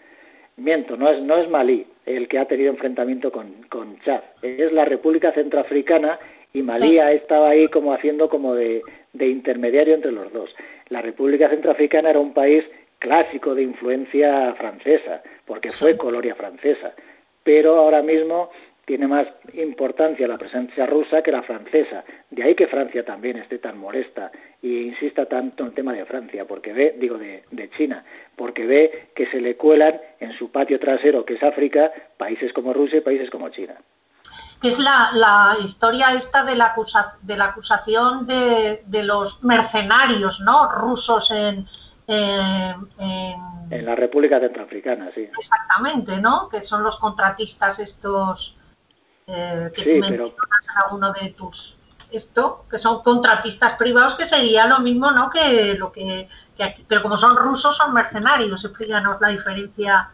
Miento, 0.57 0.97
no 0.97 1.09
es, 1.09 1.23
no 1.23 1.37
es 1.37 1.49
Malí 1.49 1.87
el 2.07 2.29
que 2.29 2.39
ha 2.39 2.47
tenido 2.47 2.71
enfrentamiento 2.71 3.31
con, 3.31 3.63
con 3.69 3.99
Chad, 4.01 4.23
es 4.43 4.73
la 4.73 4.85
República 4.85 5.33
Centroafricana 5.33 6.19
y 6.53 6.63
Malí 6.63 6.99
ha 6.99 7.13
estado 7.13 7.47
ahí 7.47 7.69
como 7.69 7.93
haciendo 7.93 8.29
como 8.29 8.55
de, 8.55 8.83
de 9.13 9.29
intermediario 9.29 9.95
entre 9.95 10.13
los 10.13 10.33
dos. 10.33 10.51
La 10.89 11.01
República 11.03 11.49
Centroafricana 11.49 12.11
era 12.11 12.19
un 12.19 12.35
país 12.35 12.65
clásico 12.99 13.55
de 13.55 13.63
influencia 13.63 14.55
francesa, 14.55 15.23
porque 15.47 15.71
fue 15.71 15.97
colonia 15.97 16.35
francesa, 16.35 16.93
pero 17.43 17.77
ahora 17.77 18.03
mismo 18.03 18.51
tiene 18.91 19.07
más 19.07 19.29
importancia 19.55 20.27
la 20.27 20.37
presencia 20.37 20.85
rusa 20.85 21.23
que 21.23 21.31
la 21.31 21.45
francesa. 21.45 22.03
De 22.29 22.43
ahí 22.43 22.57
que 22.57 22.67
Francia 22.67 23.05
también 23.05 23.37
esté 23.37 23.61
tan 23.61 23.79
molesta 23.79 24.33
e 24.61 24.67
insista 24.67 25.27
tanto 25.27 25.63
en 25.63 25.69
el 25.69 25.75
tema 25.77 25.93
de 25.93 26.05
Francia, 26.05 26.45
porque 26.45 26.73
ve, 26.73 26.97
digo, 26.99 27.17
de, 27.17 27.45
China, 27.77 28.05
porque 28.35 28.67
ve 28.67 29.13
que 29.15 29.31
se 29.31 29.41
le 29.41 29.57
cuelan 29.57 30.01
en 30.19 30.37
su 30.37 30.51
patio 30.51 30.81
trasero, 30.81 31.25
que 31.25 31.35
es 31.35 31.43
África, 31.45 31.93
países 32.19 32.53
como 32.53 32.73
Rusia 32.73 32.99
y 32.99 33.03
países 33.03 33.31
como 33.31 33.49
China. 33.51 33.75
que 34.61 34.67
es 34.67 34.81
la, 34.81 35.11
la 35.15 35.55
historia 35.65 36.07
esta 36.13 36.43
de 36.43 36.57
la, 36.57 36.75
acusa- 36.75 37.17
de 37.23 37.37
la 37.37 37.45
acusación 37.45 38.27
de, 38.27 38.83
de 38.87 39.05
los 39.05 39.45
mercenarios, 39.45 40.41
¿no? 40.41 40.69
Rusos 40.69 41.31
en- 41.31 41.65
En 43.71 43.87
la 43.87 43.95
República 43.95 44.41
Centroafricana, 44.41 45.13
sí. 45.15 45.21
exactamente, 45.39 46.21
¿no? 46.21 46.49
Que 46.49 46.61
son 46.63 46.83
los 46.83 46.97
contratistas 46.99 47.79
estos 47.79 48.57
eh, 49.35 49.71
que 49.75 49.83
Sí, 49.83 50.01
pero- 50.09 50.27
en 50.27 50.83
alguno 50.85 51.13
de 51.13 51.31
tus 51.33 51.77
esto, 52.13 52.65
que 52.69 52.77
son 52.79 53.03
contratistas 53.05 53.75
privados, 53.75 54.17
que 54.17 54.25
sería 54.25 54.67
lo 54.67 54.81
mismo, 54.81 55.13
¿no? 55.13 55.31
Que 55.31 55.75
lo 55.79 55.93
que, 55.93 56.27
que 56.57 56.65
aquí, 56.65 56.85
pero 56.89 57.03
como 57.03 57.17
son 57.17 57.37
rusos, 57.37 57.77
son 57.77 57.95
mercenarios. 57.95 58.65
Explícanos 58.65 59.21
la 59.21 59.29
diferencia. 59.29 60.11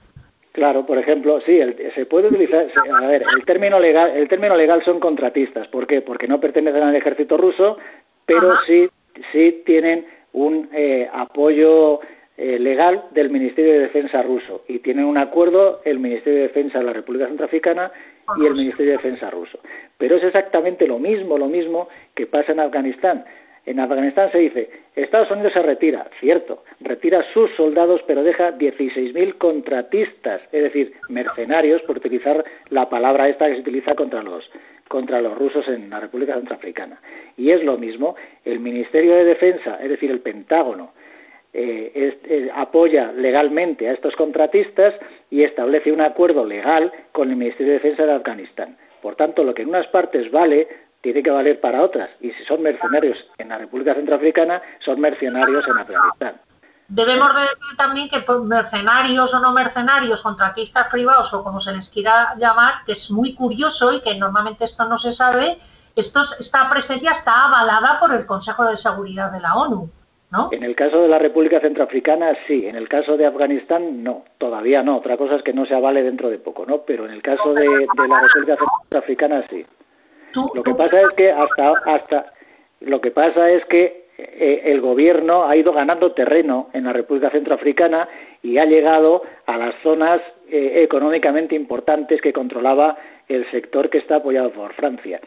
Claro, 0.52 0.84
por 0.84 0.98
ejemplo, 0.98 1.40
sí, 1.46 1.58
el- 1.58 1.92
se 1.94 2.04
puede 2.06 2.28
utilizar, 2.28 2.66
a 3.02 3.06
ver, 3.06 3.24
el 3.36 3.44
término 3.46 3.80
legal, 3.80 4.10
el 4.10 4.28
término 4.28 4.54
legal 4.56 4.82
son 4.84 5.00
contratistas, 5.00 5.68
¿por 5.68 5.86
qué? 5.86 6.02
Porque 6.02 6.28
no 6.28 6.38
pertenecen 6.40 6.82
al 6.82 6.94
ejército 6.96 7.36
ruso, 7.38 7.78
pero 8.26 8.52
Ajá. 8.52 8.60
sí, 8.66 8.88
sí 9.32 9.62
tienen 9.64 10.06
un 10.32 10.68
eh, 10.74 11.08
apoyo 11.12 12.00
eh, 12.38 12.58
legal 12.58 13.04
del 13.12 13.30
Ministerio 13.30 13.72
de 13.72 13.78
Defensa 13.80 14.22
ruso 14.22 14.62
y 14.68 14.80
tienen 14.80 15.06
un 15.06 15.16
acuerdo 15.16 15.80
el 15.86 15.98
Ministerio 15.98 16.40
de 16.40 16.48
Defensa 16.48 16.78
de 16.78 16.84
la 16.84 16.92
República 16.92 17.26
Centroafricana 17.26 17.90
y 18.38 18.46
el 18.46 18.54
Ministerio 18.54 18.92
de 18.92 18.96
Defensa 18.96 19.30
ruso. 19.30 19.58
Pero 19.98 20.16
es 20.16 20.24
exactamente 20.24 20.86
lo 20.86 20.98
mismo, 20.98 21.38
lo 21.38 21.46
mismo 21.46 21.88
que 22.14 22.26
pasa 22.26 22.52
en 22.52 22.60
Afganistán. 22.60 23.24
En 23.64 23.80
Afganistán 23.80 24.30
se 24.30 24.38
dice, 24.38 24.70
Estados 24.94 25.30
Unidos 25.30 25.52
se 25.52 25.62
retira, 25.62 26.08
cierto, 26.20 26.62
retira 26.80 27.24
sus 27.34 27.50
soldados, 27.56 28.00
pero 28.06 28.22
deja 28.22 28.52
16.000 28.52 29.38
contratistas, 29.38 30.40
es 30.52 30.62
decir, 30.62 30.94
mercenarios, 31.08 31.82
por 31.82 31.96
utilizar 31.96 32.44
la 32.70 32.88
palabra 32.88 33.28
esta 33.28 33.48
que 33.48 33.54
se 33.54 33.60
utiliza 33.60 33.94
contra 33.96 34.22
los, 34.22 34.48
contra 34.86 35.20
los 35.20 35.36
rusos 35.36 35.66
en 35.66 35.90
la 35.90 35.98
República 35.98 36.34
Centroafricana. 36.34 37.00
Y 37.36 37.50
es 37.50 37.64
lo 37.64 37.76
mismo, 37.76 38.14
el 38.44 38.60
Ministerio 38.60 39.16
de 39.16 39.24
Defensa, 39.24 39.78
es 39.82 39.90
decir, 39.90 40.12
el 40.12 40.20
Pentágono, 40.20 40.92
eh, 41.58 42.20
eh, 42.24 42.50
apoya 42.54 43.12
legalmente 43.12 43.88
a 43.88 43.92
estos 43.92 44.14
contratistas 44.16 44.94
y 45.30 45.42
establece 45.42 45.90
un 45.92 46.00
acuerdo 46.02 46.44
legal 46.44 46.92
con 47.12 47.30
el 47.30 47.36
Ministerio 47.36 47.72
de 47.72 47.78
Defensa 47.78 48.04
de 48.04 48.12
Afganistán. 48.12 48.76
Por 49.02 49.16
tanto, 49.16 49.42
lo 49.44 49.54
que 49.54 49.62
en 49.62 49.68
unas 49.70 49.86
partes 49.86 50.30
vale, 50.30 50.68
tiene 51.00 51.22
que 51.22 51.30
valer 51.30 51.60
para 51.60 51.82
otras. 51.82 52.10
Y 52.20 52.30
si 52.32 52.44
son 52.44 52.62
mercenarios 52.62 53.18
en 53.38 53.48
la 53.48 53.58
República 53.58 53.94
Centroafricana, 53.94 54.60
son 54.80 55.00
mercenarios 55.00 55.64
en 55.68 55.78
Afganistán. 55.78 56.40
Debemos 56.88 57.34
de 57.34 57.40
decir 57.40 57.76
también 57.78 58.08
que 58.08 58.18
mercenarios 58.44 59.34
o 59.34 59.40
no 59.40 59.52
mercenarios, 59.52 60.22
contratistas 60.22 60.86
privados 60.88 61.32
o 61.34 61.42
como 61.42 61.58
se 61.58 61.72
les 61.72 61.88
quiera 61.88 62.34
llamar, 62.38 62.74
que 62.84 62.92
es 62.92 63.10
muy 63.10 63.34
curioso 63.34 63.92
y 63.92 64.00
que 64.02 64.16
normalmente 64.16 64.64
esto 64.64 64.84
no 64.88 64.96
se 64.96 65.10
sabe, 65.10 65.56
esto, 65.96 66.22
es- 66.22 66.36
esta 66.38 66.68
presencia 66.68 67.10
está 67.10 67.46
avalada 67.46 67.98
por 67.98 68.12
el 68.12 68.24
Consejo 68.26 68.64
de 68.64 68.76
Seguridad 68.76 69.32
de 69.32 69.40
la 69.40 69.56
ONU, 69.56 69.90
¿no? 70.30 70.48
En 70.52 70.62
el 70.62 70.74
caso 70.74 71.02
de 71.02 71.08
la 71.08 71.18
República 71.18 71.60
Centroafricana, 71.60 72.36
sí. 72.46 72.66
En 72.66 72.76
el 72.76 72.88
caso 72.88 73.16
de 73.16 73.26
Afganistán, 73.26 74.02
no. 74.02 74.24
Todavía 74.38 74.82
no. 74.82 74.98
Otra 74.98 75.16
cosa 75.16 75.36
es 75.36 75.42
que 75.42 75.52
no 75.52 75.66
se 75.66 75.74
avale 75.74 76.02
dentro 76.02 76.30
de 76.30 76.38
poco, 76.38 76.66
¿no? 76.66 76.82
Pero 76.82 77.06
en 77.06 77.12
el 77.12 77.22
caso 77.22 77.54
de, 77.54 77.64
de 77.64 78.08
la 78.08 78.20
República 78.20 78.56
Centroafricana, 78.82 79.44
sí. 79.48 79.64
Lo 80.54 80.62
que 80.62 80.74
pasa 80.74 81.00
es 81.00 81.08
que 81.16 81.30
hasta 81.30 81.72
hasta 81.86 82.32
lo 82.80 83.00
que 83.00 83.10
pasa 83.10 83.50
es 83.50 83.64
que 83.66 84.06
eh, 84.18 84.62
el 84.64 84.80
gobierno 84.80 85.46
ha 85.46 85.56
ido 85.56 85.72
ganando 85.72 86.12
terreno 86.12 86.68
en 86.72 86.84
la 86.84 86.92
República 86.92 87.30
Centroafricana 87.30 88.08
y 88.42 88.58
ha 88.58 88.64
llegado 88.64 89.22
a 89.46 89.56
las 89.56 89.74
zonas 89.82 90.20
eh, 90.48 90.82
económicamente 90.82 91.54
importantes 91.54 92.20
que 92.20 92.32
controlaba 92.32 92.96
el 93.28 93.50
sector 93.50 93.90
que 93.90 93.98
está 93.98 94.16
apoyado 94.16 94.50
por 94.52 94.72
Francia. 94.74 95.20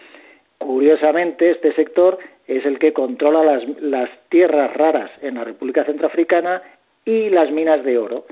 Curiosamente, 0.60 1.52
este 1.52 1.74
sector 1.74 2.20
es 2.46 2.66
el 2.66 2.80
que 2.80 2.94
controla 2.94 3.44
las, 3.44 3.64
las 3.82 4.10
tierras 4.30 4.74
raras 4.76 5.10
en 5.22 5.36
la 5.36 5.46
República 5.46 5.86
Centroafricana 5.86 6.62
y 7.06 7.30
las 7.30 7.50
minas 7.52 7.84
de 7.84 7.98
oro. 7.98 8.26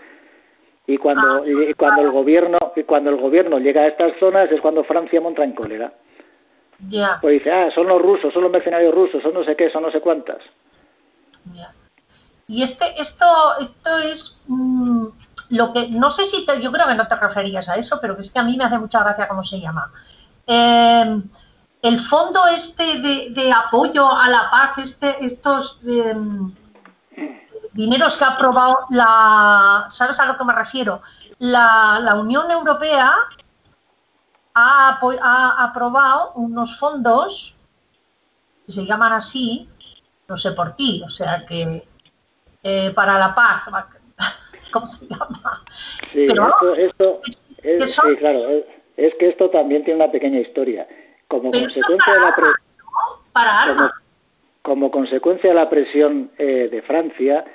Y 0.86 0.98
cuando, 0.98 1.46
y 1.48 1.74
cuando 1.74 2.02
el 2.02 2.12
gobierno 2.12 2.58
y 2.76 2.84
cuando 2.84 3.10
el 3.10 3.18
gobierno 3.18 3.60
llega 3.60 3.82
a 3.82 3.88
estas 3.88 4.14
zonas 4.20 4.50
es 4.52 4.62
cuando 4.62 4.84
Francia 4.84 5.20
monta 5.20 5.44
en 5.44 5.54
cólera. 5.54 5.94
Ya, 6.88 7.18
Pues 7.22 7.40
dice, 7.40 7.52
ah, 7.52 7.70
son 7.74 7.88
los 7.88 8.02
rusos, 8.02 8.32
son 8.32 8.44
los 8.44 8.52
mercenarios 8.52 8.94
rusos, 8.94 9.22
son 9.24 9.34
no 9.34 9.44
sé 9.44 9.56
qué, 9.56 9.70
son 9.72 9.84
no 9.84 9.92
sé 9.92 10.00
cuántas. 10.00 10.38
ya. 11.54 11.74
Y 12.48 12.64
este, 12.64 12.86
esto, 12.98 13.26
esto 13.60 13.98
es 13.98 14.42
mm, 14.48 15.08
lo 15.50 15.74
que, 15.74 15.90
no 15.90 16.10
sé 16.12 16.24
si 16.24 16.46
te, 16.46 16.62
yo 16.62 16.72
creo 16.72 16.88
que 16.88 16.96
no 16.96 17.08
te 17.08 17.16
referías 17.16 17.68
a 17.68 17.76
eso, 17.76 18.00
pero 18.02 18.16
que 18.16 18.22
es 18.22 18.32
que 18.32 18.40
a 18.40 18.44
mí 18.44 18.56
me 18.56 18.64
hace 18.64 18.78
mucha 18.78 19.04
gracia 19.04 19.28
cómo 19.28 19.44
se 19.44 19.60
llama. 19.60 19.92
Eh, 20.46 21.22
el 21.82 22.00
fondo 22.00 22.46
este 22.48 23.00
de, 23.00 23.30
de 23.32 23.52
apoyo 23.52 24.10
a 24.12 24.28
la 24.30 24.50
paz, 24.50 24.78
este, 24.80 25.24
estos 25.26 25.80
eh, 25.88 26.16
dineros 27.74 28.16
que 28.18 28.26
ha 28.26 28.30
aprobado 28.30 28.80
la, 28.90 29.86
¿sabes 29.90 30.20
a 30.20 30.26
lo 30.26 30.38
que 30.38 30.46
me 30.46 30.54
refiero? 30.54 31.02
La, 31.40 32.00
la 32.02 32.16
Unión 32.16 32.50
Europea 32.50 33.14
ha, 34.56 35.00
ha 35.22 35.64
aprobado 35.64 36.32
unos 36.36 36.78
fondos 36.80 37.56
que 38.66 38.72
se 38.72 38.86
llaman 38.86 39.14
así, 39.14 39.70
no 40.28 40.36
sé 40.36 40.52
por 40.52 40.76
ti, 40.76 41.02
o 41.06 41.10
sea 41.10 41.46
que 41.46 41.88
eh, 42.64 42.92
para 42.92 43.18
la 43.20 43.34
paz, 43.36 43.64
¿cómo 44.72 44.88
se 44.88 45.08
llama? 45.08 45.64
Sí, 46.12 46.26
Pero 46.28 46.48
esto, 46.48 46.76
esto 46.76 47.22
que 47.62 47.76
es, 47.76 47.94
son- 47.96 48.10
sí, 48.10 48.16
claro, 48.18 48.50
es, 48.50 48.66
es 48.98 49.14
que 49.20 49.30
esto 49.30 49.50
también 49.52 49.86
tiene 49.86 50.04
una 50.04 50.12
pequeña 50.12 50.40
historia. 50.40 50.88
Como 51.28 51.52
Pero 51.52 51.64
consecuencia 51.66 52.14
de 52.14 52.20
la 52.20 52.36
para 53.34 53.64
como, 53.64 53.72
armas. 53.72 53.92
como 54.62 54.92
consecuencia 54.92 55.50
de 55.50 55.56
la 55.56 55.70
presión 55.70 56.32
eh, 56.38 56.70
de 56.72 56.82
Francia, 56.82 57.46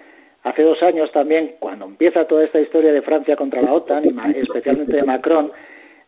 hace 0.43 0.63
dos 0.63 0.83
años 0.83 1.11
también, 1.13 1.57
cuando 1.59 1.87
empieza 1.87 2.27
toda 2.27 2.45
esta 2.45 2.61
historia 2.61 2.93
de 2.93 3.03
Francia 3.03 3.37
contra 3.37 3.63
la 3.63 3.73
OTAN, 3.73 4.05
y 4.05 4.39
especialmente 4.39 4.97
de 4.97 5.03
Macron, 5.03 5.53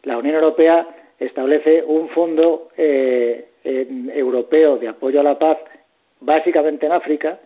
la 0.03 0.19
Unión 0.19 0.37
Europea 0.37 0.87
establece 1.19 1.83
un 1.83 2.09
fondo 2.11 2.69
eh, 2.77 3.49
europeo 3.65 4.77
de 4.77 4.89
apoyo 4.89 5.21
a 5.21 5.25
la 5.25 5.39
paz, 5.39 5.59
básicamente 6.21 6.87
en 6.87 6.93
África, 6.93 7.39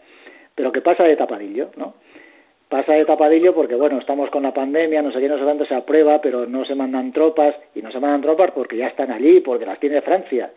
pero 0.54 0.72
que 0.72 0.80
pasa 0.80 1.04
de 1.04 1.16
tapadillo, 1.16 1.70
¿no? 1.76 1.94
Pasa 2.68 2.92
de 2.92 3.06
tapadillo 3.06 3.54
porque, 3.54 3.74
bueno, 3.74 3.98
estamos 3.98 4.28
con 4.30 4.42
la 4.42 4.52
pandemia, 4.52 5.00
no 5.00 5.10
sé 5.10 5.20
qué, 5.20 5.28
no 5.28 5.38
sé 5.38 5.64
se 5.64 5.74
aprueba, 5.74 6.20
pero 6.20 6.46
no 6.46 6.64
se 6.66 6.74
mandan 6.74 7.12
tropas, 7.12 7.54
y 7.74 7.80
no 7.80 7.90
se 7.90 7.98
mandan 7.98 8.20
tropas 8.20 8.50
porque 8.50 8.76
ya 8.76 8.88
están 8.88 9.10
allí, 9.10 9.40
porque 9.40 9.64
las 9.64 9.80
tiene 9.80 10.02
Francia. 10.02 10.50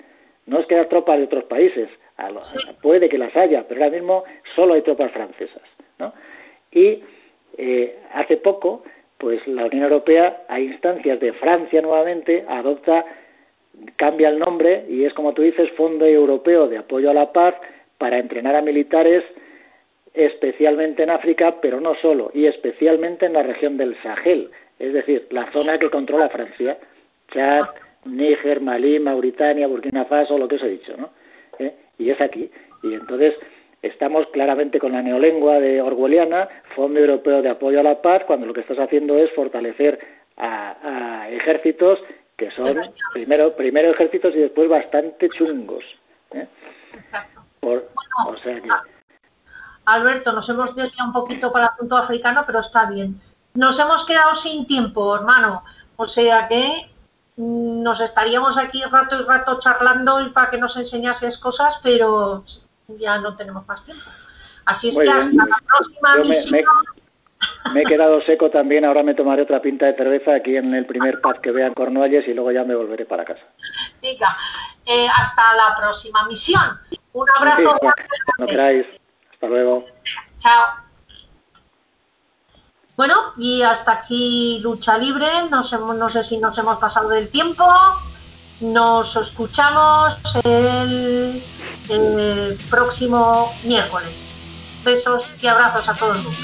No 0.45 0.59
es 0.59 0.65
que 0.65 0.75
haya 0.75 0.89
tropas 0.89 1.17
de 1.19 1.23
otros 1.25 1.45
países, 1.45 1.87
a 2.17 2.29
lo- 2.29 2.39
puede 2.81 3.07
que 3.07 3.17
las 3.17 3.35
haya, 3.37 3.65
pero 3.67 3.81
ahora 3.83 3.95
mismo 3.95 4.23
solo 4.55 4.73
hay 4.73 4.81
tropas 4.81 5.11
francesas, 5.11 5.61
¿no? 5.99 6.11
Y 6.71 7.01
eh, 7.57 7.97
hace 8.13 8.37
poco, 8.37 8.83
pues 9.17 9.45
la 9.47 9.65
Unión 9.65 9.83
Europea, 9.83 10.43
a 10.49 10.59
instancias 10.59 11.19
de 11.19 11.31
Francia 11.33 11.81
nuevamente, 11.81 12.43
adopta, 12.47 13.05
cambia 13.95 14.29
el 14.29 14.39
nombre 14.39 14.85
y 14.89 15.05
es 15.05 15.13
como 15.13 15.33
tú 15.33 15.43
dices, 15.43 15.69
Fondo 15.77 16.05
Europeo 16.05 16.67
de 16.67 16.77
Apoyo 16.79 17.09
a 17.09 17.13
la 17.13 17.31
Paz 17.31 17.55
para 17.97 18.17
entrenar 18.17 18.55
a 18.55 18.61
militares 18.61 19.23
especialmente 20.13 21.03
en 21.03 21.09
África, 21.09 21.55
pero 21.61 21.79
no 21.79 21.95
solo, 21.95 22.31
y 22.33 22.45
especialmente 22.45 23.25
en 23.25 23.33
la 23.33 23.43
región 23.43 23.77
del 23.77 23.95
Sahel, 24.01 24.49
es 24.79 24.93
decir, 24.93 25.27
la 25.31 25.45
zona 25.45 25.77
que 25.77 25.89
controla 25.89 26.29
Francia, 26.29 26.77
Chad, 27.33 27.63
Níger, 28.05 28.61
Malí, 28.61 28.99
Mauritania, 28.99 29.67
Burkina 29.67 30.05
Faso, 30.05 30.37
lo 30.37 30.47
que 30.47 30.55
os 30.55 30.63
he 30.63 30.69
dicho, 30.69 30.95
¿no? 30.97 31.09
¿Eh? 31.59 31.73
Y 31.99 32.09
es 32.09 32.19
aquí. 32.19 32.49
Y 32.83 32.93
entonces 32.95 33.35
estamos 33.83 34.27
claramente 34.27 34.79
con 34.79 34.91
la 34.91 35.01
neolengua 35.01 35.59
de 35.59 35.81
orwelliana, 35.81 36.49
Fondo 36.75 36.99
Europeo 36.99 37.41
de 37.41 37.49
Apoyo 37.49 37.79
a 37.79 37.83
la 37.83 38.01
Paz, 38.01 38.23
cuando 38.25 38.47
lo 38.47 38.53
que 38.53 38.61
estás 38.61 38.79
haciendo 38.79 39.17
es 39.17 39.31
fortalecer 39.31 39.99
a, 40.37 41.23
a 41.23 41.29
ejércitos 41.29 41.99
que 42.35 42.49
son 42.51 42.79
primero, 43.13 43.55
primero 43.55 43.91
ejércitos 43.91 44.35
y 44.35 44.39
después 44.39 44.67
bastante 44.67 45.29
chungos. 45.29 45.85
¿eh? 46.33 46.47
Por- 47.59 47.87
o 48.27 48.35
sea 48.37 48.55
que, 48.55 48.67
Alberto, 49.85 50.31
nos 50.31 50.47
hemos 50.49 50.75
desviado 50.75 51.07
un 51.07 51.13
poquito 51.13 51.51
para 51.51 51.65
el 51.65 51.71
asunto 51.73 51.97
africano, 51.97 52.43
pero 52.45 52.59
está 52.59 52.85
bien. 52.85 53.19
Nos 53.53 53.77
hemos 53.79 54.05
quedado 54.05 54.33
sin 54.35 54.65
tiempo, 54.65 55.15
hermano. 55.15 55.63
O 55.97 56.05
sea 56.05 56.47
que 56.47 56.89
mm, 57.37 57.81
nos 57.83 57.99
estaríamos 57.99 58.57
aquí 58.57 58.81
rato 58.83 59.19
y 59.19 59.23
rato 59.25 59.59
charlando 59.59 60.21
y 60.21 60.29
para 60.29 60.49
que 60.49 60.57
nos 60.57 60.77
enseñases 60.77 61.37
cosas, 61.37 61.79
pero 61.83 62.43
ya 62.87 63.17
no 63.19 63.35
tenemos 63.35 63.67
más 63.67 63.83
tiempo. 63.83 64.03
Así 64.65 64.89
es 64.89 64.95
Muy 64.95 65.05
que 65.05 65.13
bien. 65.13 65.41
hasta 65.41 65.45
la 65.49 65.57
próxima 65.67 66.15
Yo 66.17 66.23
misión. 66.29 66.61
me, 67.65 67.71
me 67.73 67.81
he 67.81 67.85
quedado 67.85 68.21
seco 68.21 68.49
también, 68.51 68.85
ahora 68.85 69.01
me 69.03 69.15
tomaré 69.15 69.41
otra 69.41 69.61
pinta 69.61 69.87
de 69.87 69.95
cerveza 69.95 70.35
aquí 70.35 70.55
en 70.55 70.73
el 70.75 70.85
primer 70.85 71.19
pub 71.21 71.41
que 71.41 71.51
vea 71.51 71.67
en 71.67 71.73
Cornualles 71.73 72.27
y 72.27 72.33
luego 72.33 72.51
ya 72.51 72.63
me 72.63 72.75
volveré 72.75 73.05
para 73.05 73.25
casa. 73.25 73.41
Venga, 74.01 74.35
eh, 74.85 75.07
hasta 75.17 75.41
la 75.55 75.75
próxima 75.75 76.23
misión. 76.25 76.79
Un 77.13 77.27
abrazo 77.37 77.57
Sí, 77.57 77.63
grande. 77.63 78.03
cuando 78.37 78.51
queráis. 78.51 78.85
Hasta 79.41 79.47
luego. 79.47 79.83
Chao. 80.37 80.65
Bueno, 82.95 83.15
y 83.37 83.63
hasta 83.63 83.93
aquí 83.93 84.59
lucha 84.61 84.99
libre. 84.99 85.25
No 85.49 85.63
sé 85.63 86.23
si 86.23 86.37
nos 86.37 86.55
hemos 86.59 86.77
pasado 86.77 87.09
del 87.09 87.29
tiempo. 87.29 87.65
Nos 88.59 89.15
escuchamos 89.15 90.19
el, 90.43 91.43
el 91.89 92.59
próximo 92.69 93.51
miércoles. 93.63 94.31
Besos 94.85 95.27
y 95.41 95.47
abrazos 95.47 95.89
a 95.89 95.95
todo 95.95 96.13
el 96.13 96.21
mundo. 96.21 96.39